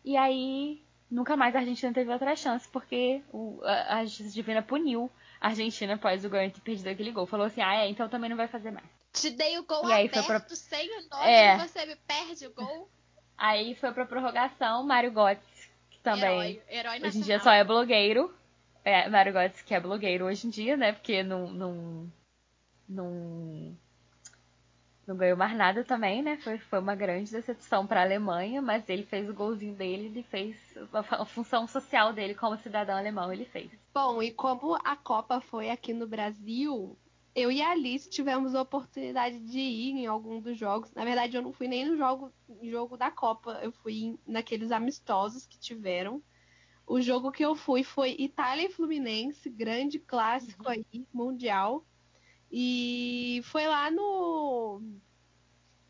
e 0.04 0.16
aí 0.16 0.80
nunca 1.12 1.36
mais 1.36 1.54
a 1.54 1.58
Argentina 1.58 1.92
teve 1.92 2.10
outra 2.10 2.34
chance, 2.34 2.66
porque 2.68 3.22
o, 3.32 3.60
a, 3.62 3.72
a 3.72 3.96
Argentina 3.98 4.62
puniu 4.62 5.10
a 5.40 5.48
Argentina 5.48 5.94
após 5.94 6.24
o 6.24 6.30
Goiânia 6.30 6.50
ter 6.50 6.60
perdido 6.60 6.88
aquele 6.88 7.12
gol. 7.12 7.26
Falou 7.26 7.46
assim, 7.46 7.60
ah, 7.60 7.74
é, 7.74 7.88
então 7.88 8.08
também 8.08 8.30
não 8.30 8.36
vai 8.36 8.48
fazer 8.48 8.70
mais. 8.70 8.86
Te 9.12 9.30
dei 9.30 9.58
o 9.58 9.64
gol 9.64 9.88
e 9.88 9.92
aí 9.92 10.08
aberto, 10.08 10.26
foi 10.26 10.40
pra... 10.40 10.56
sem 10.56 10.88
o 10.88 11.08
nome, 11.10 11.26
é. 11.26 11.54
e 11.54 11.68
você 11.68 11.86
me 11.86 11.96
perde 11.96 12.46
o 12.46 12.52
gol. 12.52 12.88
Aí 13.36 13.74
foi 13.74 13.92
pra 13.92 14.06
prorrogação, 14.06 14.84
Mário 14.84 15.12
Götze, 15.12 15.70
que 15.90 15.98
também 15.98 16.22
herói, 16.30 16.62
herói 16.68 17.02
hoje 17.02 17.18
em 17.18 17.22
dia 17.22 17.40
só 17.40 17.52
é 17.52 17.62
blogueiro. 17.62 18.34
É, 18.84 19.08
Mário 19.08 19.32
Götze 19.32 19.62
que 19.64 19.74
é 19.74 19.80
blogueiro 19.80 20.24
hoje 20.24 20.46
em 20.46 20.50
dia, 20.50 20.76
né? 20.76 20.92
Porque 20.92 21.22
não, 21.22 21.50
não, 21.50 22.12
não 22.88 23.76
não 25.06 25.16
ganhou 25.16 25.36
mais 25.36 25.56
nada 25.56 25.84
também, 25.84 26.22
né? 26.22 26.36
Foi, 26.38 26.58
foi 26.58 26.78
uma 26.78 26.94
grande 26.94 27.30
decepção 27.30 27.86
para 27.86 28.00
a 28.00 28.04
Alemanha, 28.04 28.62
mas 28.62 28.88
ele 28.88 29.04
fez 29.04 29.28
o 29.28 29.34
golzinho 29.34 29.74
dele, 29.74 30.06
ele 30.06 30.22
fez 30.22 30.56
a, 30.92 31.22
a, 31.22 31.24
função 31.24 31.66
social 31.66 32.12
dele 32.12 32.34
como 32.34 32.56
cidadão 32.58 32.96
alemão, 32.96 33.32
ele 33.32 33.44
fez. 33.44 33.70
Bom, 33.92 34.22
e 34.22 34.30
como 34.30 34.74
a 34.84 34.96
Copa 34.96 35.40
foi 35.40 35.70
aqui 35.70 35.92
no 35.92 36.06
Brasil, 36.06 36.96
eu 37.34 37.50
e 37.50 37.60
a 37.60 37.70
Alice 37.70 38.08
tivemos 38.08 38.54
a 38.54 38.62
oportunidade 38.62 39.40
de 39.40 39.58
ir 39.58 39.92
em 39.92 40.06
algum 40.06 40.40
dos 40.40 40.56
jogos. 40.56 40.92
Na 40.92 41.04
verdade, 41.04 41.36
eu 41.36 41.42
não 41.42 41.52
fui 41.52 41.66
nem 41.66 41.84
no 41.84 41.96
jogo, 41.96 42.32
jogo 42.62 42.96
da 42.96 43.10
Copa, 43.10 43.58
eu 43.62 43.72
fui 43.72 44.18
naqueles 44.26 44.70
amistosos 44.70 45.46
que 45.46 45.58
tiveram. 45.58 46.22
O 46.86 47.00
jogo 47.00 47.32
que 47.32 47.44
eu 47.44 47.54
fui 47.54 47.82
foi 47.82 48.14
Itália 48.18 48.66
e 48.66 48.72
Fluminense, 48.72 49.48
grande 49.48 49.98
clássico 49.98 50.64
uhum. 50.64 50.70
aí, 50.70 51.06
mundial. 51.12 51.84
E 52.52 53.40
foi 53.44 53.66
lá 53.66 53.90
no 53.90 54.82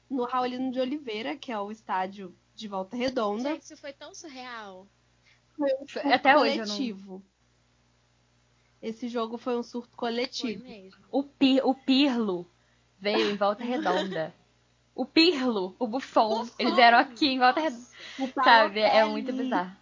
no 0.08 0.24
Raulino 0.24 0.70
de 0.70 0.78
Oliveira, 0.78 1.36
que 1.36 1.50
é 1.50 1.58
o 1.58 1.70
estádio 1.72 2.34
de 2.54 2.68
Volta 2.68 2.96
Redonda. 2.96 3.50
Gente, 3.54 3.62
isso 3.62 3.76
foi 3.78 3.92
tão 3.92 4.14
surreal. 4.14 4.86
Foi 5.56 5.68
um 5.80 5.88
surto 5.88 6.08
Até 6.12 6.36
hoje 6.36 6.58
eu 6.58 6.66
não- 6.66 6.74
coletivo. 6.76 7.22
Esse 8.80 9.08
jogo 9.08 9.38
foi 9.38 9.56
um 9.56 9.62
surto 9.62 9.96
coletivo. 9.96 10.64
O, 11.10 11.22
Pi, 11.22 11.60
o 11.62 11.74
Pirlo 11.74 12.46
veio 12.98 13.30
em 13.30 13.36
Volta 13.36 13.64
Redonda. 13.64 14.34
O 14.94 15.06
Pirlo, 15.06 15.74
o 15.78 15.86
Buffon, 15.86 16.40
Buffon! 16.40 16.54
eles 16.58 16.74
vieram 16.74 16.98
aqui 16.98 17.26
em 17.28 17.38
Volta 17.38 17.60
Redonda. 17.60 17.86
Sabe? 18.44 18.80
É 18.80 19.04
muito 19.04 19.32
bizarro. 19.32 19.74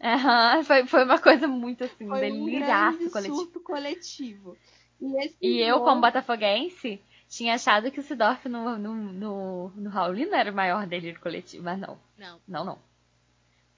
Aham, 0.00 0.62
foi, 0.64 0.86
foi 0.86 1.04
uma 1.04 1.18
coisa 1.18 1.46
muito 1.48 1.84
assim, 1.84 2.06
Foi 2.08 2.30
um 2.32 2.44
deliraço 2.46 3.10
coletivo. 3.10 3.36
surto 3.36 3.60
coletivo. 3.60 4.56
E, 5.00 5.36
E 5.40 5.58
eu, 5.60 5.80
como 5.80 6.00
botafoguense, 6.00 7.00
tinha 7.28 7.54
achado 7.54 7.90
que 7.90 8.00
o 8.00 8.02
Sidorf 8.02 8.48
no, 8.48 8.78
no, 8.78 8.94
no, 8.94 9.70
no 9.70 9.90
Raulino 9.90 10.34
era 10.34 10.50
o 10.50 10.54
maior 10.54 10.86
delírio 10.86 11.20
coletivo, 11.20 11.64
mas 11.64 11.78
não. 11.78 11.98
Não. 12.16 12.40
Não, 12.46 12.64
não. 12.64 12.78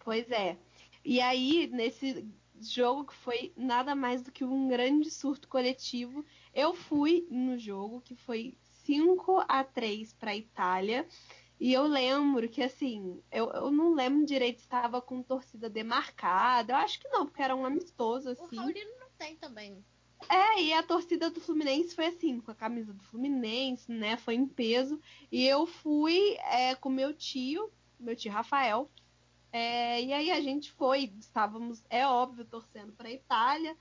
Pois 0.00 0.30
é. 0.30 0.56
E 1.04 1.20
aí, 1.20 1.68
nesse 1.72 2.26
jogo 2.60 3.06
que 3.06 3.14
foi 3.14 3.52
nada 3.56 3.94
mais 3.94 4.22
do 4.22 4.32
que 4.32 4.44
um 4.44 4.68
grande 4.68 5.10
surto 5.10 5.48
coletivo, 5.48 6.24
eu 6.54 6.74
fui 6.74 7.26
no 7.30 7.58
jogo 7.58 8.00
que 8.00 8.14
foi 8.14 8.56
5 8.84 9.44
a 9.48 9.64
3 9.64 10.12
para 10.14 10.36
Itália. 10.36 11.06
E 11.60 11.72
eu 11.72 11.86
lembro 11.86 12.48
que, 12.48 12.62
assim, 12.62 13.20
eu, 13.32 13.50
eu 13.50 13.70
não 13.70 13.92
lembro 13.92 14.24
direito 14.24 14.58
se 14.58 14.64
estava 14.64 15.02
com 15.02 15.22
torcida 15.22 15.68
demarcada. 15.68 16.72
Eu 16.72 16.76
acho 16.76 17.00
que 17.00 17.08
não, 17.08 17.26
porque 17.26 17.42
era 17.42 17.54
um 17.56 17.66
amistoso, 17.66 18.28
O 18.28 18.32
assim. 18.32 18.56
Raulino 18.56 18.90
não 19.00 19.08
tem 19.18 19.36
também. 19.36 19.84
É, 20.28 20.62
e 20.62 20.72
a 20.72 20.82
torcida 20.82 21.30
do 21.30 21.40
Fluminense 21.40 21.94
foi 21.94 22.06
assim, 22.06 22.40
com 22.40 22.50
a 22.50 22.54
camisa 22.54 22.92
do 22.92 23.02
Fluminense, 23.04 23.90
né? 23.90 24.16
Foi 24.16 24.34
em 24.34 24.46
peso. 24.46 25.00
E 25.30 25.46
eu 25.46 25.66
fui 25.66 26.36
é, 26.50 26.74
com 26.74 26.88
meu 26.90 27.12
tio, 27.14 27.70
meu 28.00 28.16
tio 28.16 28.32
Rafael. 28.32 28.90
É, 29.52 30.02
e 30.02 30.12
aí 30.12 30.30
a 30.30 30.40
gente 30.40 30.70
foi, 30.72 31.12
estávamos, 31.18 31.82
é 31.88 32.06
óbvio, 32.06 32.44
torcendo 32.44 32.92
para 32.92 33.10
Itália. 33.10 33.76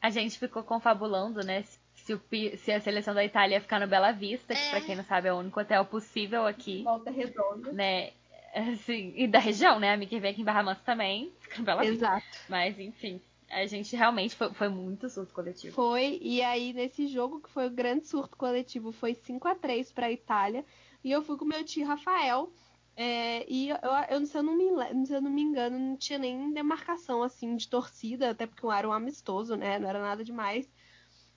A 0.00 0.08
gente 0.10 0.38
ficou 0.38 0.62
confabulando, 0.62 1.40
né? 1.44 1.62
Se, 1.94 2.14
o 2.14 2.20
se 2.56 2.72
a 2.72 2.80
seleção 2.80 3.12
da 3.14 3.22
Itália 3.24 3.56
ia 3.56 3.60
ficar 3.60 3.78
no 3.78 3.86
Bela 3.86 4.12
Vista, 4.12 4.54
que 4.54 4.60
É. 4.60 4.70
pra 4.70 4.80
quem 4.80 4.96
não 4.96 5.04
sabe 5.04 5.28
é 5.28 5.32
o 5.32 5.38
único 5.38 5.60
hotel 5.60 5.84
possível 5.84 6.46
aqui, 6.46 6.82
Volta 6.82 7.10
redonda. 7.10 7.72
né? 7.72 8.12
Assim, 8.54 9.12
e 9.14 9.28
da 9.28 9.38
região, 9.38 9.78
né? 9.78 9.92
A 9.92 9.96
Mickey 9.96 10.18
vem 10.18 10.30
aqui 10.32 10.40
em 10.40 10.44
Barra 10.44 10.62
Mansa 10.62 10.80
também, 10.84 11.30
fica 11.40 11.58
no 11.58 11.64
Bela 11.64 11.82
Vista. 11.82 11.94
Exato. 12.06 12.26
Mas, 12.48 12.78
enfim, 12.80 13.20
a 13.50 13.66
gente 13.66 13.96
realmente 13.96 14.34
foi, 14.36 14.52
foi 14.54 14.68
muito 14.68 15.08
surto 15.08 15.34
coletivo. 15.34 15.74
Foi, 15.74 16.18
e 16.22 16.40
aí 16.40 16.72
nesse 16.72 17.08
jogo 17.08 17.40
que 17.40 17.50
foi 17.50 17.66
o 17.66 17.70
grande 17.70 18.06
surto 18.06 18.36
coletivo, 18.36 18.92
foi 18.92 19.14
5 19.14 19.48
a 19.48 19.54
3 19.54 19.92
para 19.92 20.06
a 20.06 20.12
Itália. 20.12 20.64
E 21.02 21.10
eu 21.10 21.22
fui 21.22 21.36
com 21.36 21.44
meu 21.44 21.64
tio 21.64 21.86
Rafael. 21.86 22.52
é, 22.96 23.44
e 23.50 23.70
eu, 23.70 23.76
eu, 24.10 24.26
se, 24.26 24.36
eu 24.36 24.42
não 24.42 24.56
me, 24.56 25.06
se 25.06 25.12
eu 25.12 25.20
não 25.20 25.30
me 25.30 25.42
engano, 25.42 25.78
não 25.78 25.96
tinha 25.96 26.18
nem 26.18 26.52
demarcação 26.52 27.22
assim 27.22 27.56
de 27.56 27.68
torcida, 27.68 28.30
até 28.30 28.46
porque 28.46 28.66
era 28.66 28.88
um 28.88 28.92
amistoso, 28.92 29.56
né? 29.56 29.78
Não 29.78 29.88
era 29.88 30.00
nada 30.00 30.22
demais. 30.24 30.70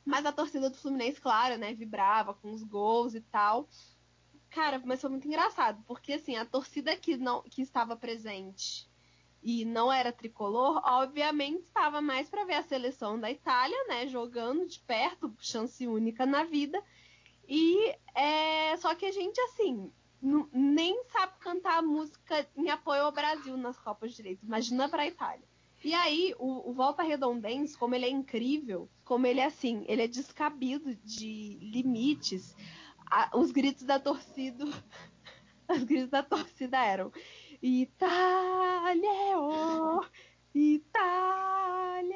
Mas 0.06 0.26
a 0.26 0.32
torcida 0.32 0.70
do 0.70 0.78
Fluminense, 0.78 1.20
claro, 1.20 1.58
né? 1.58 1.74
Vibrava 1.74 2.34
com 2.34 2.52
os 2.52 2.64
gols 2.64 3.16
e 3.16 3.22
tal. 3.22 3.68
Cara, 4.50 4.80
mas 4.86 5.02
foi 5.02 5.10
muito 5.10 5.28
engraçado, 5.28 5.84
porque 5.88 6.14
assim, 6.14 6.36
a 6.36 6.46
torcida 6.46 6.96
que, 6.96 7.18
não, 7.18 7.42
que 7.42 7.62
estava 7.64 7.96
presente 7.96 8.88
e 9.44 9.66
não 9.66 9.92
era 9.92 10.12
tricolor, 10.12 10.82
obviamente 10.86 11.64
estava 11.64 12.02
mais 12.02 12.30
para 12.30 12.46
ver 12.46 12.56
a 12.56 12.64
seleção 12.64 13.20
da 13.20 13.30
Itália, 13.30 13.78
né, 13.88 14.08
jogando 14.08 14.66
de 14.68 14.80
perto, 14.80 15.34
chance 15.40 15.86
única 15.88 16.26
na 16.26 16.44
vida. 16.44 16.82
E 17.48 17.94
é, 18.16 18.76
só 18.78 18.96
que 18.96 19.06
a 19.06 19.12
gente 19.12 19.40
assim 19.42 19.92
nem 20.54 21.04
sabe 21.12 21.34
cantar 21.40 21.80
a 21.80 21.82
música 21.82 22.48
em 22.56 22.70
apoio 22.70 23.04
ao 23.04 23.12
Brasil 23.12 23.58
nas 23.58 23.78
Copas 23.78 24.12
de 24.12 24.18
Direito. 24.18 24.46
Imagina 24.46 24.88
para 24.88 25.04
a 25.04 25.08
Itália. 25.08 25.46
E 25.84 25.94
aí, 25.94 26.34
o, 26.40 26.70
o 26.70 26.74
Volta 26.74 27.04
Redondense, 27.04 27.78
como 27.78 27.94
ele 27.94 28.06
é 28.06 28.10
incrível, 28.10 28.90
como 29.04 29.28
ele 29.28 29.42
é 29.42 29.46
assim, 29.46 29.84
ele 29.86 30.02
é 30.02 30.08
descabido 30.08 30.96
de 31.04 31.60
limites. 31.62 32.56
A- 33.06 33.32
os 33.38 33.52
gritos 33.52 33.84
da 33.84 34.00
torcida, 34.00 34.64
os 35.70 35.84
gritos 35.84 36.10
da 36.10 36.24
torcida 36.24 36.78
eram 36.82 37.12
Itália, 37.66 39.08
Itália. 40.54 42.14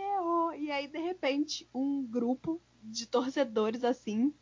E 0.57 0.69
aí, 0.69 0.87
de 0.89 0.99
repente, 0.99 1.69
um 1.73 2.05
grupo 2.05 2.61
de 2.83 3.05
torcedores 3.05 3.85
assim 3.85 4.33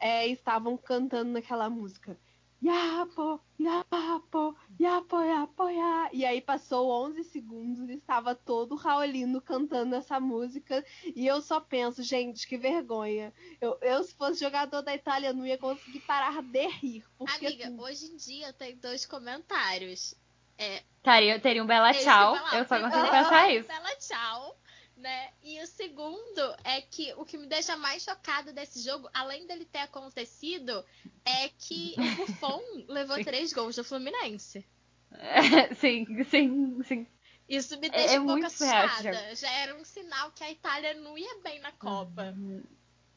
é, 0.00 0.26
estavam 0.26 0.78
cantando 0.78 1.32
naquela 1.32 1.68
música. 1.68 2.18
Yapo, 2.62 3.42
yapo, 3.58 4.56
yapo, 4.80 5.20
yapo, 5.20 5.68
ya. 5.68 6.08
E 6.14 6.24
aí 6.24 6.40
passou 6.40 6.88
11 7.08 7.24
segundos 7.24 7.90
e 7.90 7.94
estava 7.94 8.34
todo 8.34 8.72
o 8.72 8.76
Raulino 8.76 9.38
cantando 9.38 9.96
essa 9.96 10.18
música. 10.18 10.82
E 11.14 11.26
eu 11.26 11.42
só 11.42 11.60
penso, 11.60 12.02
gente, 12.02 12.46
que 12.46 12.56
vergonha. 12.56 13.34
Eu, 13.60 13.76
eu 13.82 14.02
se 14.02 14.14
fosse 14.14 14.40
jogador 14.40 14.80
da 14.80 14.94
Itália, 14.94 15.34
não 15.34 15.44
ia 15.44 15.58
conseguir 15.58 16.00
parar 16.00 16.40
de 16.40 16.66
rir. 16.68 17.04
Porque, 17.18 17.46
Amiga, 17.46 17.66
assim, 17.66 17.80
hoje 17.80 18.06
em 18.06 18.16
dia 18.16 18.52
tem 18.54 18.76
dois 18.76 19.04
comentários. 19.04 20.14
É, 20.62 20.82
Taria, 21.02 21.40
teria 21.40 21.62
um 21.62 21.66
bela 21.66 21.92
tchau. 21.92 22.34
lá, 22.34 22.58
Eu 22.58 22.64
só 22.64 22.78
consigo 22.78 23.10
pensar 23.10 23.50
isso. 23.52 23.66
Bela 23.66 23.96
tchau, 23.96 24.56
né? 24.96 25.30
E 25.42 25.60
o 25.60 25.66
segundo 25.66 26.56
é 26.62 26.80
que 26.80 27.12
o 27.14 27.24
que 27.24 27.36
me 27.36 27.46
deixa 27.46 27.76
mais 27.76 28.04
chocada 28.04 28.52
desse 28.52 28.80
jogo, 28.80 29.10
além 29.12 29.44
dele 29.46 29.64
ter 29.64 29.80
acontecido, 29.80 30.84
é 31.24 31.48
que 31.48 31.96
o 31.98 32.16
Buffon 32.16 32.60
levou 32.88 33.22
três 33.24 33.52
gols 33.52 33.74
do 33.74 33.82
Fluminense. 33.82 34.64
sim, 35.76 36.06
sim, 36.24 36.82
sim. 36.84 37.06
Isso 37.48 37.78
me 37.80 37.88
É- 37.88 37.90
deixa 37.90 38.14
é 38.14 38.20
um 38.20 38.26
pouco 38.26 38.46
assustada. 38.46 39.34
Já 39.34 39.50
era 39.50 39.74
um 39.74 39.84
sinal 39.84 40.30
que 40.30 40.44
a 40.44 40.50
Itália 40.50 40.94
não 40.94 41.18
ia 41.18 41.40
bem 41.42 41.58
na 41.60 41.72
Copa. 41.72 42.34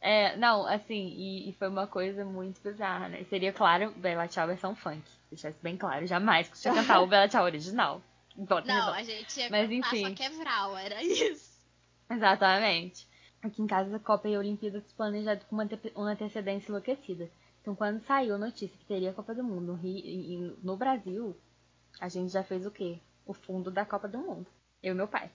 É, 0.01 0.35
não, 0.37 0.67
assim, 0.67 1.13
e, 1.17 1.49
e 1.49 1.53
foi 1.53 1.67
uma 1.67 1.87
coisa 1.87 2.25
muito 2.25 2.61
bizarra, 2.61 3.09
né? 3.09 3.23
Seria, 3.25 3.53
claro, 3.53 3.91
Bela 3.91 4.27
Tchau 4.27 4.47
versão 4.47 4.75
funk. 4.75 5.03
Deixar 5.35 5.49
isso 5.49 5.59
bem 5.61 5.75
claro. 5.75 6.07
Jamais 6.07 6.47
que 6.47 6.57
você 6.57 6.69
ia 6.69 6.75
cantar 6.75 7.01
o 7.01 7.07
Bela 7.07 7.27
Tchau 7.27 7.43
original. 7.43 8.01
Volta 8.37 8.67
Não, 8.67 8.93
a 8.93 9.03
gente 9.03 9.37
ia 9.39 9.49
Mas, 9.49 9.69
cantar 9.69 9.73
enfim. 9.95 10.07
só 10.09 10.13
quebral, 10.23 10.77
era 10.77 11.03
isso. 11.03 11.59
Exatamente. 12.09 13.07
Aqui 13.41 13.61
em 13.61 13.67
casa, 13.67 13.95
a 13.95 13.99
Copa 13.99 14.27
e 14.27 14.35
a 14.35 14.39
Olimpíada 14.39 14.79
se 14.81 14.93
planejado 14.93 15.45
com 15.45 15.55
uma, 15.55 15.63
ante- 15.63 15.91
uma 15.95 16.11
antecedência 16.11 16.69
enlouquecida. 16.69 17.29
Então, 17.61 17.75
quando 17.75 18.03
saiu 18.05 18.35
a 18.35 18.37
notícia 18.37 18.77
que 18.77 18.85
teria 18.85 19.09
a 19.11 19.13
Copa 19.13 19.33
do 19.35 19.43
Mundo 19.43 19.73
no, 19.73 19.73
Rio, 19.75 20.57
no 20.63 20.77
Brasil, 20.77 21.35
a 21.99 22.07
gente 22.07 22.31
já 22.31 22.43
fez 22.43 22.65
o 22.65 22.71
quê? 22.71 22.99
O 23.25 23.33
fundo 23.33 23.69
da 23.71 23.85
Copa 23.85 24.07
do 24.07 24.17
Mundo. 24.19 24.47
Eu 24.81 24.93
e 24.93 24.97
meu 24.97 25.07
pai. 25.07 25.29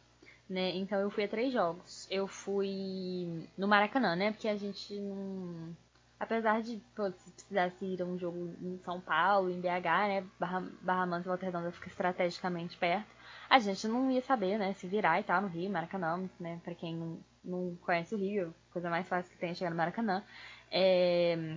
Né? 0.49 0.77
Então, 0.77 0.99
eu 0.99 1.11
fui 1.11 1.25
a 1.25 1.29
três 1.29 1.53
jogos. 1.53 2.07
Eu 2.11 2.27
fui 2.27 3.47
no 3.57 3.69
Maracanã, 3.69 4.17
né? 4.17 4.33
Porque 4.33 4.49
a 4.49 4.57
gente 4.57 4.95
não... 4.99 5.77
Apesar 6.21 6.61
de, 6.61 6.77
pô, 6.95 7.11
se 7.11 7.31
precisasse 7.33 7.83
ir 7.83 8.03
a 8.03 8.05
um 8.05 8.19
jogo 8.19 8.55
em 8.61 8.79
São 8.85 9.01
Paulo, 9.01 9.49
em 9.51 9.59
BH, 9.59 10.07
né? 10.07 10.27
Barra, 10.39 10.61
Barra 10.83 11.07
Mansa 11.07 11.25
e 11.25 11.29
Volta 11.29 11.47
Redonda 11.47 11.73
fica 11.73 11.89
estrategicamente 11.89 12.77
perto. 12.77 13.09
A 13.49 13.59
gente 13.59 13.89
não 13.89 14.11
ia 14.11 14.21
saber, 14.21 14.59
né? 14.59 14.75
Se 14.75 14.87
virar 14.87 15.19
e 15.19 15.25
tal 15.25 15.41
no 15.41 15.49
Rio, 15.49 15.71
Maracanã, 15.71 16.29
né? 16.39 16.61
Pra 16.63 16.75
quem 16.75 16.95
não, 16.95 17.19
não 17.43 17.75
conhece 17.77 18.15
o 18.15 18.19
Rio, 18.19 18.55
coisa 18.71 18.91
mais 18.91 19.09
fácil 19.09 19.33
que 19.33 19.39
tem 19.39 19.51
é 19.51 19.55
chegar 19.55 19.71
no 19.71 19.77
Maracanã. 19.77 20.23
É, 20.71 21.57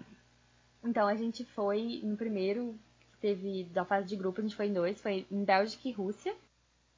Então 0.82 1.08
a 1.08 1.16
gente 1.16 1.44
foi 1.44 2.00
no 2.02 2.16
primeiro, 2.16 2.80
que 3.12 3.18
teve 3.20 3.66
da 3.66 3.84
fase 3.84 4.08
de 4.08 4.16
grupo, 4.16 4.40
a 4.40 4.44
gente 4.44 4.56
foi 4.56 4.68
em 4.68 4.74
dois, 4.74 5.02
foi 5.02 5.28
em 5.30 5.44
Bélgica 5.44 5.90
e 5.90 5.92
Rússia. 5.92 6.34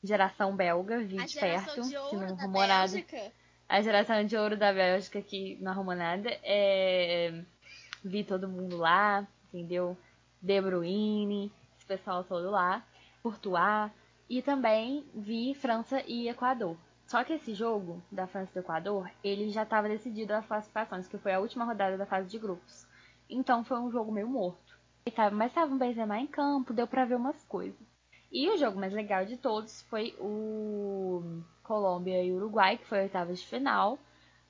Geração 0.04 0.56
belga, 0.56 1.00
vi 1.04 1.20
A 1.20 1.26
de 1.26 1.40
perto, 1.40 1.82
de 1.82 1.98
ouro 1.98 2.20
não 2.20 2.38
arrumou 2.38 2.68
nada 2.68 2.92
Bélgica. 2.92 3.32
a 3.68 3.82
geração 3.82 4.24
de 4.24 4.38
ouro 4.38 4.56
da 4.56 4.72
Bélgica 4.72 5.20
que 5.20 5.58
não 5.62 5.72
arrumou 5.72 5.96
nada. 5.96 6.30
É... 6.44 7.44
Vi 8.08 8.24
todo 8.24 8.48
mundo 8.48 8.78
lá, 8.78 9.28
entendeu? 9.52 9.98
De 10.40 10.62
Bruyne, 10.62 11.52
esse 11.76 11.86
pessoal 11.88 12.24
todo 12.24 12.52
lá, 12.52 12.86
Courtois. 13.24 13.92
E 14.30 14.44
também 14.44 15.04
vi 15.16 15.56
França 15.56 16.04
e 16.06 16.30
Equador. 16.30 16.78
Só 17.08 17.24
que 17.24 17.34
esse 17.34 17.56
jogo 17.56 18.02
da 18.12 18.28
França 18.28 18.52
e 18.52 18.54
do 18.54 18.60
Equador, 18.60 19.10
ele 19.24 19.50
já 19.50 19.64
estava 19.64 19.90
decidido 19.90 20.34
as 20.34 20.46
classificações, 20.46 21.08
que 21.08 21.18
foi 21.18 21.34
a 21.34 21.40
última 21.40 21.66
rodada 21.66 21.98
da 21.98 22.06
fase 22.06 22.30
de 22.30 22.38
grupos. 22.38 22.88
Então 23.28 23.64
foi 23.64 23.80
um 23.80 23.90
jogo 23.90 24.12
meio 24.12 24.30
morto. 24.30 24.78
Mas 25.34 25.54
tava 25.54 25.74
um 25.74 25.78
Benzema 25.78 26.20
em 26.20 26.28
campo, 26.28 26.74
deu 26.74 26.86
pra 26.88 27.06
ver 27.06 27.16
umas 27.16 27.44
coisas. 27.46 27.80
E 28.32 28.50
o 28.50 28.58
jogo 28.58 28.80
mais 28.80 28.94
legal 28.94 29.26
de 29.26 29.38
todos 29.38 29.82
foi 29.84 30.16
o 30.20 31.42
Colômbia 31.64 32.24
e 32.24 32.32
Uruguai, 32.32 32.78
que 32.78 32.86
foi 32.86 33.00
a 33.00 33.04
oitava 33.04 33.34
de 33.34 33.46
final, 33.46 33.98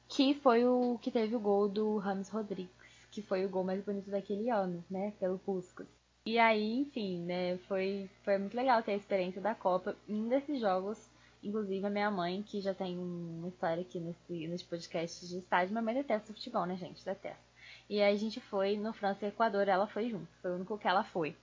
que 0.09 0.33
foi 0.33 0.65
o 0.65 0.97
que 1.01 1.11
teve 1.11 1.35
o 1.35 1.39
gol 1.39 1.69
do 1.69 1.97
Rames 1.97 2.29
Rodrigues, 2.29 2.73
que 3.15 3.21
foi 3.21 3.45
o 3.45 3.49
gol 3.49 3.63
mais 3.63 3.81
bonito 3.81 4.11
daquele 4.11 4.49
ano, 4.49 4.83
né, 4.91 5.13
pelo 5.17 5.39
Puskas. 5.39 5.87
E 6.25 6.37
aí, 6.37 6.79
enfim, 6.79 7.23
né, 7.23 7.57
foi, 7.59 8.09
foi 8.23 8.37
muito 8.37 8.57
legal 8.57 8.83
ter 8.83 8.91
a 8.91 8.97
experiência 8.97 9.41
da 9.41 9.55
Copa. 9.55 9.95
Um 10.09 10.27
desses 10.27 10.59
jogos, 10.59 11.09
inclusive 11.41 11.85
a 11.85 11.89
minha 11.89 12.11
mãe, 12.11 12.43
que 12.43 12.59
já 12.59 12.73
tem 12.73 12.97
uma 12.99 13.47
história 13.47 13.81
aqui 13.81 14.01
nesse, 14.01 14.47
nesse 14.47 14.65
podcast 14.65 15.25
de 15.25 15.37
estádio, 15.37 15.71
minha 15.71 15.81
mãe 15.81 15.93
detesta 15.93 16.33
futebol, 16.33 16.65
né, 16.65 16.75
gente? 16.75 17.05
Detesta. 17.05 17.45
E 17.89 18.01
aí 18.01 18.13
a 18.13 18.17
gente 18.17 18.41
foi 18.41 18.75
no 18.75 18.91
França 18.91 19.25
e 19.25 19.29
Equador, 19.29 19.69
ela 19.69 19.87
foi 19.87 20.09
junto. 20.09 20.27
Foi 20.41 20.51
o 20.51 20.55
único 20.55 20.77
que 20.77 20.87
ela 20.87 21.03
foi. 21.05 21.37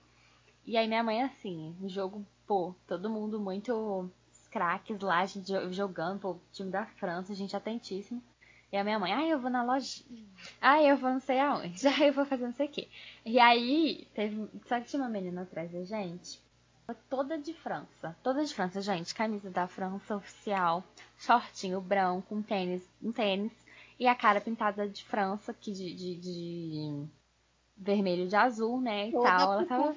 E 0.65 0.77
aí 0.77 0.87
minha 0.87 1.03
mãe, 1.03 1.23
assim, 1.23 1.75
no 1.79 1.89
jogo, 1.89 2.23
pô, 2.45 2.75
todo 2.85 3.09
mundo 3.09 3.39
muito 3.39 4.09
craques 4.51 4.99
lá, 4.99 5.21
a 5.21 5.25
gente 5.25 5.51
jogando, 5.73 6.19
pô, 6.19 6.37
time 6.51 6.69
da 6.69 6.85
França, 6.85 7.33
gente 7.33 7.55
atentíssimo. 7.55 8.21
E 8.73 8.77
a 8.77 8.83
minha 8.83 8.97
mãe, 8.97 9.13
ah, 9.13 9.27
eu 9.27 9.37
vou 9.37 9.51
na 9.51 9.61
lojinha. 9.61 10.25
Ah, 10.59 10.81
eu 10.81 10.97
vou 10.97 11.11
não 11.11 11.19
sei 11.19 11.39
aonde. 11.39 11.85
Ah, 11.87 12.07
eu 12.07 12.11
vou 12.11 12.25
fazer 12.25 12.45
não 12.47 12.53
sei 12.53 12.65
o 12.65 12.69
quê. 12.69 12.89
E 13.23 13.39
aí, 13.39 14.07
teve. 14.15 14.49
Só 14.65 14.79
que 14.79 14.87
tinha 14.87 14.99
uma 15.03 15.09
menina 15.09 15.43
atrás 15.43 15.71
da 15.71 15.83
gente. 15.83 16.41
Toda 17.07 17.37
de 17.37 17.53
França. 17.53 18.17
Toda 18.23 18.43
de 18.43 18.51
França, 18.51 18.81
gente. 18.81 19.13
Camisa 19.13 19.51
da 19.51 19.67
França 19.67 20.15
oficial. 20.15 20.83
Shortinho 21.19 21.79
branco, 21.79 22.33
um 22.33 22.41
tênis. 22.41 22.81
Um 22.99 23.11
tênis. 23.11 23.51
E 23.99 24.07
a 24.07 24.15
cara 24.15 24.41
pintada 24.41 24.89
de 24.89 25.03
França, 25.05 25.53
que 25.53 25.71
de, 25.71 25.93
de, 25.93 26.15
de 26.15 27.05
vermelho 27.77 28.27
de 28.27 28.35
azul, 28.35 28.81
né? 28.81 29.09
E 29.09 29.11
Toda 29.11 29.29
tal. 29.29 29.53
Ela 29.53 29.65
tava. 29.67 29.93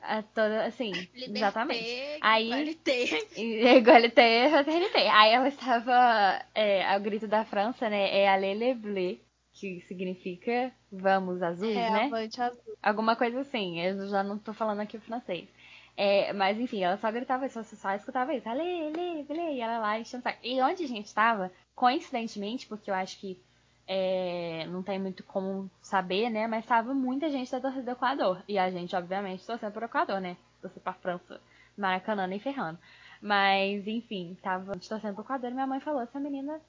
Própria... 0.00 0.18
É 0.18 0.22
toda, 0.22 0.64
assim, 0.64 0.90
Liberté, 0.90 1.38
exatamente. 1.38 2.18
Aí, 2.20 2.46
igualité. 2.46 3.04
igualité, 3.76 4.48
fraternité. 4.50 5.08
Aí 5.08 5.32
ela 5.32 5.48
estava, 5.48 6.44
é, 6.54 6.96
o 6.96 7.00
grito 7.00 7.28
da 7.28 7.44
França, 7.44 7.88
né, 7.88 8.18
é 8.18 8.28
Allez 8.28 8.58
les 8.58 8.76
bleus, 8.76 9.18
que 9.52 9.80
significa 9.82 10.72
vamos 10.90 11.42
azuis, 11.42 11.76
é, 11.76 11.90
né? 11.90 12.04
Avante 12.04 12.40
azul. 12.40 12.76
Alguma 12.82 13.16
coisa 13.16 13.40
assim, 13.40 13.80
eu 13.80 14.08
já 14.08 14.22
não 14.22 14.38
tô 14.38 14.52
falando 14.52 14.80
aqui 14.80 14.96
o 14.96 15.00
francês. 15.00 15.48
É, 15.96 16.32
mas 16.32 16.58
enfim, 16.58 16.82
ela 16.82 16.96
só 16.96 17.10
gritava 17.10 17.46
isso, 17.46 17.62
só, 17.62 17.76
só 17.76 17.94
escutava 17.94 18.34
isso, 18.34 18.48
Allez, 18.48 18.94
allez, 18.94 19.30
allez, 19.30 19.56
e 19.56 19.60
ela 19.60 19.78
lá 19.78 19.98
enchendo 19.98 20.22
saco. 20.22 20.38
E 20.42 20.60
onde 20.62 20.84
a 20.84 20.88
gente 20.88 21.06
estava, 21.06 21.52
coincidentemente, 21.74 22.66
porque 22.66 22.90
eu 22.90 22.94
acho 22.94 23.18
que 23.18 23.38
é, 23.86 24.59
não 24.70 24.82
tem 24.82 24.98
muito 24.98 25.22
como 25.24 25.70
saber, 25.82 26.30
né? 26.30 26.46
Mas 26.46 26.66
tava 26.66 26.94
muita 26.94 27.28
gente 27.28 27.50
da 27.50 27.60
torcida 27.60 27.82
do 27.82 27.90
Equador. 27.90 28.42
E 28.48 28.58
a 28.58 28.70
gente, 28.70 28.94
obviamente, 28.96 29.46
torcendo 29.46 29.72
pro 29.72 29.84
Equador, 29.84 30.20
né? 30.20 30.36
Torcer 30.60 30.82
pra 30.82 30.94
França, 30.94 31.40
Maracanã 31.76 32.26
nem 32.26 32.38
ferrando. 32.38 32.78
Mas, 33.20 33.86
enfim, 33.86 34.36
tava 34.42 34.72
torcendo 34.78 35.14
pro 35.14 35.24
Equador 35.24 35.50
e 35.50 35.54
minha 35.54 35.66
mãe 35.66 35.80
falou, 35.80 36.00
essa 36.00 36.18
menina. 36.18 36.60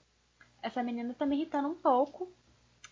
Essa 0.61 0.83
menina 0.83 1.13
tá 1.13 1.25
me 1.25 1.35
irritando 1.35 1.69
um 1.69 1.75
pouco, 1.75 2.31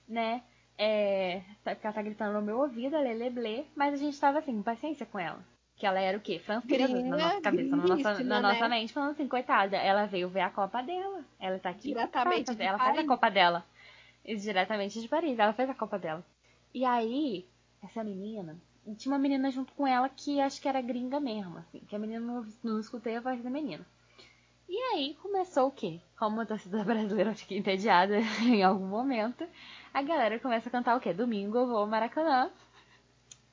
né? 0.07 0.41
É, 0.82 1.41
porque 1.62 1.86
ela 1.86 1.93
tá 1.93 2.01
gritando 2.01 2.34
no 2.34 2.41
meu 2.41 2.60
ouvido, 2.60 2.95
a 2.95 3.01
Lele 3.01 3.30
Blé, 3.30 3.66
mas 3.76 3.93
a 3.93 3.97
gente 3.97 4.18
tava 4.18 4.39
assim, 4.39 4.55
com 4.55 4.64
paciência 4.64 5.05
com 5.05 5.20
ela. 5.20 5.39
Que 5.76 5.86
ela 5.86 5.99
era 5.99 6.18
o 6.18 6.22
quê? 6.22 6.39
Francesa 6.39 6.88
na 6.88 7.18
nossa 7.18 7.41
cabeça, 7.41 7.76
na 7.76 7.86
nossa, 7.86 8.24
na 8.24 8.41
né? 8.41 8.41
nossa 8.41 8.70
mente, 8.70 8.93
falando 8.93 9.12
assim, 9.12 9.28
coitada, 9.28 9.76
ela 9.76 10.05
veio 10.05 10.30
ver 10.30 10.41
a 10.41 10.49
Copa 10.49 10.82
dela. 10.82 11.24
Ela 11.39 11.60
tá 11.60 11.70
aqui. 11.70 11.93
De 11.93 11.99
ela 12.64 12.78
faz 12.78 12.97
a. 12.97 13.05
Copa 13.05 13.30
dela. 13.30 13.66
Diretamente 14.26 15.01
de 15.01 15.07
Paris. 15.07 15.38
Ela 15.38 15.53
fez 15.53 15.70
a 15.70 15.76
Copa 15.76 15.97
dela. 15.97 16.26
E 16.74 16.86
aí, 16.86 17.45
essa 17.84 18.03
menina. 18.03 18.57
Tinha 18.97 19.13
uma 19.13 19.20
menina 19.20 19.51
junto 19.51 19.74
com 19.74 19.86
ela 19.86 20.09
que 20.09 20.39
acho 20.39 20.61
que 20.61 20.67
era 20.67 20.82
gringa 20.82 21.20
mesmo, 21.20 21.57
assim. 21.57 21.80
Que 21.82 21.95
a 21.95 21.99
menina 21.99 22.20
não, 22.20 22.45
não 22.63 22.80
escutei 22.80 23.15
a 23.15 23.22
voz 23.22 23.41
da 23.43 23.49
menina. 23.49 23.86
E 24.67 24.78
aí 24.93 25.17
começou 25.22 25.67
o 25.67 25.72
quê? 25.72 25.99
Como 26.17 26.39
a 26.41 26.45
torcida 26.45 26.84
brasileira 26.84 27.34
fica 27.34 27.55
entediada 27.55 28.20
em 28.45 28.63
algum 28.63 28.86
momento, 28.86 29.47
a 29.91 30.01
galera 30.03 30.39
começa 30.39 30.70
a 30.70 30.72
cantar 30.72 30.95
o 30.95 30.99
quê? 30.99 31.11
Domingo 31.11 31.57
eu 31.57 31.67
vou 31.67 31.78
ao 31.78 31.88
Maracanã. 31.88 32.51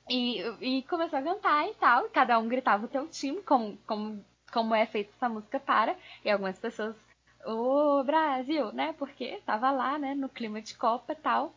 E, 0.09 0.41
e 0.61 0.83
começou 0.83 1.19
a 1.19 1.23
cantar 1.23 1.67
e 1.67 1.73
tal. 1.73 2.05
e 2.05 2.09
Cada 2.09 2.37
um 2.39 2.47
gritava 2.47 2.85
o 2.85 2.87
teu 2.87 3.07
time, 3.07 3.41
como, 3.41 3.77
como, 3.85 4.23
como 4.53 4.75
é 4.75 4.85
feita 4.85 5.11
essa 5.15 5.27
música 5.27 5.59
para. 5.59 5.97
E 6.23 6.29
algumas 6.29 6.57
pessoas 6.59 6.95
o 7.47 8.03
Brasil, 8.03 8.71
né? 8.73 8.93
Porque 8.97 9.39
tava 9.45 9.71
lá, 9.71 9.97
né, 9.97 10.13
no 10.13 10.29
clima 10.29 10.61
de 10.61 10.75
Copa 10.75 11.13
e 11.13 11.15
tal. 11.15 11.53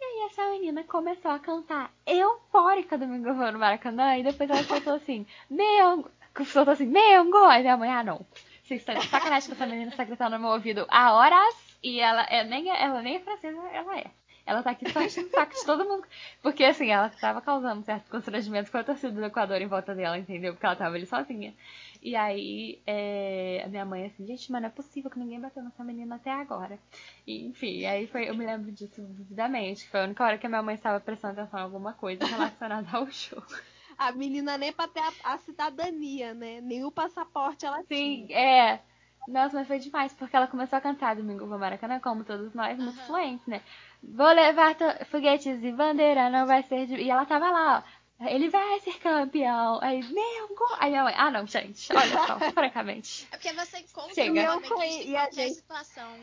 E 0.00 0.04
aí 0.04 0.26
essa 0.30 0.50
menina 0.50 0.82
começou 0.84 1.30
a 1.30 1.38
cantar 1.38 1.92
eufórica 2.06 2.96
Domingo 2.96 3.34
vou 3.34 3.52
no 3.52 3.58
Maracanã 3.58 4.16
e 4.16 4.22
depois 4.22 4.48
ela 4.48 4.62
soltou 4.62 4.94
assim, 4.94 5.26
meu, 5.48 6.10
soltou 6.46 6.72
assim, 6.72 6.86
meu, 6.86 7.36
Aí 7.48 7.62
minha 7.62 7.76
mãe, 7.76 7.90
ah 7.90 8.02
não, 8.02 8.26
vocês 8.64 8.80
estão 8.80 8.94
de 8.94 9.06
sacanagem 9.08 9.48
que 9.48 9.54
essa 9.54 9.66
menina 9.66 9.90
está 9.90 10.04
gritando 10.04 10.36
no 10.36 10.38
meu 10.38 10.50
ouvido 10.50 10.86
há 10.88 11.12
horas 11.12 11.54
e 11.82 12.00
ela 12.00 12.22
é 12.24 12.44
nem, 12.44 12.68
ela 12.70 13.02
nem 13.02 13.16
é 13.16 13.20
francesa, 13.20 13.58
ela 13.72 13.98
é. 13.98 14.06
Ela 14.46 14.62
tá 14.62 14.70
aqui 14.70 14.90
só 14.90 15.00
enchendo 15.00 15.28
o 15.28 15.30
saco 15.30 15.54
de 15.54 15.64
todo 15.64 15.84
mundo. 15.84 16.04
Porque, 16.42 16.64
assim, 16.64 16.90
ela 16.90 17.08
tava 17.08 17.40
causando 17.40 17.84
certo 17.84 18.10
constrangimento 18.10 18.70
com 18.70 18.78
a 18.78 18.84
torcida 18.84 19.12
do 19.12 19.24
Equador 19.24 19.60
em 19.60 19.66
volta 19.66 19.94
dela, 19.94 20.18
entendeu? 20.18 20.54
Porque 20.54 20.66
ela 20.66 20.74
tava 20.74 20.96
ali 20.96 21.06
sozinha. 21.06 21.54
E 22.02 22.16
aí, 22.16 22.80
é, 22.86 23.62
a 23.64 23.68
minha 23.68 23.84
mãe 23.84 24.06
assim, 24.06 24.26
gente, 24.26 24.50
mas 24.50 24.62
não 24.62 24.68
é 24.68 24.72
possível 24.72 25.10
que 25.10 25.18
ninguém 25.18 25.40
bateu 25.40 25.62
nessa 25.62 25.84
menina 25.84 26.16
até 26.16 26.30
agora. 26.30 26.78
E, 27.26 27.46
enfim, 27.46 27.84
aí 27.84 28.06
foi, 28.06 28.28
eu 28.28 28.34
me 28.34 28.46
lembro 28.46 28.72
disso 28.72 29.06
vividamente. 29.06 29.88
Foi 29.88 30.00
a 30.00 30.04
única 30.04 30.24
hora 30.24 30.38
que 30.38 30.46
a 30.46 30.48
minha 30.48 30.62
mãe 30.62 30.74
estava 30.74 30.98
prestando 31.00 31.38
atenção 31.40 31.60
em 31.60 31.62
alguma 31.62 31.92
coisa 31.92 32.24
relacionada 32.26 32.88
ao 32.96 33.10
show. 33.10 33.42
A 33.98 34.12
menina 34.12 34.56
nem 34.56 34.72
pra 34.72 34.88
ter 34.88 35.00
a, 35.00 35.12
a 35.22 35.38
cidadania, 35.38 36.32
né? 36.32 36.60
Nem 36.60 36.84
o 36.84 36.90
passaporte 36.90 37.66
ela 37.66 37.84
Sim, 37.88 38.26
tinha. 38.26 38.30
é. 38.30 38.80
Nossa, 39.28 39.56
mas 39.58 39.68
foi 39.68 39.78
demais, 39.78 40.12
porque 40.14 40.34
ela 40.34 40.46
começou 40.48 40.76
a 40.76 40.80
cantar 40.80 41.14
Domingo 41.14 41.44
no 41.46 41.58
Maracanã, 41.58 42.00
como 42.00 42.24
todos 42.24 42.52
nós, 42.54 42.78
muito 42.78 42.98
Aham. 42.98 43.06
fluentes, 43.06 43.46
né? 43.46 43.62
Vou 44.02 44.28
levar 44.32 44.74
foguetes 45.06 45.62
e 45.62 45.70
bandeira, 45.72 46.30
não 46.30 46.46
vai 46.46 46.62
ser 46.62 46.86
de... 46.86 46.94
E 46.96 47.10
ela 47.10 47.26
tava 47.26 47.50
lá, 47.50 47.78
ó. 47.78 47.99
Ele 48.20 48.48
vai 48.50 48.80
ser 48.80 48.98
campeão. 48.98 49.78
Aí, 49.82 50.02
meu, 50.12 50.48
gol. 50.54 50.76
Aí 50.78 50.90
minha 50.90 51.04
mãe, 51.04 51.14
ah 51.16 51.30
não, 51.30 51.46
gente, 51.46 51.90
olha 51.94 52.26
só, 52.26 52.38
francamente. 52.52 53.26
É 53.32 53.36
porque 53.36 53.52
você 53.52 53.78
encontra 53.78 54.14
Chega. 54.14 54.30
uma 54.32 54.40
Eu 54.40 54.60
flamenguista 54.60 54.74
fui- 54.76 54.86
em 54.86 55.10
e 55.10 55.16
a 55.16 55.20
qualquer 55.20 55.34
gente- 55.48 55.54
situação. 55.54 56.16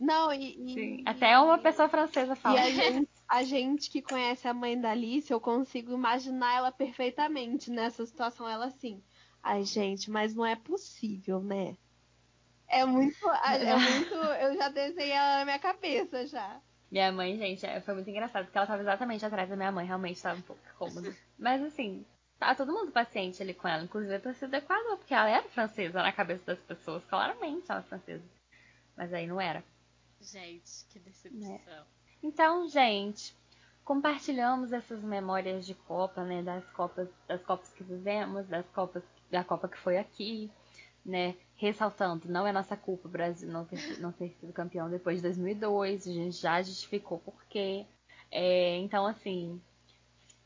Não, 0.00 0.32
e. 0.32 0.70
e- 0.70 0.74
Sim, 0.74 1.02
até 1.06 1.38
uma 1.38 1.58
pessoa 1.58 1.88
francesa 1.88 2.32
E 2.32 2.36
fala. 2.36 2.60
a 2.60 2.70
gente, 2.70 3.08
a 3.28 3.42
gente 3.42 3.90
que 3.90 4.00
conhece 4.02 4.46
a 4.48 4.54
mãe 4.54 4.80
da 4.80 4.90
Alice, 4.90 5.32
eu 5.32 5.40
consigo 5.40 5.92
imaginar 5.92 6.56
ela 6.56 6.72
perfeitamente 6.72 7.70
nessa 7.70 8.04
situação. 8.06 8.48
Ela 8.48 8.66
assim, 8.66 9.02
ai 9.42 9.64
gente, 9.64 10.10
mas 10.10 10.34
não 10.34 10.44
é 10.46 10.54
possível, 10.56 11.40
né? 11.40 11.76
É 12.68 12.84
muito, 12.84 13.16
é 13.28 13.76
muito, 14.04 14.14
eu 14.14 14.54
já 14.56 14.68
desenhei 14.68 15.12
ela 15.12 15.38
na 15.38 15.44
minha 15.46 15.58
cabeça 15.58 16.26
já. 16.26 16.60
Minha 16.90 17.12
mãe, 17.12 17.36
gente, 17.36 17.66
é, 17.66 17.80
foi 17.80 17.94
muito 17.94 18.08
engraçado, 18.08 18.44
porque 18.44 18.56
ela 18.56 18.66
tava 18.66 18.80
exatamente 18.80 19.24
atrás 19.24 19.48
da 19.48 19.56
minha 19.56 19.70
mãe, 19.70 19.86
realmente 19.86 20.22
tava 20.22 20.38
um 20.38 20.42
pouco 20.42 20.62
cômodo. 20.78 21.14
Mas 21.38 21.62
assim, 21.62 22.04
tá 22.38 22.54
todo 22.54 22.72
mundo 22.72 22.92
paciente 22.92 23.42
ali 23.42 23.52
com 23.52 23.68
ela, 23.68 23.84
inclusive 23.84 24.14
a 24.14 24.20
torcida 24.20 24.48
do 24.48 24.56
Equador, 24.56 24.96
porque 24.96 25.12
ela 25.12 25.28
era 25.28 25.48
francesa 25.48 26.02
na 26.02 26.12
cabeça 26.12 26.44
das 26.46 26.58
pessoas, 26.60 27.04
claramente 27.04 27.66
ela 27.68 27.80
era 27.80 27.88
francesa. 27.88 28.24
Mas 28.96 29.12
aí 29.12 29.26
não 29.26 29.40
era. 29.40 29.62
Gente, 30.20 30.86
que 30.90 30.98
decepção. 30.98 31.86
Então, 32.22 32.68
gente, 32.68 33.36
compartilhamos 33.84 34.72
essas 34.72 35.02
memórias 35.02 35.64
de 35.66 35.74
Copa, 35.74 36.24
né? 36.24 36.42
Das 36.42 36.64
Copas, 36.70 37.08
das 37.26 37.42
Copas 37.42 37.72
que 37.72 37.84
vivemos, 37.84 38.46
das 38.48 38.66
Copas, 38.70 39.02
da 39.30 39.44
Copa 39.44 39.68
que 39.68 39.78
foi 39.78 39.98
aqui, 39.98 40.50
né? 41.04 41.36
Ressaltando, 41.58 42.30
não 42.30 42.46
é 42.46 42.52
nossa 42.52 42.76
culpa 42.76 43.08
o 43.08 43.10
Brasil 43.10 43.50
não 43.50 43.64
ter, 43.64 44.00
não 44.00 44.12
ter 44.12 44.30
sido 44.38 44.52
campeão 44.52 44.88
depois 44.88 45.16
de 45.16 45.22
2002, 45.22 46.06
a 46.06 46.12
gente 46.12 46.36
já 46.36 46.62
justificou 46.62 47.18
por 47.18 47.44
quê. 47.50 47.84
É, 48.30 48.76
então, 48.78 49.06
assim, 49.06 49.60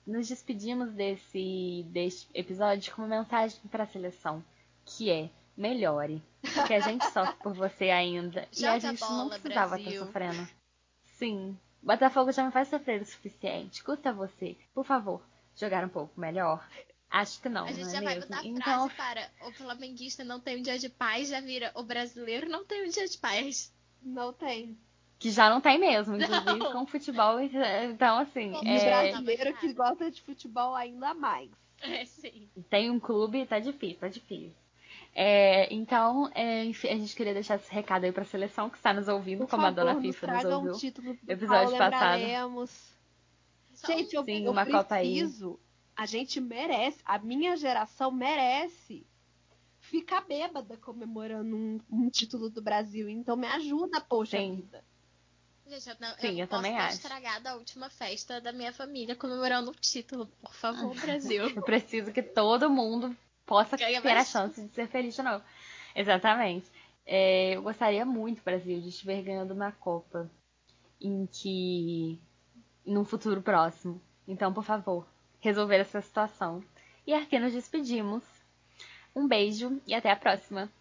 nos 0.06 0.26
despedimos 0.26 0.92
desse, 0.92 1.86
desse 1.90 2.26
episódio 2.34 2.94
com 2.94 3.02
uma 3.02 3.18
mensagem 3.18 3.60
para 3.70 3.84
a 3.84 3.86
seleção, 3.86 4.42
que 4.84 5.10
é 5.10 5.28
melhore, 5.56 6.22
que 6.66 6.74
a 6.74 6.80
gente 6.80 7.04
sofre 7.10 7.36
por 7.42 7.52
você 7.52 7.90
ainda 7.90 8.48
e 8.58 8.64
a 8.64 8.78
gente 8.78 9.00
não 9.00 9.28
bola, 9.28 9.38
precisava 9.38 9.76
estar 9.76 9.90
Brasil. 9.90 10.06
sofrendo. 10.06 10.48
Sim, 11.04 11.58
Botafogo 11.82 12.30
já 12.32 12.44
me 12.44 12.52
faz 12.52 12.68
sofrer 12.68 13.02
o 13.02 13.04
suficiente. 13.04 13.82
Custa 13.82 14.12
você, 14.12 14.56
por 14.72 14.84
favor, 14.84 15.20
jogar 15.56 15.84
um 15.84 15.88
pouco 15.88 16.18
melhor. 16.18 16.64
Acho 17.12 17.40
que 17.42 17.48
não, 17.48 17.66
A 17.66 17.72
gente 17.72 17.84
não 17.84 17.90
já 17.92 17.98
é 17.98 18.00
vai 18.00 18.14
mesmo? 18.14 18.34
a 18.34 18.44
Então, 18.44 18.88
frase 18.88 19.28
para 19.40 19.48
o 19.48 19.52
flamenguista 19.52 20.24
não 20.24 20.40
tem 20.40 20.58
um 20.58 20.62
dia 20.62 20.78
de 20.78 20.88
paz, 20.88 21.28
já 21.28 21.40
vira 21.40 21.70
o 21.74 21.82
brasileiro 21.82 22.48
não 22.48 22.64
tem 22.64 22.86
um 22.86 22.88
dia 22.90 23.06
de 23.06 23.18
paz. 23.18 23.70
Não 24.02 24.32
tem. 24.32 24.76
que 25.18 25.30
já 25.30 25.48
não 25.50 25.60
tem 25.60 25.78
mesmo, 25.78 26.16
inclusive 26.16 26.58
Não. 26.58 26.72
com 26.72 26.86
futebol. 26.86 27.38
Então, 27.40 28.18
assim, 28.18 28.50
Como 28.50 28.64
já 28.64 29.02
é, 29.04 29.10
brasileiro 29.12 29.56
que 29.58 29.72
gosta 29.74 30.10
de 30.10 30.20
futebol 30.22 30.74
ainda 30.74 31.14
mais. 31.14 31.50
É, 31.80 32.04
sim. 32.06 32.48
tem 32.70 32.90
um 32.90 32.98
clube, 32.98 33.44
tá 33.46 33.58
difícil, 33.58 33.98
tá 33.98 34.08
difícil. 34.08 34.52
É, 35.14 35.72
então, 35.72 36.30
é, 36.34 36.64
enfim, 36.64 36.88
a 36.88 36.96
gente 36.96 37.14
queria 37.14 37.34
deixar 37.34 37.56
esse 37.56 37.70
recado 37.70 38.04
aí 38.04 38.12
pra 38.12 38.24
seleção 38.24 38.70
que 38.70 38.76
está 38.78 38.92
nos 38.94 39.06
ouvindo, 39.08 39.40
Por 39.40 39.50
como 39.50 39.66
a 39.66 39.66
favor, 39.66 39.76
dona 39.84 39.94
nos 39.94 40.02
FIFA 40.02 40.26
nos 40.28 40.44
ouviu. 40.44 40.72
um 40.72 40.78
título 40.78 41.18
do 41.22 41.30
episódio 41.30 41.76
passado. 41.76 42.20
lembraremos. 42.20 42.92
Gente, 43.86 44.14
eu, 44.16 44.24
Sim, 44.24 44.44
eu 44.46 44.52
uma 44.52 44.64
Copa 44.64 44.94
aí. 44.96 45.30
A 46.02 46.06
gente 46.06 46.40
merece, 46.40 46.98
a 47.04 47.16
minha 47.16 47.56
geração 47.56 48.10
merece 48.10 49.06
ficar 49.78 50.22
bêbada 50.22 50.76
comemorando 50.76 51.54
um, 51.54 51.80
um 51.88 52.10
título 52.10 52.50
do 52.50 52.60
Brasil. 52.60 53.08
Então 53.08 53.36
me 53.36 53.46
ajuda, 53.46 54.00
poxa 54.00 54.36
Sim. 54.36 54.56
vida. 54.56 54.84
Gente, 55.64 55.88
eu 55.88 55.96
não, 56.00 56.08
Sim, 56.16 56.26
eu 56.26 56.32
não 56.32 56.40
eu 56.40 56.48
posso 56.48 56.62
também 56.62 56.72
ter 56.72 56.82
acho. 56.82 56.96
estragado 56.96 57.48
a 57.48 57.54
última 57.54 57.88
festa 57.88 58.40
da 58.40 58.52
minha 58.52 58.72
família 58.72 59.14
comemorando 59.14 59.70
o 59.70 59.74
título. 59.76 60.26
Por 60.26 60.52
favor, 60.52 60.92
Brasil. 60.96 61.44
Eu 61.54 61.62
preciso 61.62 62.10
que 62.10 62.20
todo 62.20 62.68
mundo 62.68 63.16
possa 63.46 63.76
Ganha 63.76 64.02
ter 64.02 64.10
a 64.10 64.14
mais. 64.14 64.28
chance 64.28 64.60
de 64.60 64.74
ser 64.74 64.88
feliz 64.88 65.14
de 65.14 65.22
novo. 65.22 65.44
Exatamente. 65.94 66.68
É, 67.06 67.54
eu 67.54 67.62
gostaria 67.62 68.04
muito, 68.04 68.42
Brasil, 68.42 68.80
de 68.80 68.88
estiver 68.88 69.22
ganhando 69.22 69.54
uma 69.54 69.70
Copa 69.70 70.28
em 71.00 71.26
que 71.26 72.20
num 72.84 73.04
futuro 73.04 73.40
próximo. 73.40 74.02
Então, 74.26 74.52
por 74.52 74.64
favor, 74.64 75.06
resolver 75.42 75.76
essa 75.76 76.00
situação. 76.00 76.64
E 77.06 77.12
aqui 77.12 77.38
nos 77.38 77.52
despedimos. 77.52 78.22
Um 79.14 79.28
beijo 79.28 79.82
e 79.86 79.92
até 79.92 80.10
a 80.10 80.16
próxima! 80.16 80.72